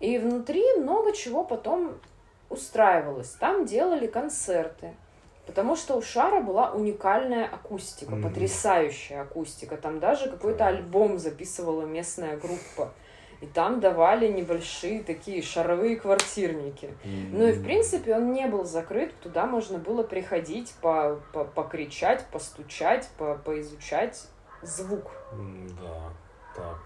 И 0.00 0.18
внутри 0.18 0.64
много 0.78 1.12
чего 1.12 1.44
потом 1.44 1.98
устраивалось. 2.48 3.30
Там 3.32 3.66
делали 3.66 4.06
концерты. 4.06 4.94
Потому 5.46 5.74
что 5.74 5.96
у 5.96 6.02
Шара 6.02 6.40
была 6.40 6.70
уникальная 6.70 7.46
акустика, 7.46 8.12
Мгм. 8.12 8.22
потрясающая 8.22 9.22
акустика. 9.22 9.76
Там 9.76 9.98
даже 9.98 10.30
какой-то 10.30 10.66
альбом 10.66 11.18
записывала 11.18 11.82
местная 11.86 12.36
группа. 12.36 12.92
И 13.40 13.46
там 13.46 13.80
давали 13.80 14.28
небольшие 14.28 15.02
такие 15.02 15.40
шаровые 15.42 15.96
квартирники. 15.96 16.94
Ну 17.32 17.46
и 17.46 17.52
в 17.52 17.62
принципе 17.64 18.14
он 18.14 18.32
не 18.32 18.46
был 18.46 18.64
закрыт, 18.64 19.14
туда 19.22 19.46
можно 19.46 19.78
было 19.78 20.02
приходить, 20.02 20.74
по, 20.82 21.18
по- 21.32 21.44
покричать, 21.44 22.26
постучать, 22.26 23.08
по, 23.16 23.36
поизучать 23.36 24.26
звук. 24.62 25.10
М, 25.32 25.68
Да, 25.80 26.12
так. 26.54 26.78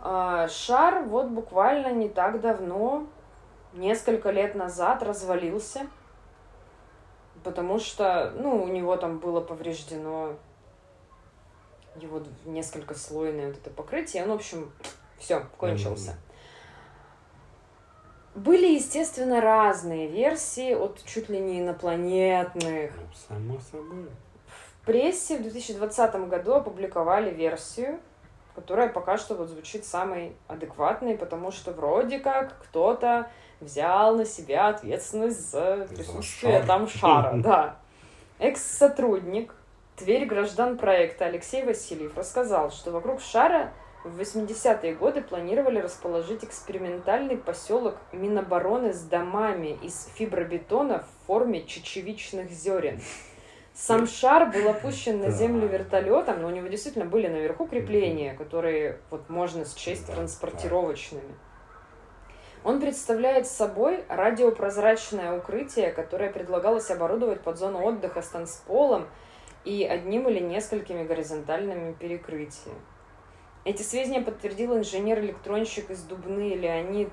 А, 0.00 0.48
Шар 0.48 1.02
вот 1.02 1.26
буквально 1.28 1.92
не 1.92 2.08
так 2.08 2.40
давно, 2.40 3.06
несколько 3.74 4.30
лет 4.30 4.54
назад, 4.54 5.02
развалился, 5.02 5.86
потому 7.44 7.78
что, 7.78 8.32
ну, 8.36 8.62
у 8.62 8.68
него 8.68 8.96
там 8.96 9.18
было 9.18 9.40
повреждено 9.40 10.36
его 11.96 12.22
несколько 12.44 12.94
слойное 12.94 13.48
вот 13.48 13.58
это 13.58 13.70
покрытие, 13.70 14.22
он, 14.24 14.30
в 14.30 14.34
общем, 14.34 14.72
все, 15.18 15.44
кончился. 15.58 16.16
Были, 18.34 18.74
естественно, 18.74 19.42
разные 19.42 20.08
версии 20.08 20.72
от 20.72 21.04
чуть 21.04 21.28
ли 21.28 21.38
не 21.38 21.60
инопланетных. 21.60 22.92
Ну, 22.96 23.06
само 23.28 23.60
собой. 23.60 24.08
В 24.46 24.86
прессе 24.86 25.38
в 25.38 25.42
2020 25.42 26.28
году 26.28 26.54
опубликовали 26.54 27.30
версию, 27.30 28.00
которая 28.54 28.88
пока 28.88 29.18
что 29.18 29.34
вот 29.34 29.48
звучит 29.48 29.84
самой 29.84 30.34
адекватной, 30.48 31.16
потому 31.16 31.52
что 31.52 31.72
вроде 31.72 32.18
как 32.18 32.58
кто-то 32.62 33.30
взял 33.62 34.16
на 34.16 34.24
себя 34.24 34.68
ответственность 34.68 35.50
за 35.50 35.86
присутствие 35.88 36.62
там 36.62 36.88
шара, 36.88 37.32
да. 37.36 37.76
Экс-сотрудник 38.38 39.54
Тверь 39.96 40.24
граждан 40.24 40.78
проекта 40.78 41.26
Алексей 41.26 41.62
Васильев 41.64 42.16
рассказал, 42.16 42.70
что 42.70 42.90
вокруг 42.90 43.20
шара 43.20 43.72
в 44.04 44.18
80-е 44.18 44.94
годы 44.94 45.20
планировали 45.20 45.78
расположить 45.78 46.42
экспериментальный 46.42 47.36
поселок 47.36 47.98
Минобороны 48.10 48.94
с 48.94 49.02
домами 49.02 49.78
из 49.82 50.08
фибробетона 50.14 51.00
в 51.04 51.26
форме 51.26 51.64
чечевичных 51.64 52.50
зерен. 52.50 53.00
Сам 53.74 54.06
шар 54.06 54.50
был 54.50 54.68
опущен 54.68 55.20
на 55.20 55.30
землю 55.30 55.68
вертолетом, 55.68 56.42
но 56.42 56.48
у 56.48 56.50
него 56.50 56.68
действительно 56.68 57.04
были 57.04 57.28
наверху 57.28 57.66
крепления, 57.66 58.34
которые 58.34 58.98
вот 59.10 59.28
можно 59.28 59.64
счесть 59.64 60.06
транспортировочными. 60.06 61.34
Он 62.64 62.80
представляет 62.80 63.48
собой 63.48 64.04
радиопрозрачное 64.08 65.36
укрытие, 65.36 65.90
которое 65.90 66.30
предлагалось 66.30 66.90
оборудовать 66.90 67.40
под 67.40 67.58
зону 67.58 67.82
отдыха 67.82 68.22
с 68.22 68.28
танцполом 68.28 69.08
и 69.64 69.84
одним 69.84 70.28
или 70.28 70.38
несколькими 70.38 71.02
горизонтальными 71.02 71.92
перекрытиями. 71.92 72.80
Эти 73.64 73.82
сведения 73.82 74.20
подтвердил 74.20 74.76
инженер-электронщик 74.76 75.90
из 75.90 76.02
Дубны 76.02 76.54
Леонид 76.54 77.10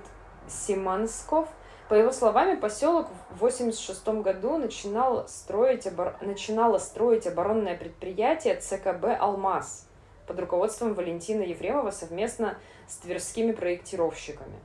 Симансков. 0.47 1.47
По 1.89 1.95
его 1.95 2.11
словам, 2.11 2.59
поселок 2.59 3.07
в 3.31 3.43
1986 3.43 4.07
году 4.23 4.57
начинал 4.57 5.27
строить, 5.27 5.87
обор- 5.87 6.15
начинало 6.21 6.77
строить 6.77 7.25
оборонное 7.25 7.75
предприятие 7.75 8.55
ЦКБ 8.55 9.19
«Алмаз» 9.19 9.87
под 10.27 10.39
руководством 10.39 10.93
Валентина 10.93 11.41
Ефремова 11.41 11.89
совместно 11.89 12.59
с 12.87 12.97
тверскими 12.97 13.51
проектировщиками. 13.51 14.59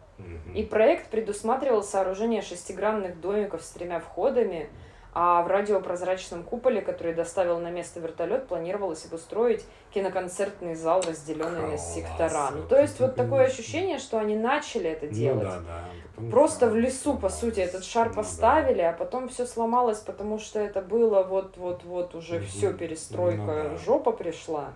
И 0.54 0.62
проект 0.62 1.10
предусматривал 1.10 1.82
сооружение 1.82 2.40
шестигранных 2.42 3.20
домиков 3.20 3.62
с 3.62 3.70
тремя 3.70 3.98
входами, 4.00 4.68
а 5.16 5.42
в 5.42 5.46
радиопрозрачном 5.48 6.42
куполе, 6.42 6.80
который 6.82 7.14
доставил 7.14 7.58
на 7.60 7.70
место 7.70 8.00
вертолет, 8.00 8.48
планировалось 8.48 9.04
обустроить 9.06 9.64
киноконцертный 9.92 10.74
зал, 10.74 11.02
разделенный 11.06 11.68
на 11.70 11.78
сектора. 11.78 12.50
Ну, 12.52 12.66
то 12.68 12.80
есть 12.80 12.98
вот 12.98 13.14
такое 13.14 13.44
ощущение, 13.46 13.98
что 13.98 14.18
они 14.18 14.34
начали 14.34 14.90
это 14.90 15.06
Ну 15.06 15.12
делать. 15.12 15.42
да, 15.48 15.60
да. 15.60 15.84
Потом 16.16 16.30
Просто 16.30 16.68
в 16.68 16.76
лесу, 16.76 17.14
по 17.16 17.28
сути, 17.28 17.60
этот 17.60 17.84
шар 17.84 18.08
Ну 18.08 18.14
да. 18.14 18.22
поставили, 18.22 18.80
а 18.82 18.92
потом 18.92 19.28
все 19.28 19.46
сломалось, 19.46 19.98
потому 19.98 20.38
что 20.38 20.58
это 20.60 20.80
было 20.82 21.22
вот-вот-вот 21.22 22.14
уже 22.16 22.40
все, 22.40 22.72
перестройка, 22.72 23.40
Ну 23.42 23.70
да. 23.70 23.76
жопа 23.78 24.10
пришла. 24.12 24.72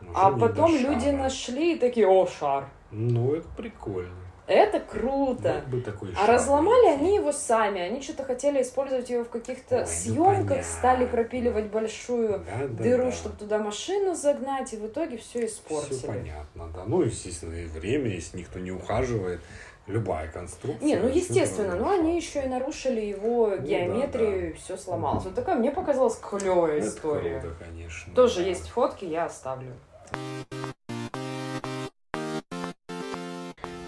Уже 0.00 0.10
А 0.14 0.30
потом 0.38 0.70
люди 0.76 1.06
шара. 1.06 1.16
нашли 1.16 1.74
и 1.74 1.78
такие, 1.78 2.06
о, 2.06 2.26
шар. 2.26 2.66
Ну, 2.92 3.34
это 3.34 3.46
прикольно. 3.56 4.14
Это 4.46 4.78
круто. 4.80 5.62
Вот 5.64 5.74
бы 5.74 5.80
такой 5.80 6.12
А 6.12 6.26
шар 6.26 6.34
разломали 6.34 6.86
найти. 6.88 7.00
они 7.04 7.14
его 7.16 7.32
сами. 7.32 7.80
Они 7.80 8.02
что-то 8.02 8.24
хотели 8.24 8.60
использовать 8.62 9.08
его 9.08 9.24
в 9.24 9.30
каких-то 9.30 9.76
Ой, 9.76 9.80
ну 9.82 9.86
съемках, 9.86 10.48
понятно. 10.48 10.62
стали 10.64 11.06
пропиливать 11.06 11.66
большую 11.66 12.40
Да, 12.40 12.66
да, 12.68 12.82
дыру, 12.82 13.04
да. 13.06 13.12
чтобы 13.12 13.36
туда 13.36 13.58
машину 13.58 14.14
загнать, 14.14 14.72
и 14.74 14.76
в 14.76 14.86
итоге 14.86 15.16
все 15.16 15.46
Все 15.46 15.46
испортили. 15.46 16.06
понятно, 16.06 16.68
да. 16.74 16.84
Ну, 16.86 17.00
естественно, 17.02 17.54
и 17.54 17.64
время, 17.66 18.08
если 18.10 18.38
никто 18.38 18.58
не 18.58 18.70
ухаживает, 18.70 19.40
любая 19.86 20.28
конструкция. 20.30 20.86
Не, 20.86 20.96
ну 20.96 21.08
естественно, 21.08 21.76
но 21.76 21.90
они 21.92 22.16
еще 22.16 22.42
и 22.42 22.46
нарушили 22.46 23.00
его 23.00 23.50
да, 23.50 23.56
геометрию, 23.58 24.50
и 24.50 24.52
все 24.54 24.76
сломалось. 24.76 25.24
Вот 25.24 25.34
такая 25.34 25.56
мне 25.56 25.70
показалась 25.70 26.16
клевая 26.16 26.80
история. 26.80 27.40
круто, 27.40 27.54
конечно. 27.64 28.14
Тоже 28.14 28.40
да. 28.42 28.48
есть 28.48 28.68
фотки, 28.68 29.04
я 29.06 29.24
оставлю. 29.24 29.72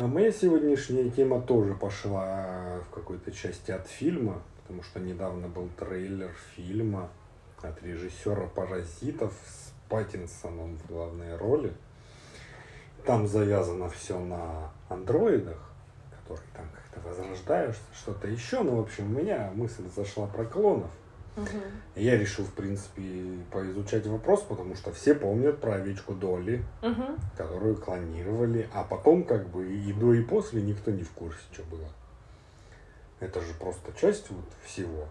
А 0.07 0.09
моя 0.09 0.31
сегодняшняя 0.31 1.11
тема 1.11 1.43
тоже 1.43 1.75
пошла 1.75 2.79
в 2.89 2.95
какой-то 2.95 3.33
части 3.33 3.73
от 3.73 3.89
фильма, 3.89 4.41
потому 4.63 4.85
что 4.85 5.01
недавно 5.01 5.49
был 5.49 5.69
трейлер 5.77 6.31
фильма 6.55 7.09
от 7.61 7.83
режиссера 7.83 8.47
«Паразитов» 8.55 9.33
с 9.33 9.73
Паттинсоном 9.89 10.77
в 10.77 10.87
главной 10.87 11.37
роли. 11.37 11.73
Там 13.05 13.27
завязано 13.27 13.89
все 13.89 14.17
на 14.21 14.71
андроидах, 14.89 15.59
которые 16.23 16.47
там 16.55 16.67
как-то 16.73 17.09
возрождаются, 17.09 17.83
что-то 17.93 18.29
еще. 18.29 18.63
Ну, 18.63 18.77
в 18.77 18.81
общем, 18.83 19.07
у 19.07 19.19
меня 19.19 19.51
мысль 19.57 19.89
зашла 19.97 20.29
про 20.29 20.45
клонов. 20.45 20.91
И 21.95 22.05
Я 22.05 22.17
решил, 22.17 22.45
в 22.45 22.53
принципе, 22.53 23.03
поизучать 23.51 24.07
вопрос, 24.07 24.43
потому 24.43 24.75
что 24.75 24.93
все 24.93 25.15
помнят 25.15 25.61
про 25.61 25.75
овечку 25.75 26.15
Долли, 26.15 26.65
Мгм. 26.83 27.19
которую 27.37 27.77
клонировали, 27.77 28.69
а 28.73 28.85
потом 28.85 29.25
как 29.25 29.49
бы 29.49 29.71
и 29.73 29.93
до, 29.93 30.15
и 30.15 30.23
после 30.23 30.63
никто 30.63 30.91
не 30.91 31.03
в 31.03 31.11
курсе, 31.11 31.41
что 31.53 31.63
было. 31.65 31.89
Это 33.21 33.41
же 33.41 33.55
просто 33.55 33.93
часть 33.99 34.31
вот 34.31 34.45
всего. 34.65 35.07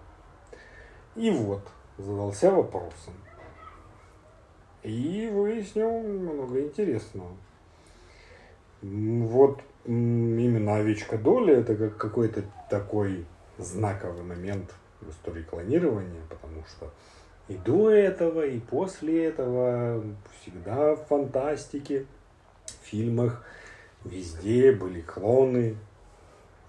И 1.15 1.29
вот, 1.29 1.67
задался 1.97 2.51
вопросом. 2.51 3.13
И 4.83 5.29
выяснил 5.33 5.99
много 6.01 6.61
интересного. 6.61 7.31
Вот 8.81 9.61
именно 9.85 10.75
овечка 10.75 11.17
Доли 11.17 11.55
это 11.55 11.75
как 11.75 11.97
какой-то 11.97 12.43
такой 12.69 13.25
знаковый 13.57 14.23
момент 14.23 14.73
истории 15.09 15.43
клонирования, 15.43 16.21
потому 16.29 16.63
что 16.65 16.91
и 17.47 17.55
до 17.57 17.91
этого, 17.91 18.45
и 18.45 18.59
после 18.59 19.25
этого 19.25 20.03
всегда 20.39 20.95
в 20.95 21.05
фантастике, 21.05 22.07
в 22.65 22.85
фильмах, 22.85 23.43
везде 24.03 24.71
были 24.71 25.01
клоны. 25.01 25.77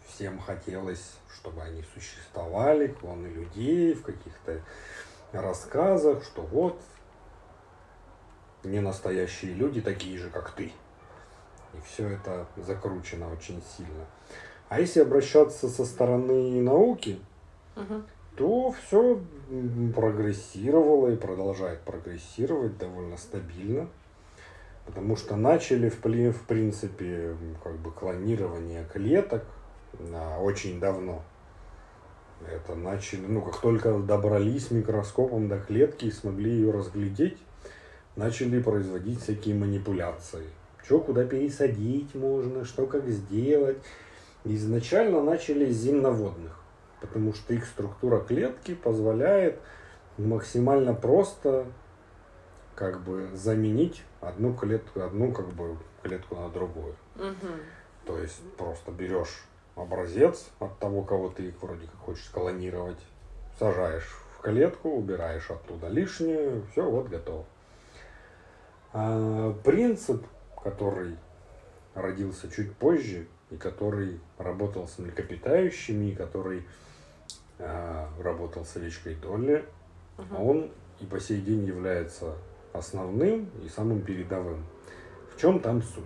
Всем 0.06 0.38
хотелось, 0.38 1.14
чтобы 1.32 1.62
они 1.62 1.82
существовали, 1.94 2.88
клоны 2.88 3.26
людей 3.26 3.94
в 3.94 4.02
каких-то 4.02 4.60
рассказах, 5.32 6.22
что 6.22 6.42
вот 6.42 6.80
не 8.62 8.80
настоящие 8.80 9.54
люди 9.54 9.80
такие 9.80 10.18
же, 10.18 10.30
как 10.30 10.50
ты. 10.50 10.72
И 11.74 11.80
все 11.86 12.08
это 12.08 12.46
закручено 12.56 13.32
очень 13.32 13.62
сильно. 13.76 14.06
А 14.68 14.80
если 14.80 15.00
обращаться 15.00 15.68
со 15.68 15.84
стороны 15.84 16.60
науки, 16.60 17.20
Мгм. 17.76 18.06
То 18.36 18.72
все 18.72 19.20
прогрессировало 19.94 21.08
и 21.08 21.16
продолжает 21.16 21.80
прогрессировать 21.80 22.76
довольно 22.78 23.16
стабильно. 23.16 23.88
Потому 24.84 25.16
что 25.16 25.36
начали, 25.36 25.88
в, 25.88 25.96
в 25.96 26.46
принципе, 26.46 27.36
как 27.62 27.76
бы 27.76 27.90
клонирование 27.90 28.84
клеток 28.92 29.44
а, 30.12 30.38
очень 30.40 30.78
давно. 30.78 31.22
Это 32.46 32.74
начали, 32.74 33.26
ну, 33.26 33.40
как 33.40 33.60
только 33.60 33.98
добрались 33.98 34.70
микроскопом 34.70 35.48
до 35.48 35.58
клетки 35.58 36.04
и 36.04 36.10
смогли 36.10 36.50
ее 36.50 36.70
разглядеть, 36.70 37.38
начали 38.14 38.62
производить 38.62 39.20
всякие 39.22 39.54
манипуляции. 39.54 40.44
Что 40.84 41.00
куда 41.00 41.24
пересадить 41.24 42.14
можно, 42.14 42.64
что 42.64 42.86
как 42.86 43.08
сделать. 43.08 43.78
Изначально 44.44 45.22
начали 45.22 45.68
с 45.72 45.76
земноводных, 45.76 46.60
потому 47.00 47.34
что 47.34 47.54
их 47.54 47.66
структура 47.66 48.20
клетки 48.20 48.74
позволяет 48.74 49.60
максимально 50.18 50.94
просто 50.94 51.66
как 52.74 53.00
бы 53.02 53.30
заменить 53.34 54.02
одну 54.20 54.54
клетку, 54.54 55.00
одну 55.00 55.32
как 55.32 55.48
бы 55.48 55.76
клетку 56.02 56.36
на 56.36 56.48
другую. 56.48 56.94
Мгм. 57.16 57.60
То 58.04 58.18
есть 58.18 58.40
просто 58.56 58.92
берешь 58.92 59.44
образец 59.74 60.50
от 60.58 60.78
того, 60.78 61.02
кого 61.02 61.28
ты 61.28 61.54
вроде 61.60 61.86
как 61.86 62.00
хочешь 62.00 62.28
колонировать, 62.32 63.00
сажаешь 63.58 64.08
в 64.36 64.42
клетку, 64.42 64.90
убираешь 64.90 65.50
оттуда 65.50 65.88
лишнее, 65.88 66.62
все, 66.72 66.88
вот 66.88 67.08
готово. 67.08 67.44
А 68.92 69.52
принцип, 69.64 70.24
который 70.62 71.16
родился 71.94 72.50
чуть 72.50 72.74
позже 72.76 73.26
и 73.50 73.56
который 73.56 74.20
работал 74.38 74.86
с 74.86 74.98
млекопитающими, 74.98 76.06
и 76.10 76.14
который 76.14 76.66
работал 77.58 78.64
с 78.64 78.76
овечкой 78.76 79.14
Долли, 79.14 79.64
Мгм. 80.18 80.40
он 80.40 80.70
и 81.00 81.06
по 81.06 81.20
сей 81.20 81.40
день 81.40 81.64
является 81.64 82.34
основным 82.72 83.50
и 83.64 83.68
самым 83.68 84.02
передовым. 84.02 84.64
В 85.34 85.40
чем 85.40 85.60
там 85.60 85.82
суть? 85.82 86.04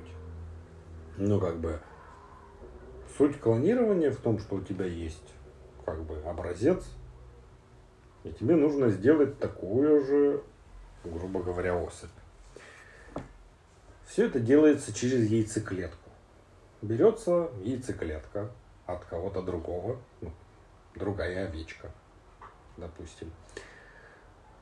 Ну, 1.16 1.40
как 1.40 1.56
бы, 1.58 1.78
суть 3.16 3.38
клонирования 3.40 4.10
в 4.10 4.16
том, 4.16 4.38
что 4.38 4.56
у 4.56 4.60
тебя 4.60 4.86
есть 4.86 5.34
как 5.84 6.02
бы 6.02 6.20
образец, 6.22 6.84
и 8.24 8.32
тебе 8.32 8.54
нужно 8.56 8.90
сделать 8.90 9.38
такую 9.38 10.04
же, 10.04 10.42
грубо 11.04 11.42
говоря, 11.42 11.76
особь. 11.76 12.10
Все 14.06 14.26
это 14.26 14.40
делается 14.40 14.92
через 14.92 15.28
яйцеклетку. 15.30 16.10
Берется 16.82 17.50
яйцеклетка, 17.62 18.50
от 18.86 19.04
кого-то 19.04 19.42
другого, 19.42 19.98
ну, 20.20 20.32
другая 20.94 21.46
овечка, 21.46 21.90
допустим. 22.76 23.30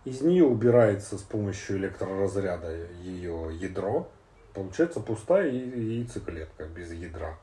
Из 0.05 0.20
нее 0.20 0.45
убирается 0.45 1.18
с 1.18 1.22
помощью 1.22 1.79
электроразряда 1.79 2.87
ее 3.03 3.51
ядро, 3.59 4.09
получается 4.55 5.01
пустая 5.01 5.51
яйцеклетка 5.51 6.64
без 6.66 6.93
ядра. 6.93 7.37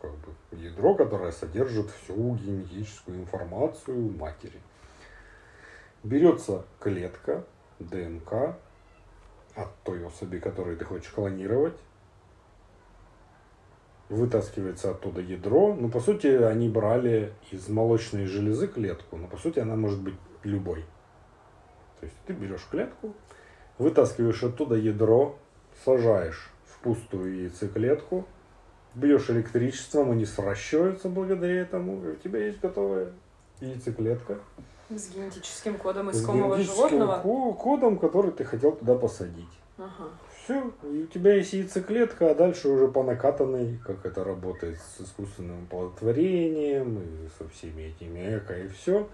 Как 0.00 0.10
бы 0.10 0.34
ядро, 0.52 0.94
которое 0.94 1.32
содержит 1.32 1.90
всю 1.90 2.34
генетическую 2.34 3.20
информацию 3.20 4.10
матери. 4.18 4.60
Берется 6.02 6.64
клетка, 6.80 7.44
ДНК 7.78 8.56
от 9.54 9.74
той 9.84 10.04
особи, 10.04 10.38
которую 10.38 10.76
ты 10.76 10.84
хочешь 10.84 11.12
клонировать, 11.12 11.78
вытаскивается 14.08 14.90
оттуда 14.90 15.20
ядро. 15.20 15.74
Ну, 15.74 15.88
по 15.88 16.00
сути, 16.00 16.26
они 16.26 16.68
брали 16.68 17.32
из 17.50 17.68
молочной 17.68 18.26
железы 18.26 18.68
клетку, 18.68 19.16
но 19.16 19.26
по 19.26 19.36
сути 19.36 19.58
она 19.60 19.76
может 19.76 20.00
быть 20.00 20.14
любой. 20.42 20.84
То 22.00 22.06
есть 22.06 22.16
ты 22.26 22.32
берешь 22.32 22.66
клетку, 22.70 23.14
вытаскиваешь 23.78 24.42
оттуда 24.42 24.74
ядро, 24.74 25.38
сажаешь 25.84 26.50
в 26.66 26.78
пустую 26.80 27.44
яйцеклетку, 27.44 28.26
бьешь 28.94 29.30
электричеством, 29.30 30.10
они 30.10 30.26
сращиваются 30.26 31.08
благодаря 31.08 31.62
этому, 31.62 32.04
и 32.04 32.12
у 32.12 32.16
тебя 32.16 32.44
есть 32.44 32.60
готовая 32.60 33.12
яйцеклетка. 33.60 34.38
С 34.90 35.08
генетическим 35.08 35.76
кодом 35.78 36.10
искомого 36.10 36.58
животного? 36.58 37.20
кодом, 37.54 37.98
который 37.98 38.32
ты 38.32 38.44
хотел 38.44 38.72
туда 38.72 38.94
посадить. 38.94 39.48
Ага. 39.78 40.10
Все, 40.44 40.70
и 40.82 41.04
у 41.04 41.06
тебя 41.06 41.34
есть 41.34 41.54
яйцеклетка, 41.54 42.30
а 42.30 42.34
дальше 42.34 42.68
уже 42.68 42.88
по 42.88 43.02
накатанной, 43.02 43.78
как 43.84 44.04
это 44.04 44.22
работает 44.24 44.78
с 44.78 45.00
искусственным 45.00 45.64
оплодотворением 45.64 46.98
и 47.02 47.28
со 47.38 47.48
всеми 47.48 47.94
этими 47.96 48.36
эко 48.36 48.54
и 48.54 48.68
все. 48.68 49.08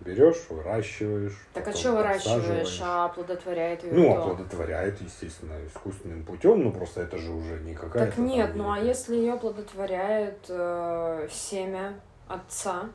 Берешь, 0.00 0.46
выращиваешь. 0.48 1.36
Так 1.52 1.68
а 1.68 1.72
что 1.72 1.92
выращиваешь, 1.92 2.80
а 2.82 3.06
оплодотворяет 3.06 3.84
ее 3.84 3.92
Ну, 3.92 4.12
кто? 4.12 4.22
оплодотворяет, 4.22 5.00
естественно, 5.00 5.54
искусственным 5.66 6.24
путем, 6.24 6.62
ну 6.62 6.72
просто 6.72 7.02
это 7.02 7.18
же 7.18 7.30
уже 7.30 7.60
не 7.60 7.74
какая-то. 7.74 8.10
Так 8.10 8.18
нет, 8.18 8.52
ну 8.54 8.70
а 8.72 8.78
если 8.78 9.16
ее 9.16 9.34
оплодотворяет 9.34 10.38
э, 10.48 11.28
семя 11.30 11.94
отца, 12.26 12.90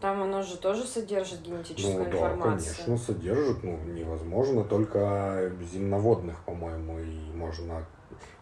там 0.00 0.22
оно 0.22 0.42
же 0.42 0.56
тоже 0.58 0.84
содержит 0.84 1.42
генетическую 1.42 1.98
ну, 1.98 2.04
информацию. 2.04 2.74
Да, 2.76 2.84
конечно, 2.84 2.98
содержит. 2.98 3.64
Ну, 3.64 3.78
невозможно, 3.86 4.64
только 4.64 5.52
земноводных, 5.72 6.42
по-моему, 6.44 6.98
и 6.98 7.32
можно 7.34 7.86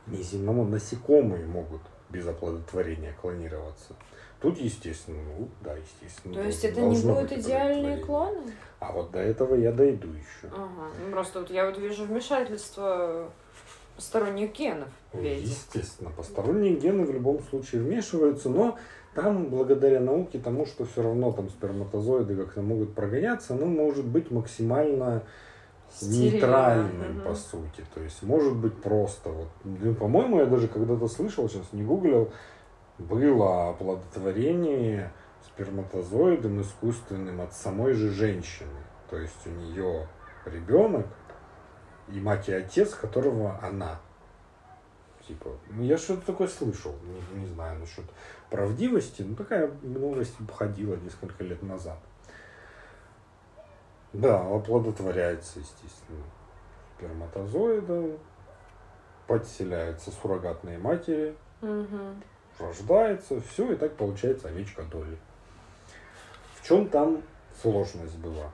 не 0.07 0.23
земноводных, 0.23 0.83
насекомые 0.83 1.47
могут 1.47 1.81
без 2.11 2.27
оплодотворения 2.27 3.15
клонироваться. 3.21 3.95
Тут, 4.41 4.59
естественно, 4.59 5.23
ну, 5.39 5.49
да, 5.63 5.75
естественно. 5.75 6.35
То 6.35 6.43
есть 6.43 6.65
это 6.65 6.81
не 6.81 7.01
будут 7.01 7.33
идеальные 7.33 7.99
клоны? 7.99 8.53
А 8.79 8.93
вот 8.93 9.13
до 9.13 9.21
этого 9.21 9.55
я 9.55 9.73
дойду 9.73 10.09
еще. 10.09 10.53
Ага. 10.53 10.91
Ну, 11.03 11.13
просто 11.13 11.41
вот 11.41 11.51
я 11.51 11.67
вот 11.67 11.79
вижу 11.79 12.05
вмешательство 12.05 13.31
посторонних 13.97 14.53
генов. 14.53 14.89
Ведь. 15.13 15.43
Естественно, 15.43 16.11
посторонние 16.11 16.75
гены 16.75 17.07
в 17.07 17.13
любом 17.13 17.41
случае 17.45 17.83
вмешиваются, 17.83 18.51
но 18.51 18.77
там, 19.15 19.47
благодаря 19.47 20.01
науке, 20.01 20.39
тому, 20.39 20.67
что 20.67 20.85
все 20.85 21.03
равно 21.03 21.33
там 21.33 21.49
сперматозоиды 21.49 22.37
как-то 22.37 22.63
могут 22.63 22.95
прогоняться, 22.95 23.55
оно 23.55 23.67
может 23.67 24.05
быть 24.05 24.31
максимально 24.31 25.23
Стерильно. 25.91 26.33
нейтральным, 26.33 27.19
угу. 27.19 27.29
по 27.29 27.35
сути. 27.35 27.85
То 27.95 28.01
есть, 28.03 28.23
может 28.23 28.57
быть 28.57 28.81
просто. 28.83 29.31
Вот, 29.31 29.49
ну, 29.65 29.95
по-моему, 29.95 30.39
я 30.39 30.47
даже 30.47 30.69
когда-то 30.69 31.09
слышал, 31.09 31.49
сейчас 31.49 31.73
не 31.73 31.83
гуглил, 31.83 32.33
было 32.99 33.71
оплодотворение 33.71 35.13
сперматозоидом 35.45 36.61
искусственным 36.61 37.41
от 37.41 37.53
самой 37.53 37.93
же 37.93 38.11
женщины. 38.11 38.69
То 39.11 39.19
есть 39.19 39.47
у 39.47 39.51
нее 39.51 40.09
ребенок 40.45 41.07
и 42.09 42.21
мать 42.21 42.49
и 42.49 42.53
отец, 42.53 42.95
которого 42.95 43.59
она. 43.63 44.01
Типа, 45.27 45.51
ну 45.71 45.85
я 45.85 45.97
что-то 45.97 46.27
такое 46.27 46.49
слышал, 46.49 46.95
не, 47.05 47.41
не 47.41 47.47
знаю 47.47 47.79
насчет 47.79 48.05
правдивости, 48.55 49.23
но 49.23 49.35
такая 49.35 49.71
новость 49.83 50.35
ходила 50.53 50.95
несколько 50.97 51.43
лет 51.43 51.63
назад. 51.63 51.99
Да, 54.13 54.41
оплодотворяется, 54.41 55.59
естественно, 55.59 56.23
сперматозоидом, 56.97 58.19
подселяются 59.27 60.11
суррогатные 60.13 60.79
матери, 60.79 61.35
угу 61.61 62.15
рождается, 62.59 63.41
все, 63.41 63.73
и 63.73 63.77
так 63.77 63.97
получается 63.97 64.49
овечка 64.49 64.83
доли. 64.83 65.19
В 66.55 66.67
чем 66.67 66.89
там 66.89 67.23
сложность 67.61 68.17
была? 68.19 68.51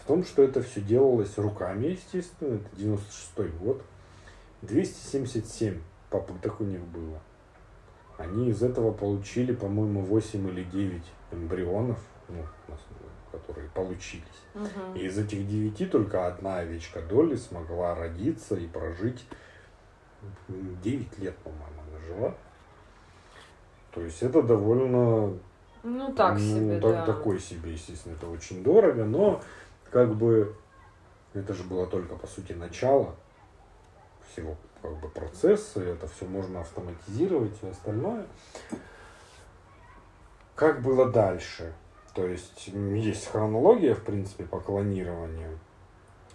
В 0.00 0.06
том, 0.06 0.24
что 0.24 0.42
это 0.42 0.62
все 0.62 0.80
делалось 0.80 1.36
руками, 1.38 1.88
естественно, 1.88 2.56
это 2.56 2.76
96 2.76 3.54
год. 3.58 3.82
277 4.62 5.80
попыток 6.10 6.60
у 6.60 6.64
них 6.64 6.80
было. 6.80 7.20
Они 8.22 8.50
из 8.50 8.62
этого 8.62 8.92
получили, 8.92 9.52
по-моему, 9.52 10.00
8 10.02 10.48
или 10.48 10.62
9 10.62 11.02
эмбрионов, 11.32 11.98
ну, 12.28 12.44
которые 13.32 13.68
получились. 13.70 14.22
Угу. 14.54 14.96
И 14.96 15.06
из 15.06 15.18
этих 15.18 15.48
9 15.48 15.90
только 15.90 16.28
одна 16.28 16.58
овечка 16.58 17.02
Долли 17.02 17.34
смогла 17.34 17.96
родиться 17.96 18.54
и 18.54 18.68
прожить 18.68 19.26
9 20.48 21.18
лет, 21.18 21.36
по-моему, 21.38 21.64
она 21.88 21.98
жила. 22.06 22.34
То 23.90 24.02
есть 24.02 24.22
это 24.22 24.40
довольно... 24.40 25.36
Ну, 25.82 26.12
так 26.14 26.34
ну, 26.34 26.38
себе, 26.38 26.80
так, 26.80 26.92
да. 26.92 27.06
Такой 27.06 27.40
себе, 27.40 27.72
естественно, 27.72 28.14
это 28.14 28.28
очень 28.28 28.62
дорого, 28.62 29.04
но 29.04 29.42
как 29.90 30.14
бы 30.14 30.54
это 31.34 31.52
же 31.54 31.64
было 31.64 31.88
только, 31.88 32.14
по 32.14 32.28
сути, 32.28 32.52
начало 32.52 33.16
всего 34.30 34.56
как 34.82 34.98
бы 34.98 35.08
процесса, 35.08 35.80
это 35.80 36.08
все 36.08 36.26
можно 36.26 36.60
автоматизировать 36.60 37.54
и 37.62 37.68
остальное. 37.68 38.26
Как 40.54 40.82
было 40.82 41.10
дальше? 41.10 41.72
То 42.14 42.26
есть 42.26 42.68
есть 42.68 43.26
хронология, 43.26 43.94
в 43.94 44.02
принципе, 44.02 44.44
по 44.44 44.60
клонированию. 44.60 45.58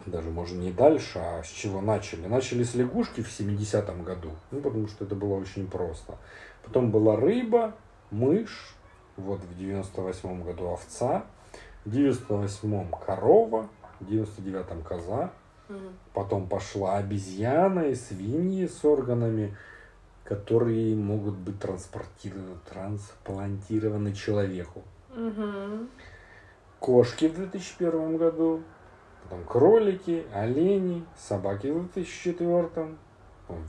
Даже, 0.06 0.30
можно, 0.30 0.60
не 0.60 0.72
дальше, 0.72 1.20
а 1.20 1.44
с 1.44 1.48
чего 1.50 1.82
начали. 1.82 2.28
Начали 2.28 2.64
с 2.64 2.74
лягушки 2.76 3.22
в 3.22 3.28
70-м 3.28 4.04
году, 4.04 4.32
ну, 4.52 4.62
потому 4.62 4.88
что 4.88 5.06
это 5.06 5.16
было 5.16 5.36
очень 5.36 5.70
просто. 5.70 6.18
Потом 6.64 6.92
была 6.92 7.16
рыба, 7.16 7.76
мышь, 8.10 8.76
вот 9.18 9.42
в 9.42 9.58
98 9.58 10.44
году 10.44 10.70
овца, 10.70 11.26
в 11.84 11.92
98 11.92 12.92
корова, 13.06 13.68
в 14.00 14.06
99 14.06 14.84
коза, 14.84 15.32
угу. 15.70 15.78
потом 16.14 16.48
пошла 16.48 16.98
обезьяна 16.98 17.82
и 17.82 17.96
свиньи 17.96 18.68
с 18.68 18.84
органами, 18.86 19.56
которые 20.24 20.96
могут 20.96 21.36
быть 21.36 21.60
транспортированы, 21.60 22.58
трансплантированы 22.70 24.14
человеку. 24.14 24.84
Угу. 25.16 25.88
Кошки 26.80 27.26
в 27.26 27.36
2001 27.36 28.18
году, 28.18 28.62
потом 29.24 29.44
кролики, 29.46 30.26
олени, 30.34 31.06
собаки 31.18 31.68
в 31.68 31.92
2004, 31.94 32.90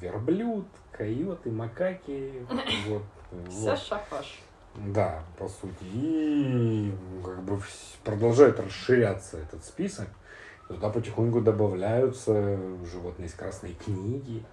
верблюд, 0.01 0.67
койоты, 0.93 1.51
макаки. 1.51 2.47
Вот, 2.87 3.03
Вся 3.49 3.71
вот. 3.71 3.79
шапаш. 3.79 4.43
Да, 4.75 5.23
по 5.37 5.49
сути. 5.49 5.83
И 5.83 6.93
как 7.25 7.43
бы 7.43 7.61
продолжает 8.05 8.61
расширяться 8.61 9.39
этот 9.39 9.65
список. 9.65 10.09
Туда 10.69 10.91
потихоньку 10.91 11.41
добавляются 11.41 12.59
животные 12.85 13.27
из 13.27 13.35
Красной 13.35 13.75
книги. 13.75 14.45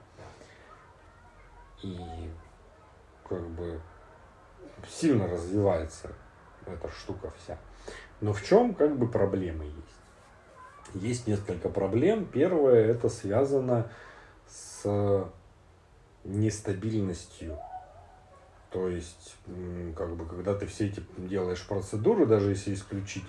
И 1.83 1.99
как 3.27 3.45
бы 3.49 3.81
сильно 4.87 5.27
развивается 5.27 6.09
эта 6.65 6.89
штука 6.89 7.31
вся. 7.37 7.57
Но 8.21 8.33
в 8.33 8.41
чем 8.43 8.73
как 8.73 8.97
бы 8.97 9.07
проблемы 9.07 9.65
есть? 9.65 11.03
Есть 11.03 11.27
несколько 11.27 11.69
проблем. 11.69 12.25
Первое 12.25 12.85
это 12.85 13.09
связано 13.09 13.91
с 14.47 15.29
нестабильностью. 16.23 17.59
То 18.71 18.87
есть, 18.89 19.37
как 19.95 20.15
бы, 20.15 20.25
когда 20.25 20.53
ты 20.53 20.65
все 20.65 20.87
эти 20.87 21.01
делаешь 21.17 21.65
процедуры, 21.67 22.25
даже 22.25 22.49
если 22.49 22.73
исключить 22.73 23.25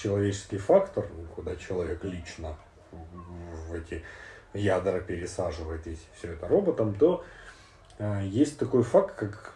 человеческий 0.00 0.58
фактор, 0.58 1.06
ну, 1.16 1.24
куда 1.34 1.56
человек 1.56 2.04
лично 2.04 2.56
в 3.68 3.74
эти 3.74 4.02
ядра 4.54 5.00
пересаживает, 5.00 5.86
если 5.86 6.06
все 6.16 6.32
это 6.32 6.48
роботом, 6.48 6.94
то 6.94 7.24
э, 7.98 8.22
есть 8.24 8.58
такой 8.58 8.82
факт, 8.82 9.14
как 9.14 9.54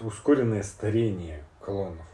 ускоренное 0.00 0.62
старение 0.62 1.44
клонов, 1.60 2.06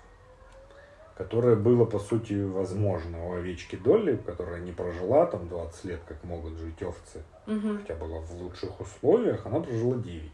которое 1.17 1.55
было, 1.55 1.85
по 1.85 2.01
сути, 2.01 2.43
возможно 2.43 3.29
у 3.29 3.35
овечки 3.35 3.77
Долли, 3.77 4.17
которая 4.17 4.61
не 4.61 4.73
прожила 4.73 5.27
там 5.27 5.49
20 5.49 5.85
лет, 5.85 6.01
как 6.09 6.25
могут 6.25 6.59
жить 6.59 6.83
овцы, 6.83 7.23
угу. 7.47 7.79
хотя 7.79 7.95
была 7.95 8.21
в 8.21 8.33
лучших 8.33 8.81
условиях, 8.81 9.47
она 9.47 9.61
прожила 9.61 9.97
9. 9.97 10.33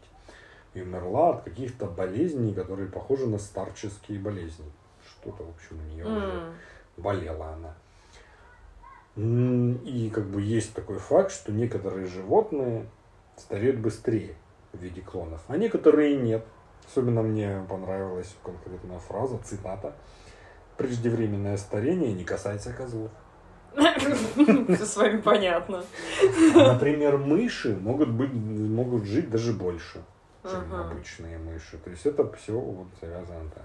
и 0.73 0.81
умерла 0.81 1.31
от 1.31 1.43
каких-то 1.43 1.85
болезней, 1.85 2.53
которые 2.53 2.87
похожи 2.87 3.27
на 3.27 3.37
старческие 3.37 4.19
болезни. 4.19 4.65
Что-то, 5.21 5.43
в 5.43 5.49
общем, 5.49 5.79
у 5.79 5.83
нее 5.93 6.05
уже 6.05 6.31
М. 6.31 6.53
болела 6.97 7.47
она. 7.53 7.73
И 9.15 10.09
как 10.13 10.25
бы 10.25 10.41
есть 10.41 10.73
такой 10.73 10.97
факт, 10.97 11.31
что 11.31 11.51
некоторые 11.51 12.07
животные 12.07 12.85
стареют 13.37 13.77
быстрее 13.77 14.35
в 14.73 14.79
виде 14.81 15.01
клонов, 15.01 15.41
а 15.47 15.57
некоторые 15.57 16.15
нет. 16.15 16.45
Особенно 16.87 17.21
мне 17.21 17.63
понравилась 17.69 18.33
конкретная 18.43 18.99
фраза, 18.99 19.37
цитата. 19.43 19.93
Преждевременное 20.77 21.57
старение 21.57 22.13
не 22.13 22.23
касается 22.23 22.73
козлов. 22.73 23.11
С 23.75 24.97
вами 24.97 25.21
понятно. 25.21 25.83
А, 26.55 26.73
Например, 26.73 27.17
мыши 27.17 27.77
могут, 27.77 28.09
быть, 28.09 28.33
могут 28.33 29.03
жить 29.05 29.29
даже 29.29 29.53
больше, 29.53 30.01
чем 30.43 30.73
обычные 30.73 31.37
мыши. 31.37 31.77
То 31.77 31.89
есть 31.89 32.05
это 32.05 32.29
все 32.33 32.53
вот 32.59 32.87
завязано. 32.99 33.51
да. 33.55 33.61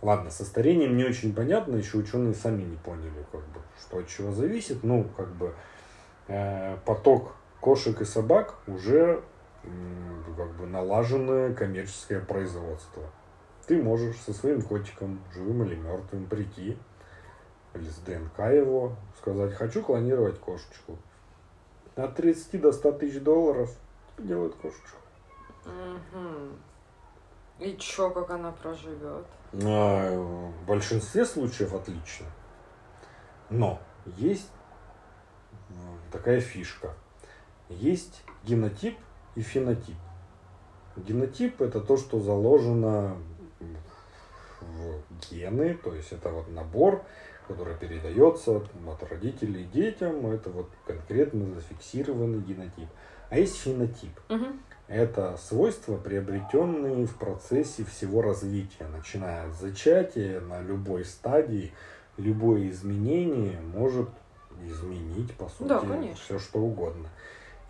Ладно, 0.00 0.30
со 0.30 0.44
старением 0.44 0.96
не 0.96 1.04
очень 1.04 1.34
понятно, 1.34 1.76
еще 1.76 1.98
ученые 1.98 2.34
сами 2.34 2.62
не 2.62 2.76
поняли, 2.76 3.26
как 3.32 3.40
бы, 3.40 3.60
что 3.80 3.98
от 3.98 4.06
чего 4.06 4.32
зависит. 4.32 4.84
Ну, 4.84 5.04
как 5.16 5.28
бы 5.34 5.54
э, 6.28 6.76
поток 6.84 7.32
кошек 7.60 8.00
и 8.00 8.04
собак 8.04 8.54
уже 8.68 9.22
м, 9.64 10.24
как 10.36 10.54
бы 10.54 10.66
налаженное 10.66 11.52
коммерческое 11.52 12.20
производство. 12.20 13.02
Ты 13.66 13.82
можешь 13.82 14.16
со 14.18 14.32
своим 14.32 14.62
котиком, 14.62 15.20
живым 15.34 15.64
или 15.64 15.74
мертвым, 15.74 16.26
прийти 16.26 16.78
или 17.74 17.88
с 17.88 17.98
ДНК 17.98 18.38
его, 18.38 18.96
сказать, 19.18 19.52
хочу 19.54 19.82
клонировать 19.82 20.38
кошечку. 20.38 20.96
От 21.96 22.14
30 22.14 22.60
до 22.60 22.72
100 22.72 22.92
тысяч 22.92 23.20
долларов 23.20 23.70
делают 24.16 24.54
кошечку. 24.54 24.98
Мгм. 25.64 26.56
И 27.58 27.76
чё, 27.76 28.10
как 28.10 28.30
она 28.30 28.52
проживет? 28.52 29.26
В 29.52 30.52
большинстве 30.66 31.24
случаев 31.24 31.72
отлично. 31.72 32.26
Но 33.50 33.80
есть 34.16 34.50
м, 35.70 35.98
такая 36.12 36.40
фишка. 36.40 36.94
Есть 37.68 38.22
генотип 38.44 38.98
и 39.34 39.40
фенотип. 39.40 39.96
Генотип 40.96 41.62
это 41.62 41.80
то, 41.80 41.96
что 41.96 42.20
заложено 42.20 43.16
в 44.60 45.00
гены, 45.30 45.74
то 45.74 45.94
есть 45.94 46.12
это 46.12 46.30
вот 46.30 46.48
набор, 46.50 47.04
который 47.46 47.76
передается 47.76 48.56
от 48.56 49.02
родителей 49.10 49.64
детям, 49.64 50.26
это 50.26 50.50
вот 50.50 50.68
конкретно 50.86 51.54
зафиксированный 51.54 52.40
генотип. 52.40 52.88
А 53.30 53.38
есть 53.38 53.56
фенотип. 53.58 54.12
Мгм. 54.28 54.60
Это 54.88 55.36
свойства, 55.36 55.98
приобретенные 55.98 57.06
в 57.06 57.14
процессе 57.16 57.84
всего 57.84 58.22
развития, 58.22 58.86
начиная 58.90 59.46
от 59.46 59.54
зачатия 59.54 60.40
на 60.40 60.62
любой 60.62 61.04
стадии. 61.04 61.72
Любое 62.16 62.70
изменение 62.70 63.60
может 63.60 64.08
изменить, 64.64 65.32
по 65.34 65.48
сути, 65.48 65.68
Да, 65.68 65.78
конечно. 65.80 66.16
все 66.16 66.38
что 66.38 66.58
угодно. 66.58 67.08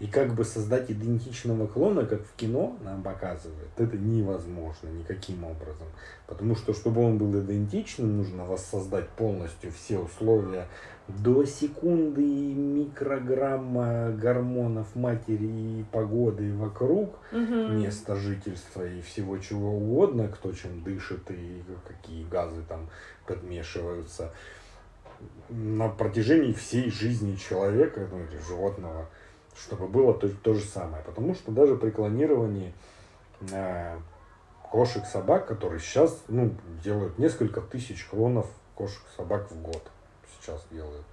И 0.00 0.06
как 0.06 0.34
бы 0.34 0.44
создать 0.44 0.90
идентичного 0.90 1.66
клона, 1.66 2.06
как 2.06 2.22
в 2.22 2.34
кино 2.36 2.76
нам 2.84 3.02
показывают, 3.02 3.68
это 3.76 3.96
невозможно 3.96 4.88
никаким 4.88 5.42
образом. 5.42 5.88
Потому 6.28 6.54
что, 6.54 6.72
чтобы 6.72 7.04
он 7.04 7.18
был 7.18 7.40
идентичным, 7.40 8.18
нужно 8.18 8.44
воссоздать 8.44 9.08
полностью 9.10 9.72
все 9.72 9.98
условия 9.98 10.68
до 11.08 11.44
секунды 11.46 12.22
микрограмма 12.22 14.10
гормонов 14.12 14.94
матери 14.94 15.46
и 15.46 15.84
погоды 15.90 16.54
вокруг, 16.54 17.18
Мгм. 17.32 17.78
места 17.78 18.14
жительства 18.14 18.86
и 18.86 19.00
всего 19.00 19.38
чего 19.38 19.74
угодно, 19.74 20.28
кто 20.28 20.52
чем 20.52 20.82
дышит 20.82 21.30
и 21.30 21.64
какие 21.86 22.24
газы 22.24 22.62
там 22.68 22.88
подмешиваются 23.26 24.32
на 25.48 25.88
протяжении 25.88 26.52
всей 26.52 26.90
жизни 26.90 27.34
человека 27.36 28.06
ну, 28.10 28.18
или 28.18 28.38
животного, 28.46 29.08
чтобы 29.60 29.88
было 29.88 30.14
то, 30.14 30.28
то 30.28 30.54
же 30.54 30.64
самое. 30.64 31.02
Потому 31.04 31.34
что 31.34 31.52
даже 31.52 31.76
при 31.76 31.90
клонировании 31.90 32.72
э, 33.52 33.98
кошек, 34.62 35.04
собак, 35.06 35.46
которые 35.46 35.80
сейчас 35.80 36.22
ну, 36.28 36.54
делают 36.82 37.18
несколько 37.18 37.60
тысяч 37.60 38.04
клонов 38.06 38.46
кошек, 38.74 39.02
собак 39.16 39.50
в 39.50 39.60
год. 39.60 39.82
Сейчас 40.40 40.64
делают. 40.70 41.04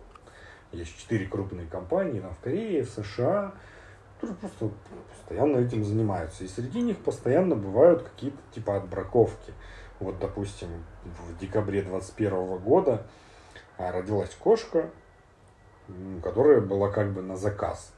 Есть 0.71 0.97
четыре 0.97 1.25
крупные 1.27 1.67
компании 1.67 2.19
там, 2.19 2.33
в 2.33 2.39
Корее, 2.39 2.83
в 2.83 2.89
США, 2.89 3.53
которые 4.15 4.37
просто 4.37 4.69
постоянно 5.11 5.57
этим 5.57 5.83
занимаются. 5.83 6.43
И 6.43 6.47
среди 6.47 6.81
них 6.81 6.97
постоянно 6.97 7.55
бывают 7.55 8.03
какие-то 8.03 8.37
типа 8.53 8.77
отбраковки. 8.77 9.53
Вот, 9.99 10.19
допустим, 10.19 10.67
в 11.03 11.37
декабре 11.39 11.81
2021 11.81 12.57
года 12.57 13.07
а, 13.77 13.91
родилась 13.91 14.35
кошка, 14.35 14.89
которая 16.23 16.61
была 16.61 16.89
как 16.89 17.13
бы 17.13 17.21
на 17.21 17.35
заказ. 17.35 17.91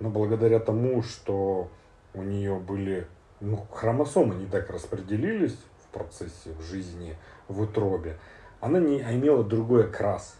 Но 0.00 0.10
благодаря 0.10 0.58
тому, 0.58 1.02
что 1.02 1.68
у 2.14 2.22
нее 2.22 2.56
были 2.56 3.06
ну, 3.40 3.66
хромосомы 3.72 4.34
не 4.34 4.46
так 4.46 4.70
распределились 4.70 5.56
в 5.82 5.92
процессе 5.92 6.52
в 6.58 6.62
жизни 6.62 7.16
в 7.48 7.60
утробе, 7.60 8.16
она 8.60 8.78
не 8.78 9.00
а 9.00 9.14
имела 9.14 9.44
другой 9.44 9.84
окрас. 9.84 10.36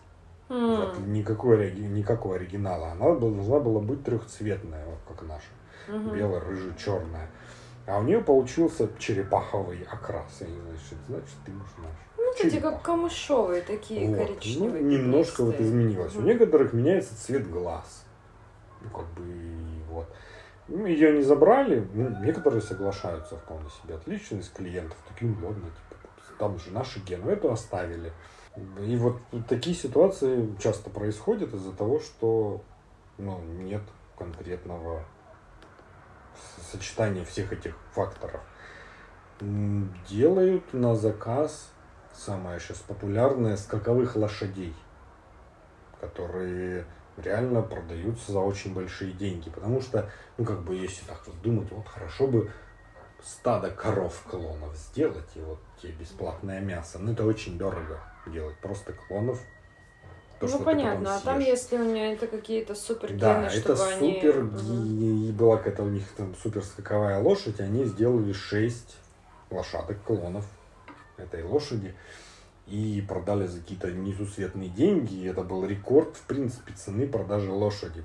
М. 0.49 0.77
Вот, 0.77 0.99
никакой, 0.99 1.73
никакого 1.73 2.37
оригинала. 2.37 2.93
Она 2.93 3.15
должна 3.15 3.61
была 3.61 3.81
быть 3.81 4.05
трехцветная, 4.05 4.85
вот 4.87 4.99
как 5.09 5.27
наша. 5.27 5.49
Мгм. 5.89 6.15
Белая, 6.15 6.41
рыжая, 6.41 6.75
черная. 6.75 7.29
А 7.87 7.99
у 7.99 8.03
нее 8.03 8.20
получился 8.20 8.89
черепаховый 8.99 9.87
окрас. 9.91 10.41
Я 10.41 10.47
не 10.47 10.61
знаю, 10.61 10.76
что 10.78 10.95
это 10.97 11.05
значит, 11.09 11.35
ты 11.45 11.53
можешь 11.53 11.74
знаешь. 11.78 11.97
Ну, 12.16 12.32
эти 12.32 12.51
Черепах. 12.55 12.72
как 12.74 12.82
камышовые 12.82 13.62
такие 13.62 14.09
Вот. 14.09 14.26
коричневые. 14.26 14.82
Ну, 14.82 14.89
немножко 14.89 15.45
вот 15.45 15.61
изменилось. 15.61 16.14
У 16.14 16.18
Мгм. 16.20 16.26
некоторых 16.28 16.72
меняется 16.72 17.14
цвет 17.20 17.51
глаз. 17.51 18.05
Ну, 18.80 18.89
как 18.91 19.07
бы, 19.12 19.22
вот. 19.91 20.07
Ну, 20.68 20.87
ее 20.87 21.12
не 21.12 21.22
забрали. 21.22 21.87
Ну, 21.93 22.09
некоторые 22.24 22.62
соглашаются 22.62 23.37
вполне 23.37 23.68
себе 23.82 23.97
отлично 23.97 24.39
из 24.39 24.49
клиентов. 24.49 24.97
Таким 25.09 25.37
ладно, 25.45 25.64
типа, 25.64 26.01
там 26.39 26.59
же 26.59 26.70
наши 26.70 27.01
гены, 27.01 27.30
эту 27.30 27.53
оставили. 27.53 28.12
И 28.80 28.97
вот 28.97 29.18
такие 29.49 29.76
ситуации 29.76 30.49
часто 30.59 30.89
происходят 30.89 31.53
из-за 31.53 31.72
того, 31.72 32.01
что 32.01 32.62
ну, 33.18 33.41
нет 33.43 33.82
конкретного 34.16 35.05
с- 36.37 36.72
сочетания 36.72 37.24
всех 37.24 37.53
этих 37.53 37.76
факторов. 37.93 38.41
Делают 40.09 40.72
на 40.72 40.95
заказ 40.95 41.70
самое 42.12 42.61
сейчас 42.61 42.78
популярное 42.78 43.57
скаковых 43.57 44.16
лошадей, 44.16 44.74
которые 46.01 46.87
реально 47.16 47.62
продаются 47.62 48.32
за 48.32 48.41
очень 48.41 48.74
большие 48.74 49.12
деньги. 49.12 49.51
Потому 49.51 49.80
что, 49.80 50.11
ну, 50.39 50.45
как 50.45 50.62
бы, 50.62 50.74
если 50.74 51.05
так 51.07 51.26
вот 51.26 51.41
думать, 51.43 51.70
вот 51.72 51.87
хорошо 51.89 52.26
бы 52.26 52.51
стадо 53.22 53.70
коров 53.70 54.22
клонов 54.28 54.76
сделать, 54.76 55.28
и 55.35 55.41
вот 55.41 55.59
тебе 55.80 55.93
бесплатное 55.93 56.61
мясо. 56.61 56.99
Ну, 56.99 57.12
это 57.12 57.24
очень 57.24 57.59
дорого 57.59 58.01
делать. 58.26 58.57
Просто 58.59 58.93
клонов. 58.93 59.41
То, 60.47 60.53
ну 60.53 60.57
что 60.57 60.64
понятно, 60.64 61.16
а 61.16 61.20
там 61.20 61.36
съешь. 61.36 61.49
если 61.49 61.76
у 61.76 61.84
меня 61.84 62.12
это 62.12 62.26
какие-то 62.26 62.74
супергены, 62.74 63.18
Да, 63.20 63.51
чтобы 63.51 63.74
это 63.74 63.88
они... 63.88 64.14
супер, 64.14 64.42
Мгм. 64.42 64.59
ги- 64.59 65.28
и 65.28 65.32
была 65.32 65.57
какая-то 65.57 65.82
у 65.82 65.88
них 65.88 66.05
там 66.16 66.34
супер 66.42 66.62
скаковая 66.64 67.20
лошадь, 67.20 67.61
они 67.61 67.84
сделали 67.84 68.32
6 68.32 68.97
лошадок, 69.51 70.03
клонов 70.05 70.47
этой 71.16 71.42
лошади, 71.45 71.95
и 72.66 73.05
продали 73.07 73.47
за 73.47 73.61
какие-то 73.61 73.92
несусветные 73.92 74.68
деньги, 74.68 75.14
и 75.14 75.26
это 75.26 75.42
был 75.42 75.64
рекорд, 75.66 76.16
в 76.16 76.22
принципе, 76.22 76.72
цены 76.72 77.07
продажи 77.07 77.51
лошади, 77.51 78.03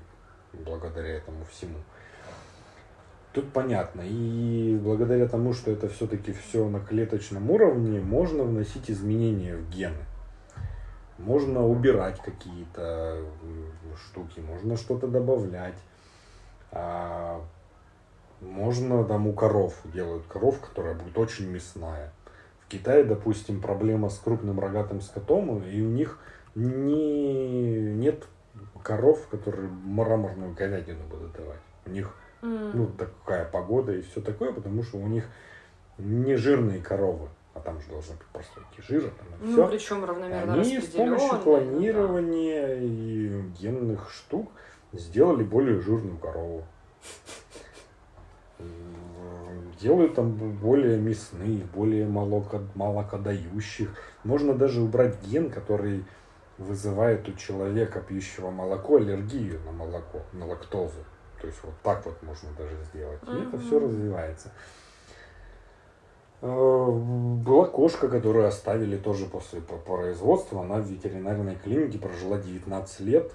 благодаря 0.52 1.16
этому 1.16 1.44
всему. 1.50 1.78
Тут 3.32 3.52
понятно, 3.52 4.02
и 4.04 4.76
благодаря 4.82 5.28
тому, 5.28 5.52
что 5.54 5.70
это 5.70 5.88
все-таки 5.88 6.32
все 6.32 6.68
на 6.68 6.80
клеточном 6.80 7.48
уровне, 7.50 8.00
можно 8.00 8.42
вносить 8.42 8.90
изменения 8.90 9.54
в 9.56 9.70
гены. 9.70 10.04
Можно 11.24 11.66
убирать 11.66 12.20
какие-то 12.20 13.22
штуки, 13.96 14.40
можно 14.40 14.76
что-то 14.76 15.06
добавлять. 15.06 15.76
А, 16.72 17.42
можно 18.40 19.04
там 19.04 19.26
у 19.26 19.32
коров 19.32 19.74
делают 19.84 20.24
коров, 20.26 20.60
которая 20.60 20.94
будет 20.94 21.16
очень 21.18 21.50
мясная. 21.50 22.12
В 22.64 22.68
Китае, 22.68 23.04
допустим, 23.04 23.60
проблема 23.60 24.08
с 24.08 24.18
крупным 24.18 24.60
рогатым 24.60 25.00
скотом, 25.00 25.62
и 25.62 25.80
у 25.82 25.88
них 25.88 26.18
не, 26.54 27.80
нет 27.94 28.26
коров, 28.82 29.26
которые 29.28 29.68
мраморную 29.68 30.54
говядину 30.54 31.04
будут 31.10 31.32
давать. 31.32 31.60
У 31.86 31.90
них 31.90 32.14
М. 32.42 32.70
ну, 32.74 32.86
такая 32.86 33.44
погода 33.44 33.92
и 33.92 34.00
все 34.02 34.20
такое, 34.20 34.52
потому 34.52 34.82
что 34.82 34.96
у 34.98 35.06
них 35.06 35.28
не 35.98 36.36
жирные 36.36 36.80
коровы, 36.80 37.28
а 37.60 37.62
там 37.62 37.80
же 37.80 37.88
должны 37.88 38.14
быть 38.14 38.26
прослойки 38.26 38.80
жира, 38.80 39.10
там 39.10 39.28
и 39.28 39.46
Ну, 39.46 39.52
все. 39.52 39.68
причем 39.68 40.04
равномерно 40.04 40.54
Они 40.54 40.80
с 40.80 40.86
помощью 40.86 41.38
клонирования 41.40 42.76
и 42.76 43.42
генных 43.58 44.10
штук 44.10 44.50
сделали 44.92 45.44
более 45.44 45.80
жирную 45.80 46.18
корову. 46.18 46.64
Делают 49.80 50.14
там 50.14 50.32
более 50.32 50.98
мясных, 50.98 51.64
более 51.70 52.06
молоко, 52.06 52.60
молокодающих. 52.74 53.94
Можно 54.24 54.54
даже 54.54 54.82
убрать 54.82 55.16
ген, 55.24 55.50
который 55.50 56.04
вызывает 56.58 57.26
у 57.28 57.32
человека, 57.32 58.00
пьющего 58.00 58.50
молоко, 58.50 58.96
аллергию 58.96 59.60
на 59.64 59.72
молоко, 59.72 60.20
на 60.32 60.46
лактозу. 60.46 61.02
То 61.40 61.46
есть 61.46 61.58
вот 61.62 61.72
так 61.82 62.04
вот 62.04 62.22
можно 62.22 62.50
даже 62.58 62.76
сделать. 62.84 63.20
И 63.26 63.48
это 63.48 63.58
все 63.58 63.80
развивается. 63.80 64.52
Э, 66.42 66.90
была 66.90 67.66
кошка, 67.66 68.08
которую 68.08 68.46
оставили 68.46 68.96
тоже 68.96 69.26
после 69.26 69.60
производства. 69.60 70.62
Она 70.62 70.76
в 70.76 70.86
ветеринарной 70.86 71.56
клинике 71.56 71.98
прожила 71.98 72.38
19 72.38 73.00
лет 73.00 73.32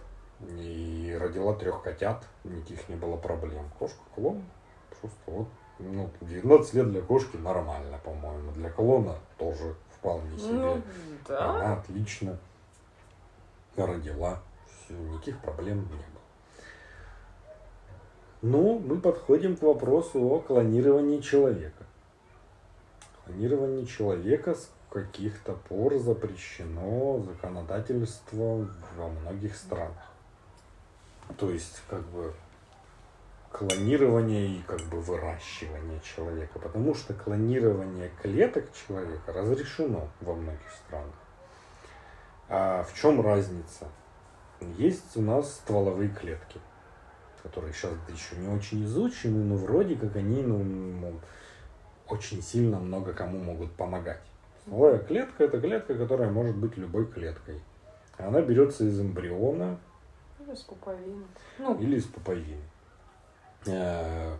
и 0.49 1.15
родила 1.19 1.53
трех 1.53 1.83
котят. 1.83 2.23
Никаких 2.43 2.89
не 2.89 2.95
было 2.95 3.17
проблем. 3.17 3.69
Кошка 3.77 4.01
клон. 4.15 4.41
Просто 5.01 5.19
вот 5.27 5.47
ну, 5.79 6.09
19 6.21 6.73
лет 6.73 6.89
для 6.89 7.01
кошки 7.01 7.37
нормально, 7.37 7.99
по-моему. 8.03 8.51
Для 8.53 8.69
клона 8.69 9.15
тоже 9.37 9.75
вполне 9.91 10.37
себе. 10.37 10.53
Ну, 10.53 10.81
да. 11.27 11.49
Она 11.51 11.73
отлично 11.73 12.37
родила. 13.75 14.39
Все, 14.65 14.93
никаких 14.93 15.39
проблем 15.39 15.79
не 15.79 15.83
было. 15.83 15.99
Ну, 18.41 18.79
мы 18.79 18.97
подходим 18.99 19.57
к 19.57 19.61
вопросу 19.63 20.19
о 20.19 20.39
клонировании 20.39 21.19
человека. 21.19 21.83
Клонирование 23.25 23.85
человека 23.85 24.55
с 24.55 24.69
каких-то 24.89 25.53
пор 25.53 25.97
запрещено 25.97 27.19
законодательством 27.19 28.71
во 28.95 29.09
многих 29.09 29.55
странах. 29.55 30.11
То 31.37 31.49
есть, 31.49 31.81
как 31.89 32.03
бы, 32.09 32.33
клонирование 33.51 34.47
и 34.47 34.61
как 34.63 34.81
бы 34.81 34.99
выращивание 34.99 35.99
человека. 36.01 36.59
Потому 36.59 36.93
что 36.93 37.13
клонирование 37.13 38.11
клеток 38.21 38.65
человека 38.73 39.33
разрешено 39.33 40.09
во 40.21 40.35
многих 40.35 40.69
странах. 40.85 41.15
А 42.49 42.83
в 42.83 42.93
чем 42.93 43.21
разница? 43.21 43.87
Есть 44.77 45.17
у 45.17 45.21
нас 45.21 45.53
стволовые 45.55 46.09
клетки, 46.09 46.59
которые 47.43 47.73
сейчас 47.73 47.91
еще 48.09 48.35
не 48.37 48.47
очень 48.47 48.85
изучены, 48.85 49.43
но 49.43 49.55
вроде 49.55 49.95
как 49.95 50.15
они 50.15 50.41
ну, 50.41 51.19
очень 52.09 52.41
сильно 52.41 52.79
много 52.79 53.13
кому 53.13 53.39
могут 53.39 53.71
помогать. 53.71 54.21
Стволовая 54.61 54.99
клетка– 54.99 55.43
это 55.45 55.59
клетка, 55.59 55.95
которая 55.95 56.29
может 56.29 56.55
быть 56.55 56.77
любой 56.77 57.05
клеткой. 57.05 57.61
Она 58.17 58.41
берется 58.41 58.85
из 58.85 58.99
эмбриона. 58.99 59.77
Или 60.39 60.53
из 60.53 60.61
пуповины. 60.61 61.25
Ну. 61.59 61.79
Или 61.79 61.97
из 61.97 62.05
пуповины. 62.05 62.63
Э, 63.67 64.37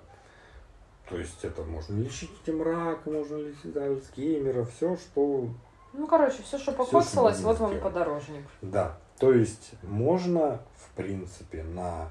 то 1.10 1.18
есть 1.18 1.44
это 1.44 1.64
можно 1.64 2.00
лечить 2.00 2.32
этим 2.42 2.62
рак, 2.62 3.06
можно 3.06 3.38
лечить 3.38 3.76
Альцгеймера, 3.76 4.66
все, 4.66 4.96
что... 4.96 5.50
Ну, 5.94 6.08
короче, 6.08 6.42
все, 6.44 6.58
что 6.58 6.72
покоцалось, 6.72 7.40
вот 7.42 7.60
вам 7.60 7.80
подорожник. 7.80 8.46
Да, 8.62 8.98
то 9.20 9.32
есть 9.32 9.74
можно, 9.84 10.62
в 10.76 10.90
принципе, 10.96 11.64
на 11.64 12.10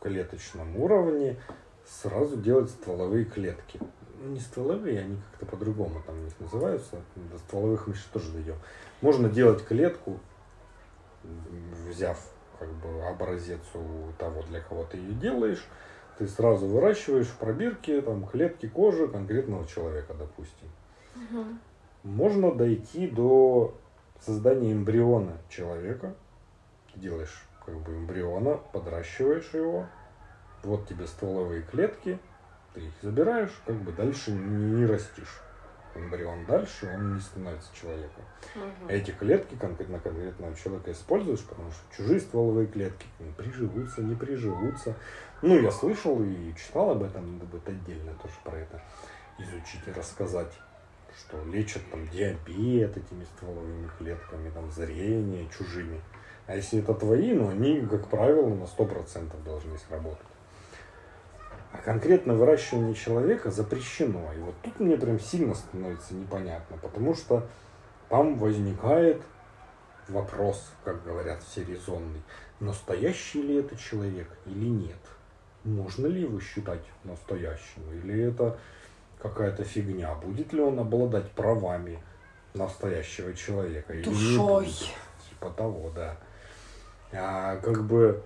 клеточном 0.00 0.76
уровне 0.76 1.36
сразу 1.84 2.36
делать 2.36 2.70
стволовые 2.70 3.24
клетки. 3.24 3.80
Ну, 4.20 4.32
не 4.32 4.40
стволовые, 4.40 5.00
они 5.00 5.16
как-то 5.30 5.46
по-другому 5.46 6.02
там 6.04 6.18
у 6.18 6.24
них 6.24 6.32
называются. 6.40 6.96
До 7.14 7.38
стволовых 7.38 7.86
мы 7.86 7.94
сейчас 7.94 8.06
тоже 8.06 8.32
дойдем. 8.32 8.56
Можно 9.00 9.28
делать 9.28 9.64
клетку, 9.64 10.18
взяв 11.88 12.18
как 12.58 12.68
бы 12.68 13.04
образец 13.06 13.60
у 13.74 14.12
того, 14.18 14.42
для 14.42 14.60
кого 14.60 14.84
ты 14.84 14.96
ее 14.96 15.12
делаешь, 15.12 15.64
ты 16.18 16.26
сразу 16.26 16.66
выращиваешь 16.66 17.28
в 17.28 17.36
пробирке 17.36 18.02
там, 18.02 18.26
клетки 18.26 18.68
кожи 18.68 19.06
конкретного 19.06 19.66
человека, 19.66 20.14
допустим. 20.14 20.68
Угу. 21.14 21.44
Можно 22.02 22.52
дойти 22.52 23.06
до 23.06 23.74
создания 24.20 24.72
эмбриона 24.72 25.38
человека. 25.48 26.14
Ты 26.92 27.00
делаешь 27.00 27.44
как 27.64 27.76
бы 27.76 27.92
эмбриона, 27.92 28.58
подращиваешь 28.72 29.50
его. 29.52 29.86
Вот 30.64 30.88
тебе 30.88 31.06
стволовые 31.06 31.62
клетки, 31.62 32.18
ты 32.78 32.86
их 32.86 32.92
забираешь, 33.02 33.50
как 33.66 33.76
бы 33.76 33.92
дальше 33.92 34.30
не 34.30 34.86
растишь. 34.86 35.40
Эмбрион 35.94 36.44
дальше, 36.46 36.88
он 36.94 37.14
не 37.14 37.20
становится 37.20 37.74
человеком. 37.74 38.22
Угу. 38.54 38.88
Эти 38.88 39.10
клетки 39.10 39.56
конкретно 39.56 39.98
конкретного 39.98 40.54
человека 40.54 40.92
используешь, 40.92 41.40
потому 41.40 41.70
что 41.72 41.80
чужие 41.96 42.20
стволовые 42.20 42.68
клетки 42.68 43.06
не 43.18 43.32
приживутся, 43.32 44.02
не 44.02 44.14
приживутся. 44.14 44.94
Ну, 45.42 45.58
я 45.60 45.72
слышал 45.72 46.22
и 46.22 46.54
читал 46.54 46.90
об 46.90 47.02
этом, 47.02 47.32
надо 47.34 47.46
будет 47.46 47.68
отдельно 47.68 48.12
тоже 48.22 48.34
про 48.44 48.58
это 48.58 48.80
изучить 49.38 49.86
и 49.86 49.92
рассказать, 49.92 50.52
что 51.16 51.42
лечат 51.46 51.82
там 51.90 52.06
диабет 52.08 52.96
этими 52.96 53.24
стволовыми 53.24 53.90
клетками, 53.98 54.50
там 54.50 54.70
зрение 54.70 55.48
чужими. 55.48 56.00
А 56.46 56.54
если 56.54 56.80
это 56.80 56.94
твои, 56.94 57.32
ну 57.32 57.48
они, 57.48 57.80
как 57.86 58.08
правило, 58.08 58.48
на 58.48 58.64
100% 58.64 59.42
должны 59.44 59.76
сработать. 59.78 60.26
А 61.72 61.78
конкретно 61.78 62.34
выращивание 62.34 62.94
человека 62.94 63.50
запрещено. 63.50 64.32
И 64.34 64.40
вот 64.40 64.54
тут 64.62 64.80
мне 64.80 64.96
прям 64.96 65.20
сильно 65.20 65.54
становится 65.54 66.14
непонятно, 66.14 66.76
потому 66.78 67.14
что 67.14 67.46
там 68.08 68.38
возникает 68.38 69.20
вопрос, 70.08 70.72
как 70.84 71.04
говорят 71.04 71.42
все 71.42 71.64
резонный, 71.64 72.22
настоящий 72.60 73.42
ли 73.42 73.56
это 73.56 73.76
человек 73.76 74.28
или 74.46 74.66
нет 74.66 74.96
можно 75.64 76.06
ли 76.06 76.22
его 76.22 76.40
считать 76.40 76.82
настоящим, 77.04 77.82
или 77.92 78.28
это 78.28 78.58
какая-то 79.20 79.64
фигня, 79.64 80.14
будет 80.14 80.52
ли 80.52 80.60
он 80.60 80.78
обладать 80.78 81.30
правами 81.32 82.02
настоящего 82.54 83.34
человека. 83.34 83.92
Или 83.92 84.04
Душой. 84.04 84.66
Не 84.66 84.72
Типа 85.28 85.50
того, 85.50 85.90
да. 85.94 86.16
А 87.12 87.56
как 87.56 87.84
бы 87.84 88.22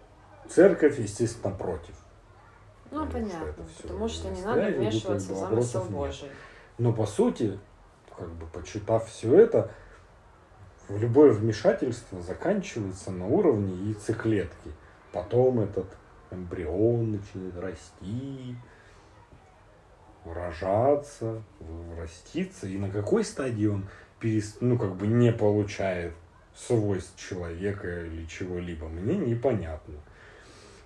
церковь, 0.48 0.98
естественно, 0.98 1.54
против. 1.54 1.94
Ну, 2.92 3.06
понятно, 3.06 3.64
что 3.74 3.82
потому 3.82 4.08
что 4.08 4.28
не 4.28 4.42
надо 4.42 4.66
вмешиваться 4.66 5.32
в 5.32 5.36
замысел 5.36 5.84
Божий. 5.84 6.28
Но 6.78 6.92
по 6.92 7.06
сути, 7.06 7.58
как 8.16 8.28
бы 8.28 8.46
почитав 8.46 9.08
все 9.08 9.34
это, 9.40 9.70
любое 10.88 11.32
вмешательство 11.32 12.20
заканчивается 12.20 13.10
на 13.10 13.26
уровне 13.26 13.74
яйцеклетки. 13.88 14.72
Потом 15.10 15.60
этот 15.60 15.86
эмбрион 16.30 17.12
начинает 17.12 17.56
расти, 17.58 18.56
рожаться, 20.24 21.42
раститься, 21.98 22.66
и 22.66 22.76
на 22.76 22.90
какой 22.90 23.24
стадии 23.24 23.66
он 23.66 23.88
перест... 24.20 24.58
ну, 24.60 24.78
как 24.78 24.96
бы 24.96 25.06
не 25.06 25.32
получает 25.32 26.14
свойств 26.54 27.18
человека 27.18 28.04
или 28.04 28.26
чего-либо, 28.26 28.88
мне 28.88 29.16
непонятно. 29.16 29.94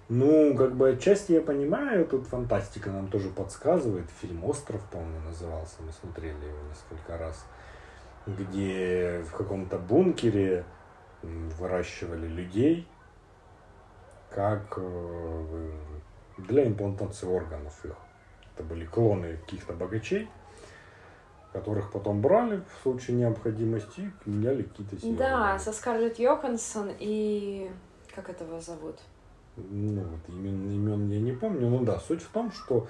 Ну, 0.09 0.55
как 0.57 0.77
бы 0.77 0.91
отчасти 0.91 1.33
я 1.33 1.41
понимаю, 1.41 2.07
тут 2.07 2.27
фантастика 2.27 2.91
нам 2.91 3.09
тоже 3.09 3.29
подсказывает. 3.29 4.09
Фильм 4.21 4.45
«Остров», 4.45 4.81
по-моему, 4.91 5.21
назывался, 5.27 5.77
мы 5.81 5.93
смотрели 5.93 6.45
его 6.45 6.59
несколько 6.69 7.19
раз, 7.19 7.45
где 8.27 9.25
в 9.27 9.33
каком-то 9.37 9.79
бункере 9.79 10.65
выращивали 11.23 12.29
людей, 12.29 12.87
как 14.31 14.75
э, 14.77 15.71
для 16.39 16.67
имплантации 16.67 17.27
органов 17.27 17.85
их. 17.85 17.97
Это 18.55 18.63
были 18.63 18.85
клоны 18.85 19.39
каких-то 19.39 19.73
богачей, 19.73 20.29
которых 21.53 21.91
потом 21.91 22.21
брали 22.21 22.63
в 22.79 22.83
случае 22.83 23.17
необходимости 23.17 24.13
и 24.25 24.31
меняли 24.31 24.63
какие-то 24.63 25.01
силы. 25.01 25.17
Да, 25.17 25.59
со 25.59 25.73
Скарлетт 25.73 26.19
Йоханссон 26.19 26.93
и... 26.99 27.71
Как 28.15 28.31
этого 28.31 28.61
зовут? 28.61 29.01
Ну, 29.57 30.03
вот 30.03 30.29
имен, 30.29 30.71
имен 30.71 31.11
я 31.11 31.21
не 31.21 31.33
помню. 31.33 31.69
Ну 31.69 31.85
да, 31.85 31.99
суть 31.99 32.23
в 32.23 32.29
том, 32.29 32.53
что 32.53 32.87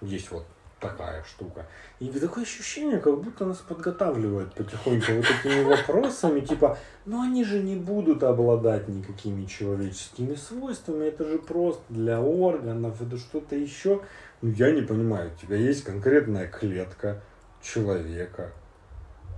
есть 0.00 0.30
вот 0.30 0.44
такая 0.80 1.24
штука. 1.24 1.66
И 2.00 2.08
такое 2.08 2.44
ощущение, 2.44 2.98
как 2.98 3.22
будто 3.22 3.46
нас 3.46 3.58
подготавливают 3.58 4.54
потихоньку 4.54 5.12
вот 5.12 5.24
этими 5.24 5.62
вопросами, 5.64 6.40
типа, 6.40 6.78
ну 7.06 7.22
они 7.22 7.44
же 7.44 7.62
не 7.62 7.76
будут 7.76 8.22
обладать 8.22 8.88
никакими 8.88 9.46
человеческими 9.46 10.34
свойствами, 10.34 11.06
это 11.06 11.24
же 11.24 11.38
просто 11.38 11.82
для 11.88 12.20
органов, 12.20 13.00
это 13.00 13.16
что-то 13.16 13.56
еще. 13.56 14.02
Ну 14.42 14.50
я 14.52 14.70
не 14.70 14.82
понимаю, 14.82 15.32
у 15.32 15.40
тебя 15.40 15.56
есть 15.56 15.82
конкретная 15.84 16.46
клетка 16.46 17.22
человека, 17.62 18.52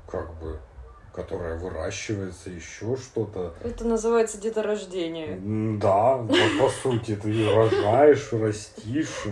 как 0.09 0.35
бы, 0.41 0.59
которая 1.13 1.59
выращивается, 1.59 2.51
еще 2.51 2.97
что-то. 2.97 3.55
Это 3.63 3.85
называется 3.85 4.39
деторождение. 4.41 5.39
Да, 5.79 6.17
вот 6.17 6.39
по 6.61 6.69
сути, 6.69 7.17
ты 7.17 7.55
рожаешь, 7.55 8.33
растишь, 8.33 9.27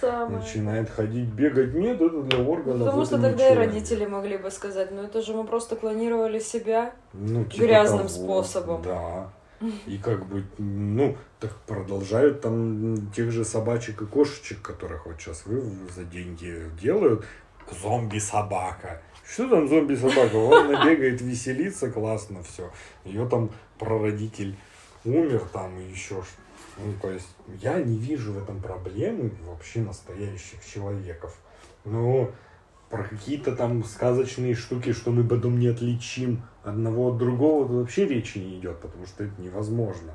самое. 0.00 0.38
начинает 0.38 0.90
ходить, 0.90 1.28
бегать. 1.28 1.74
Нет, 1.74 2.00
это 2.00 2.22
для 2.22 2.38
органов. 2.38 2.86
Потому 2.86 3.04
что 3.04 3.20
тогда 3.20 3.48
и 3.48 3.54
родители 3.54 4.06
могли 4.06 4.36
бы 4.36 4.50
сказать, 4.50 4.90
ну 4.90 5.02
это 5.02 5.22
же 5.22 5.34
мы 5.34 5.44
просто 5.44 5.76
клонировали 5.76 6.38
себя 6.38 6.94
ну, 7.12 7.44
типа 7.44 7.62
грязным 7.62 8.08
того, 8.08 8.42
способом. 8.42 8.82
Да. 8.82 9.30
И 9.86 9.98
как 9.98 10.26
бы, 10.26 10.44
ну, 10.58 11.16
так 11.40 11.54
продолжают 11.66 12.40
там 12.42 13.10
тех 13.12 13.30
же 13.30 13.44
собачек 13.44 14.02
и 14.02 14.06
кошечек, 14.06 14.60
которых 14.60 15.06
вот 15.06 15.16
сейчас 15.18 15.46
вы 15.46 15.62
за 15.94 16.04
деньги 16.04 16.70
делают. 16.80 17.24
Зомби-собака. 17.82 19.00
Что 19.26 19.48
там 19.48 19.68
зомби-собака? 19.68 20.36
Он 20.36 20.68
бегает, 20.68 21.20
веселится, 21.20 21.90
классно 21.90 22.42
все. 22.42 22.70
Ее 23.04 23.28
там 23.28 23.50
прародитель 23.78 24.56
умер 25.04 25.42
там 25.52 25.78
и 25.78 25.84
еще 25.84 26.22
что 26.22 26.44
ну, 26.76 26.92
то 27.00 27.10
есть 27.10 27.28
я 27.60 27.80
не 27.80 27.96
вижу 27.96 28.32
в 28.32 28.42
этом 28.42 28.60
проблемы 28.60 29.30
вообще 29.46 29.80
настоящих 29.80 30.64
человеков. 30.64 31.38
Но 31.84 32.32
про 32.90 33.04
какие-то 33.04 33.54
там 33.54 33.84
сказочные 33.84 34.54
штуки, 34.54 34.92
что 34.92 35.10
мы 35.10 35.24
потом 35.26 35.58
не 35.58 35.68
отличим 35.68 36.42
одного 36.62 37.10
от 37.10 37.18
другого, 37.18 37.64
вообще 37.64 38.06
речи 38.06 38.38
не 38.38 38.58
идет, 38.58 38.80
потому 38.80 39.06
что 39.06 39.24
это 39.24 39.40
невозможно. 39.40 40.14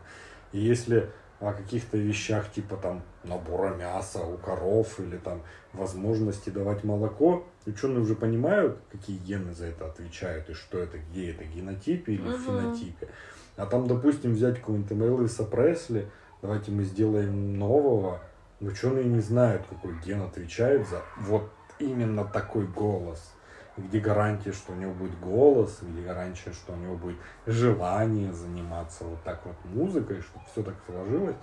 И 0.52 0.60
если 0.60 1.10
о 1.40 1.54
каких-то 1.54 1.98
вещах 1.98 2.52
типа 2.52 2.76
там 2.76 3.04
набора 3.24 3.74
мяса 3.76 4.20
у 4.20 4.38
коров 4.38 5.00
или 5.00 5.18
там 5.18 5.42
возможности 5.72 6.50
давать 6.50 6.84
молоко, 6.84 7.46
ученые 7.70 8.02
уже 8.02 8.16
понимают, 8.16 8.78
какие 8.92 9.18
гены 9.18 9.54
за 9.54 9.68
это 9.68 9.88
отвечают 9.88 10.50
и 10.50 10.54
что 10.54 10.78
это, 10.78 10.98
где 10.98 11.32
это, 11.32 11.44
генотипе 11.44 12.14
или 12.14 12.26
uh-huh. 12.26 12.46
фенотипе. 12.46 13.08
А 13.56 13.66
там, 13.66 13.88
допустим, 13.88 14.34
взять 14.34 14.60
какого-нибудь 14.60 14.92
Элвиса 14.92 15.44
Пресли, 15.44 16.10
давайте 16.42 16.72
мы 16.72 16.84
сделаем 16.84 17.58
нового. 17.58 18.22
Ученые 18.62 19.06
не 19.06 19.20
знают, 19.20 19.64
какой 19.70 20.00
ген 20.00 20.22
отвечает 20.22 20.88
за 20.88 21.02
вот 21.18 21.50
именно 21.80 22.26
такой 22.26 22.68
голос. 22.68 23.34
Где 23.78 24.00
гарантия, 24.00 24.52
что 24.52 24.74
у 24.74 24.76
него 24.76 24.94
будет 24.94 25.18
голос, 25.20 25.80
где 25.82 26.02
гарантия, 26.02 26.52
что 26.52 26.74
у 26.74 26.76
него 26.76 26.96
будет 26.96 27.18
желание 27.46 28.34
заниматься 28.34 29.06
вот 29.06 29.24
так 29.24 29.46
вот 29.46 29.56
музыкой, 29.66 30.22
чтобы 30.22 30.46
все 30.52 30.64
так 30.64 30.76
сложилось, 30.86 31.38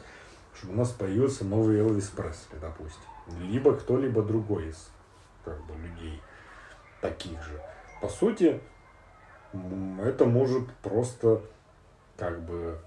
чтобы 0.54 0.74
у 0.74 0.76
нас 0.76 0.90
появился 0.90 1.44
новый 1.46 1.78
Элвис 1.78 2.08
Пресли, 2.08 2.58
допустим. 2.60 3.00
Либо 3.40 3.74
кто-либо 3.74 4.22
другой 4.22 4.68
из 4.68 4.90
как 5.47 5.64
бы, 5.64 5.74
людей 5.74 6.20
таких 7.01 7.43
же. 7.43 7.62
По 8.02 8.09
сути, 8.09 8.60
это 10.02 10.27
может 10.27 10.70
просто 10.82 11.40
как 12.18 12.40
бы 12.43 12.78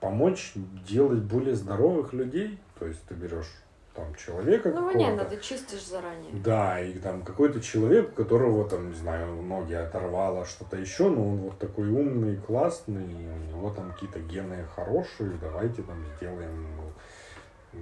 помочь 0.00 0.52
делать 0.88 1.20
более 1.20 1.54
здоровых 1.54 2.12
людей. 2.12 2.58
То 2.78 2.86
есть 2.86 3.04
ты 3.04 3.14
берешь 3.14 3.52
там 3.94 4.14
человека 4.14 4.70
Ну, 4.70 4.92
понятно, 4.92 5.24
ты 5.24 5.40
чистишь 5.40 5.86
заранее. 5.86 6.32
Да, 6.34 6.80
и 6.80 6.98
там 6.98 7.22
какой-то 7.22 7.60
человек, 7.60 8.10
у 8.10 8.14
которого 8.14 8.68
там, 8.68 8.90
не 8.90 8.94
знаю, 8.94 9.42
ноги 9.42 9.74
оторвало, 9.74 10.44
что-то 10.44 10.76
еще, 10.76 11.08
но 11.08 11.28
он 11.28 11.36
вот 11.38 11.58
такой 11.58 11.88
умный, 11.88 12.36
классный, 12.36 13.04
у 13.04 13.38
него 13.48 13.70
там 13.70 13.92
какие-то 13.92 14.20
гены 14.20 14.64
хорошие, 14.74 15.32
давайте 15.40 15.82
там 15.82 16.04
сделаем, 16.16 16.66
ну, 16.76 17.80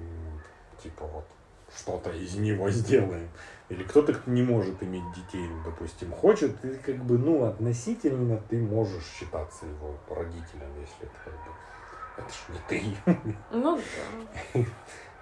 типа 0.82 1.04
вот, 1.06 1.24
что-то 1.76 2.10
из 2.10 2.34
него 2.36 2.70
сделаем. 2.70 3.28
Или 3.68 3.82
кто-то 3.82 4.14
не 4.26 4.42
может 4.42 4.80
иметь 4.82 5.12
детей, 5.12 5.48
допустим, 5.64 6.12
хочет, 6.12 6.64
и 6.64 6.76
как 6.76 6.96
бы, 6.96 7.18
ну, 7.18 7.44
относительно 7.44 8.40
ты 8.48 8.58
можешь 8.58 9.04
считаться 9.04 9.66
его 9.66 9.96
родителем, 10.08 10.70
если 10.80 11.02
это 11.02 11.16
как 11.24 11.32
бы 11.32 11.52
это 12.16 12.32
ж 12.32 12.36
не 12.48 12.58
ты. 12.68 13.32
Ну 13.50 13.80
да. 14.54 14.60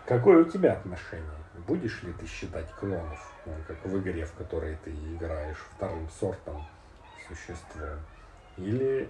Какое 0.06 0.44
у 0.44 0.44
тебя 0.44 0.74
отношение? 0.74 1.24
Будешь 1.66 2.02
ли 2.02 2.12
ты 2.12 2.26
считать 2.26 2.70
клонов, 2.72 3.32
ну, 3.46 3.52
как 3.66 3.84
в 3.84 3.98
игре, 3.98 4.26
в 4.26 4.34
которой 4.34 4.76
ты 4.84 4.90
играешь, 4.90 5.56
вторым 5.76 6.08
сортом 6.10 6.62
существом? 7.26 7.98
Или 8.58 9.08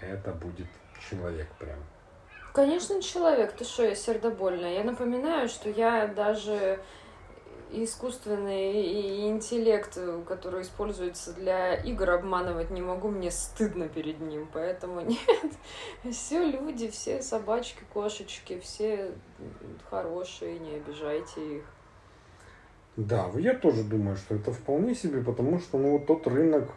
это 0.00 0.32
будет 0.32 0.66
человек 1.08 1.48
прям? 1.58 1.78
Конечно, 2.52 3.00
человек. 3.00 3.52
Ты 3.52 3.64
что, 3.64 3.84
я 3.84 3.94
сердобольная. 3.94 4.74
Я 4.74 4.84
напоминаю, 4.84 5.48
что 5.48 5.70
я 5.70 6.06
даже 6.06 6.80
искусственный 7.72 9.28
интеллект, 9.28 9.98
который 10.26 10.62
используется 10.62 11.32
для 11.32 11.74
игр, 11.74 12.10
обманывать 12.10 12.70
не 12.70 12.82
могу, 12.82 13.08
мне 13.08 13.30
стыдно 13.30 13.88
перед 13.88 14.20
ним, 14.20 14.48
поэтому 14.52 15.00
нет. 15.02 15.52
Все 16.10 16.44
люди, 16.44 16.88
все 16.88 17.22
собачки, 17.22 17.82
кошечки, 17.92 18.60
все 18.60 19.12
хорошие, 19.90 20.58
не 20.58 20.76
обижайте 20.76 21.58
их. 21.58 21.64
Да, 22.96 23.30
я 23.36 23.54
тоже 23.54 23.84
думаю, 23.84 24.16
что 24.16 24.34
это 24.34 24.52
вполне 24.52 24.94
себе, 24.94 25.22
потому 25.22 25.58
что 25.58 25.76
ну 25.78 25.98
вот 25.98 26.06
тот 26.06 26.26
рынок 26.26 26.70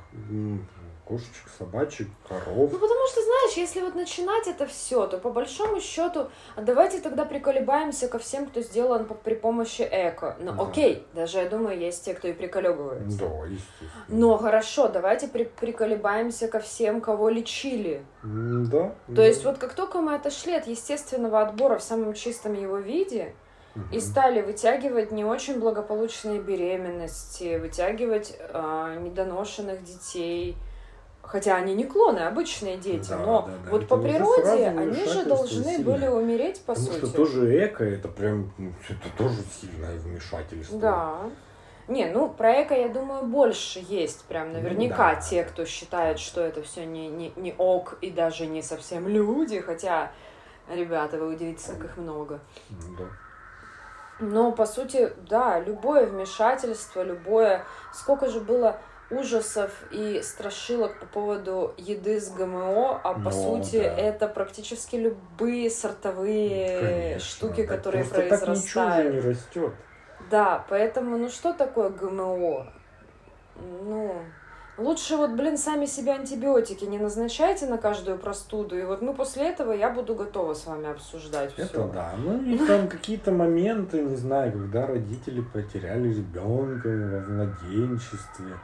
кошечек, 1.10 1.50
собачек, 1.58 2.08
коров. 2.28 2.72
Ну, 2.72 2.78
потому 2.78 3.08
что, 3.08 3.22
знаешь, 3.24 3.58
если 3.58 3.82
вот 3.82 3.96
начинать 3.96 4.48
это 4.48 4.68
все, 4.68 5.08
то 5.08 5.18
по 5.18 5.32
большому 5.32 5.82
счету, 5.82 6.28
а 6.56 6.62
давайте 6.62 7.00
тогда 7.00 7.26
приколебаемся 7.26 8.08
ко 8.08 8.20
всем, 8.20 8.46
кто 8.46 8.62
сделан 8.62 9.06
по, 9.06 9.16
при 9.16 9.34
помощи 9.34 9.82
эко. 9.82 10.38
Ну, 10.40 10.54
да. 10.54 10.64
окей, 10.64 11.08
даже, 11.14 11.40
я 11.40 11.50
думаю, 11.50 11.80
есть 11.80 12.06
те, 12.06 12.14
кто 12.14 12.28
и 12.28 12.34
приколебывается. 12.34 13.18
Да, 13.18 13.46
естественно. 13.48 13.90
Но 14.08 14.38
хорошо, 14.38 14.88
давайте 14.88 15.28
при, 15.28 15.46
приколебаемся 15.46 16.48
ко 16.48 16.60
всем, 16.60 17.02
кого 17.02 17.30
лечили. 17.30 18.06
Да. 18.24 18.90
То 19.08 19.14
да. 19.16 19.26
есть 19.26 19.44
вот 19.44 19.58
как 19.58 19.74
только 19.74 20.02
мы 20.02 20.14
отошли 20.14 20.54
от 20.54 20.68
естественного 20.68 21.42
отбора 21.42 21.80
в 21.80 21.84
самом 21.84 22.14
чистом 22.14 22.54
его 22.54 22.78
виде, 22.78 23.34
и 23.92 24.00
стали 24.02 24.42
вытягивать 24.42 25.12
не 25.12 25.24
очень 25.24 25.60
благополучные 25.60 26.40
беременности, 26.40 27.58
вытягивать 27.58 28.36
э, 28.38 28.98
недоношенных 29.00 29.84
детей, 29.84 30.58
Хотя 31.32 31.58
они 31.58 31.76
не 31.76 31.84
клоны, 31.84 32.22
обычные 32.22 32.78
дети, 32.78 33.10
да, 33.10 33.18
но 33.18 33.42
да, 33.44 33.52
да. 33.66 33.70
вот 33.70 33.84
это 33.84 33.88
по 33.96 34.02
природе 34.02 34.66
они 34.66 35.06
же 35.06 35.26
должны 35.26 35.76
сильное. 35.76 35.86
были 35.86 36.08
умереть 36.08 36.60
по 36.62 36.74
Потому 36.74 36.88
сути. 36.88 37.02
Потому 37.02 37.26
что 37.28 37.36
тоже 37.36 37.66
эко, 37.68 37.84
это 37.84 38.08
прям, 38.08 38.52
ну, 38.58 38.74
это 38.90 39.16
тоже 39.16 39.38
сильное 39.62 39.96
вмешательство. 40.00 40.80
Да. 40.80 41.18
Не, 41.88 42.08
ну 42.08 42.30
про 42.30 42.64
эко, 42.64 42.74
я 42.74 42.90
думаю, 42.90 43.26
больше 43.26 43.80
есть 43.88 44.26
прям 44.26 44.54
наверняка 44.54 45.14
да. 45.14 45.22
те, 45.22 45.44
кто 45.44 45.66
считает, 45.66 46.18
что 46.18 46.42
это 46.42 46.64
все 46.64 46.84
не, 46.88 47.08
не, 47.10 47.32
не 47.36 47.54
ок 47.60 48.00
и 48.02 48.10
даже 48.10 48.48
не 48.48 48.64
совсем 48.64 49.08
люди, 49.08 49.60
хотя, 49.60 50.12
ребята, 50.68 51.20
вы 51.20 51.36
удивитесь, 51.36 51.66
как 51.66 51.86
их 51.86 51.98
много. 51.98 52.40
Да. 52.98 53.06
Но, 54.20 54.52
по 54.52 54.66
сути, 54.66 55.14
да, 55.30 55.60
любое 55.60 56.08
вмешательство, 56.08 57.04
любое... 57.04 57.64
Сколько 57.94 58.30
же 58.30 58.42
было 58.42 58.78
ужасов 59.12 59.72
и 59.92 60.22
страшилок 60.22 61.00
по 61.00 61.06
поводу 61.06 61.74
еды 61.78 62.20
с 62.20 62.30
ГМО, 62.30 63.02
а 63.04 63.14
по 63.14 63.20
ну, 63.20 63.32
сути 63.32 63.78
да. 63.78 63.98
это 63.98 64.28
практически 64.28 64.96
любые 64.96 65.70
сортовые 65.70 66.80
Конечно, 66.80 67.20
штуки, 67.20 67.62
да, 67.66 67.76
которые 67.76 68.06
произрастают. 68.06 68.70
Так 68.70 69.06
ничего 69.06 69.16
не 69.16 69.20
растет. 69.20 69.74
Да, 70.30 70.66
поэтому, 70.70 71.18
ну 71.18 71.30
что 71.30 71.54
такое 71.54 71.90
ГМО? 71.90 72.72
Ну, 73.82 74.16
лучше 74.78 75.18
вот, 75.18 75.32
блин, 75.32 75.58
сами 75.58 75.86
себе 75.86 76.14
антибиотики 76.14 76.86
не 76.86 77.00
назначайте 77.00 77.66
на 77.66 77.78
каждую 77.78 78.18
простуду, 78.18 78.78
и 78.78 78.84
вот 78.84 79.02
мы 79.02 79.14
после 79.14 79.50
этого 79.50 79.72
я 79.72 79.90
буду 79.90 80.14
готова 80.16 80.54
с 80.54 80.66
вами 80.68 80.92
обсуждать 80.92 81.54
Это 81.58 81.68
все. 81.68 81.88
да, 81.88 82.14
ну 82.18 82.42
и 82.42 82.58
там 82.60 82.88
какие-то 82.88 83.32
моменты, 83.32 84.02
не 84.02 84.16
знаю, 84.16 84.52
когда 84.52 84.86
родители 84.86 85.42
потеряли 85.42 86.10
ребенка 86.10 86.88
во 86.88 87.34
младенчестве, 87.34 88.56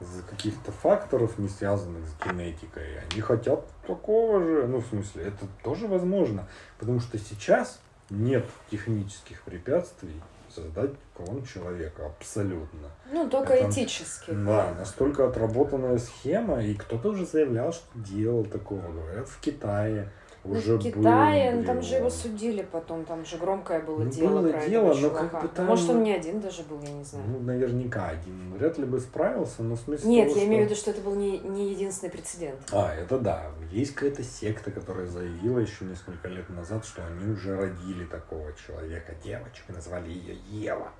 из-за 0.00 0.22
каких-то 0.22 0.72
факторов, 0.72 1.38
не 1.38 1.48
связанных 1.48 2.04
с 2.06 2.26
генетикой. 2.26 3.00
Они 3.10 3.20
хотят 3.20 3.66
такого 3.86 4.42
же. 4.42 4.66
Ну, 4.66 4.78
в 4.78 4.86
смысле, 4.86 5.24
это 5.24 5.46
тоже 5.62 5.86
возможно. 5.86 6.48
Потому 6.78 7.00
что 7.00 7.18
сейчас 7.18 7.80
нет 8.10 8.46
технических 8.70 9.42
препятствий 9.42 10.20
создать 10.54 10.92
клон 11.14 11.44
человека. 11.44 12.06
Абсолютно. 12.06 12.88
Ну, 13.10 13.28
только 13.28 13.54
это, 13.54 13.70
этически. 13.70 14.30
Да, 14.30 14.74
настолько 14.78 15.26
отработанная 15.26 15.98
схема. 15.98 16.62
И 16.62 16.74
кто-то 16.74 17.10
уже 17.10 17.26
заявлял, 17.26 17.72
что 17.72 17.86
делал 17.94 18.44
такого. 18.44 18.80
Говорят, 18.80 19.28
в 19.28 19.40
Китае 19.40 20.10
уже 20.50 20.76
в 20.76 20.82
Китае, 20.82 21.56
был, 21.56 21.64
там 21.64 21.82
же 21.82 21.96
его 21.96 22.10
судили 22.10 22.62
потом, 22.62 23.04
там 23.04 23.24
же 23.24 23.36
громкое 23.36 23.80
было 23.80 24.04
ну, 24.04 24.10
дело 24.10 24.42
было 24.42 24.52
про 24.52 24.66
дело, 24.66 24.92
этого 24.92 25.00
но 25.00 25.10
как 25.10 25.42
бы 25.42 25.48
там... 25.48 25.66
Может, 25.66 25.90
он 25.90 26.02
не 26.02 26.12
один 26.12 26.40
даже 26.40 26.62
был, 26.62 26.80
я 26.82 26.90
не 26.90 27.04
знаю. 27.04 27.24
Ну, 27.28 27.40
наверняка 27.40 28.08
один. 28.08 28.54
Вряд 28.54 28.78
ли 28.78 28.84
бы 28.84 29.00
справился, 29.00 29.62
но 29.62 29.74
в 29.74 29.80
смысле 29.80 30.08
Нет, 30.08 30.28
того, 30.28 30.38
я 30.38 30.42
что... 30.42 30.48
имею 30.48 30.62
в 30.62 30.66
виду, 30.66 30.80
что 30.80 30.90
это 30.90 31.00
был 31.00 31.14
не, 31.14 31.38
не 31.38 31.70
единственный 31.70 32.10
прецедент. 32.10 32.60
А, 32.72 32.94
это 32.94 33.18
да. 33.18 33.46
Есть 33.70 33.94
какая-то 33.94 34.22
секта, 34.22 34.70
которая 34.70 35.06
заявила 35.06 35.58
еще 35.58 35.84
несколько 35.84 36.28
лет 36.28 36.48
назад, 36.50 36.84
что 36.84 37.02
они 37.06 37.32
уже 37.32 37.56
родили 37.56 38.04
такого 38.04 38.52
человека, 38.54 39.14
девочку, 39.22 39.72
назвали 39.72 40.10
ее 40.10 40.36
Ева. 40.50 40.90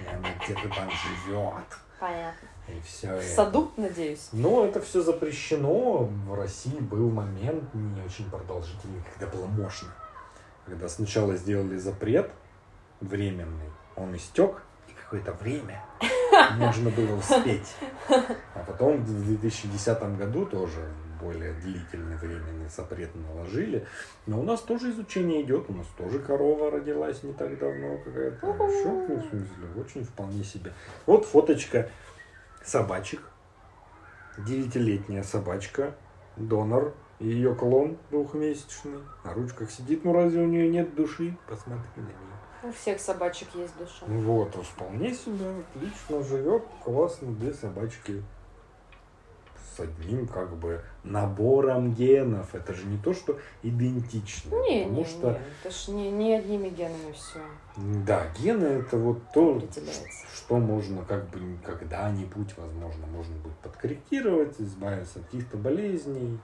И 0.00 0.06
она 0.14 0.28
где-то 0.42 0.68
там 0.74 0.90
живет. 0.90 1.64
Понятно. 2.00 2.48
И 2.68 2.80
все 2.84 3.18
в 3.18 3.22
саду, 3.22 3.70
надеюсь. 3.76 4.28
Но 4.32 4.64
это 4.64 4.80
все 4.80 5.00
запрещено. 5.00 6.08
В 6.26 6.34
России 6.34 6.78
был 6.80 7.10
момент 7.10 7.62
не 7.74 8.02
очень 8.02 8.28
продолжительный, 8.30 9.02
когда 9.12 9.32
было 9.32 9.46
можно. 9.46 9.88
Когда 10.64 10.88
сначала 10.88 11.36
сделали 11.36 11.76
запрет 11.76 12.30
временный, 13.00 13.70
он 13.94 14.16
истек, 14.16 14.62
и 14.88 14.92
какое-то 14.92 15.32
время 15.34 15.84
можно 16.56 16.90
было 16.90 17.16
успеть. 17.16 17.76
А 18.08 18.64
потом 18.66 19.04
в 19.04 19.26
2010 19.26 20.18
году 20.18 20.44
тоже 20.46 20.80
более 21.20 21.52
длительный 21.54 22.16
временный 22.16 22.68
запрет 22.68 23.10
наложили. 23.14 23.86
Но 24.26 24.40
у 24.40 24.42
нас 24.42 24.60
тоже 24.60 24.90
изучение 24.90 25.42
идет, 25.42 25.68
у 25.68 25.72
нас 25.72 25.86
тоже 25.96 26.18
корова 26.18 26.70
родилась 26.70 27.22
не 27.22 27.32
так 27.32 27.58
давно 27.58 27.98
какая-то. 28.04 28.46
Еще, 28.46 28.88
ну, 28.88 29.16
в 29.16 29.28
смысле, 29.28 29.80
очень 29.80 30.04
вполне 30.04 30.44
себе. 30.44 30.72
Вот 31.06 31.24
фоточка 31.24 31.88
собачек. 32.66 33.22
Девятилетняя 34.36 35.22
собачка, 35.22 35.94
донор, 36.36 36.94
ее 37.20 37.54
клон 37.54 37.96
двухмесячный. 38.10 38.98
На 39.24 39.32
ручках 39.32 39.70
сидит, 39.70 40.04
ну 40.04 40.12
разве 40.12 40.42
у 40.42 40.46
нее 40.46 40.68
нет 40.68 40.94
души? 40.94 41.36
Посмотри 41.48 41.88
на 41.96 42.02
нее. 42.02 42.16
У 42.62 42.72
всех 42.72 43.00
собачек 43.00 43.48
есть 43.54 43.76
душа. 43.78 44.04
Вот, 44.06 44.54
а 44.56 44.62
вполне 44.62 45.14
себе 45.14 45.46
отлично 45.74 46.22
живет, 46.22 46.64
классно, 46.84 47.32
две 47.32 47.54
собачки 47.54 48.22
с 49.74 49.80
одним 49.80 50.26
как 50.26 50.56
бы 50.56 50.82
набором 51.06 51.94
генов. 51.94 52.54
Это 52.54 52.74
же 52.74 52.84
не 52.86 52.98
то, 52.98 53.14
что 53.14 53.38
идентично. 53.62 54.50
Не, 54.50 54.82
потому 54.82 54.98
не, 54.98 55.04
что, 55.04 55.30
не, 55.30 55.38
это 55.62 55.74
ж 55.74 55.88
не, 55.88 56.10
не 56.10 56.34
одними 56.34 56.68
генами 56.68 57.12
все 57.12 57.40
да, 57.76 58.26
гены 58.38 58.64
это 58.64 58.96
вот 58.96 59.18
то, 59.34 59.60
что 60.34 60.56
можно 60.56 61.04
как 61.04 61.28
бы 61.28 61.58
когда-нибудь, 61.62 62.56
возможно, 62.56 63.06
можно 63.06 63.36
будет 63.36 63.56
подкорректировать, 63.58 64.58
избавиться 64.58 65.18
от 65.18 65.26
каких-то 65.26 65.58
болезней 65.58 66.38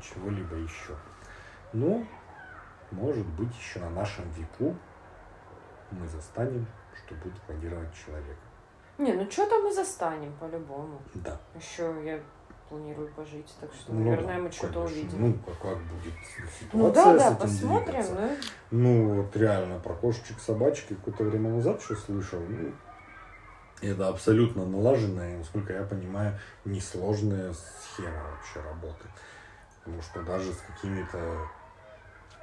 чего-либо 0.00 0.56
еще. 0.56 0.96
Но, 1.72 2.04
может 2.90 3.26
быть, 3.26 3.54
еще 3.56 3.80
на 3.80 3.90
нашем 3.90 4.24
веку 4.32 4.74
мы 5.90 6.08
застанем, 6.08 6.66
что 6.94 7.14
будет 7.16 7.38
клонировать 7.46 7.94
человека. 7.94 8.40
Не, 8.96 9.12
ну 9.12 9.30
что 9.30 9.46
там 9.46 9.62
мы 9.62 9.74
застанем 9.74 10.32
по-любому. 10.40 11.02
Да. 11.14 11.38
Еще 11.54 11.94
я 12.04 12.20
планирую 12.74 13.08
пожить, 13.14 13.54
так 13.60 13.72
что, 13.72 13.92
Ну 13.92 14.04
наверное, 14.04 14.38
мы 14.40 14.50
что-то 14.50 14.80
увидим. 14.80 15.20
Ну, 15.20 15.34
как, 15.46 15.58
как 15.60 15.78
будет 15.78 16.14
ситуация 16.60 16.72
Ну 16.72 16.92
да, 16.92 17.14
с 17.14 17.18
да, 17.18 17.28
этим 17.28 17.36
посмотрим. 17.38 18.02
двигаться. 18.02 18.30
Ну, 18.70 18.80
Ну, 18.80 19.22
вот 19.22 19.36
реально, 19.36 19.78
про 19.78 19.94
кошечек, 19.94 20.40
собачки 20.40 20.94
какое-то 20.94 21.24
время 21.24 21.50
назад 21.50 21.80
что 21.80 21.94
слышал. 21.94 22.40
Ну, 22.40 22.72
это 23.80 24.08
абсолютно 24.08 24.66
налаженная, 24.66 25.38
насколько 25.38 25.72
я 25.72 25.84
понимаю, 25.84 26.36
несложная 26.64 27.52
схема 27.52 28.22
вообще 28.32 28.60
работы. 28.68 29.06
Потому 29.78 30.02
что 30.02 30.22
даже 30.22 30.52
с 30.52 30.56
какими-то 30.56 31.18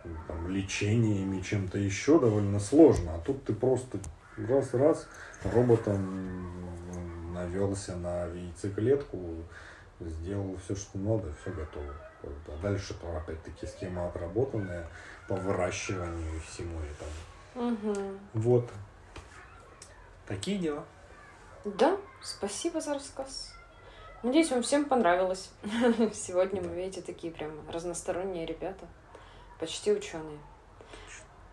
ну, 0.05 0.11
там, 0.27 0.47
лечениями, 0.49 1.41
чем-то 1.41 1.77
еще 1.77 2.19
довольно 2.19 2.59
сложно. 2.59 3.15
А 3.15 3.19
тут 3.19 3.43
ты 3.43 3.53
просто 3.53 3.99
раз-раз 4.37 5.07
роботом 5.43 6.61
навелся 7.33 7.95
на 7.95 8.25
яйцеклетку, 8.25 9.17
сделал 10.09 10.57
все, 10.63 10.75
что 10.75 10.97
надо, 10.97 11.33
все 11.41 11.51
готово. 11.51 11.93
А 12.23 12.61
дальше 12.61 12.93
то 12.93 13.17
опять-таки 13.17 13.65
схема 13.65 14.07
отработанная 14.07 14.87
по 15.27 15.35
выращиванию 15.35 16.35
и 16.35 16.39
всему 16.39 16.79
этому. 16.79 17.71
Мгм. 17.71 18.19
Вот. 18.33 18.69
Такие 20.27 20.57
дела. 20.57 20.85
Да, 21.65 21.97
спасибо 22.21 22.81
за 22.81 22.93
рассказ. 22.95 23.53
Надеюсь, 24.23 24.51
вам 24.51 24.61
всем 24.61 24.85
понравилось. 24.85 25.49
Сегодня 26.13 26.61
мы, 26.61 26.75
видите, 26.75 27.01
такие 27.01 27.33
прям 27.33 27.51
разносторонние 27.69 28.45
ребята. 28.45 28.85
Почти 29.59 29.91
ученые. 29.91 30.39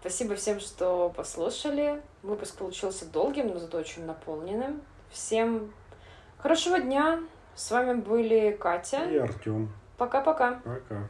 Спасибо 0.00 0.36
всем, 0.36 0.60
что 0.60 1.10
послушали. 1.10 2.02
Выпуск 2.22 2.56
получился 2.56 3.04
долгим, 3.06 3.48
но 3.48 3.58
зато 3.58 3.78
очень 3.78 4.04
наполненным. 4.04 4.82
Всем 5.10 5.72
хорошего 6.38 6.78
дня. 6.78 7.20
С 7.59 7.72
вами 7.72 8.01
были 8.01 8.52
Катя. 8.52 9.05
И 9.10 9.16
Артем. 9.18 9.72
Пока-пока. 9.97 10.60
Пока. 10.64 11.09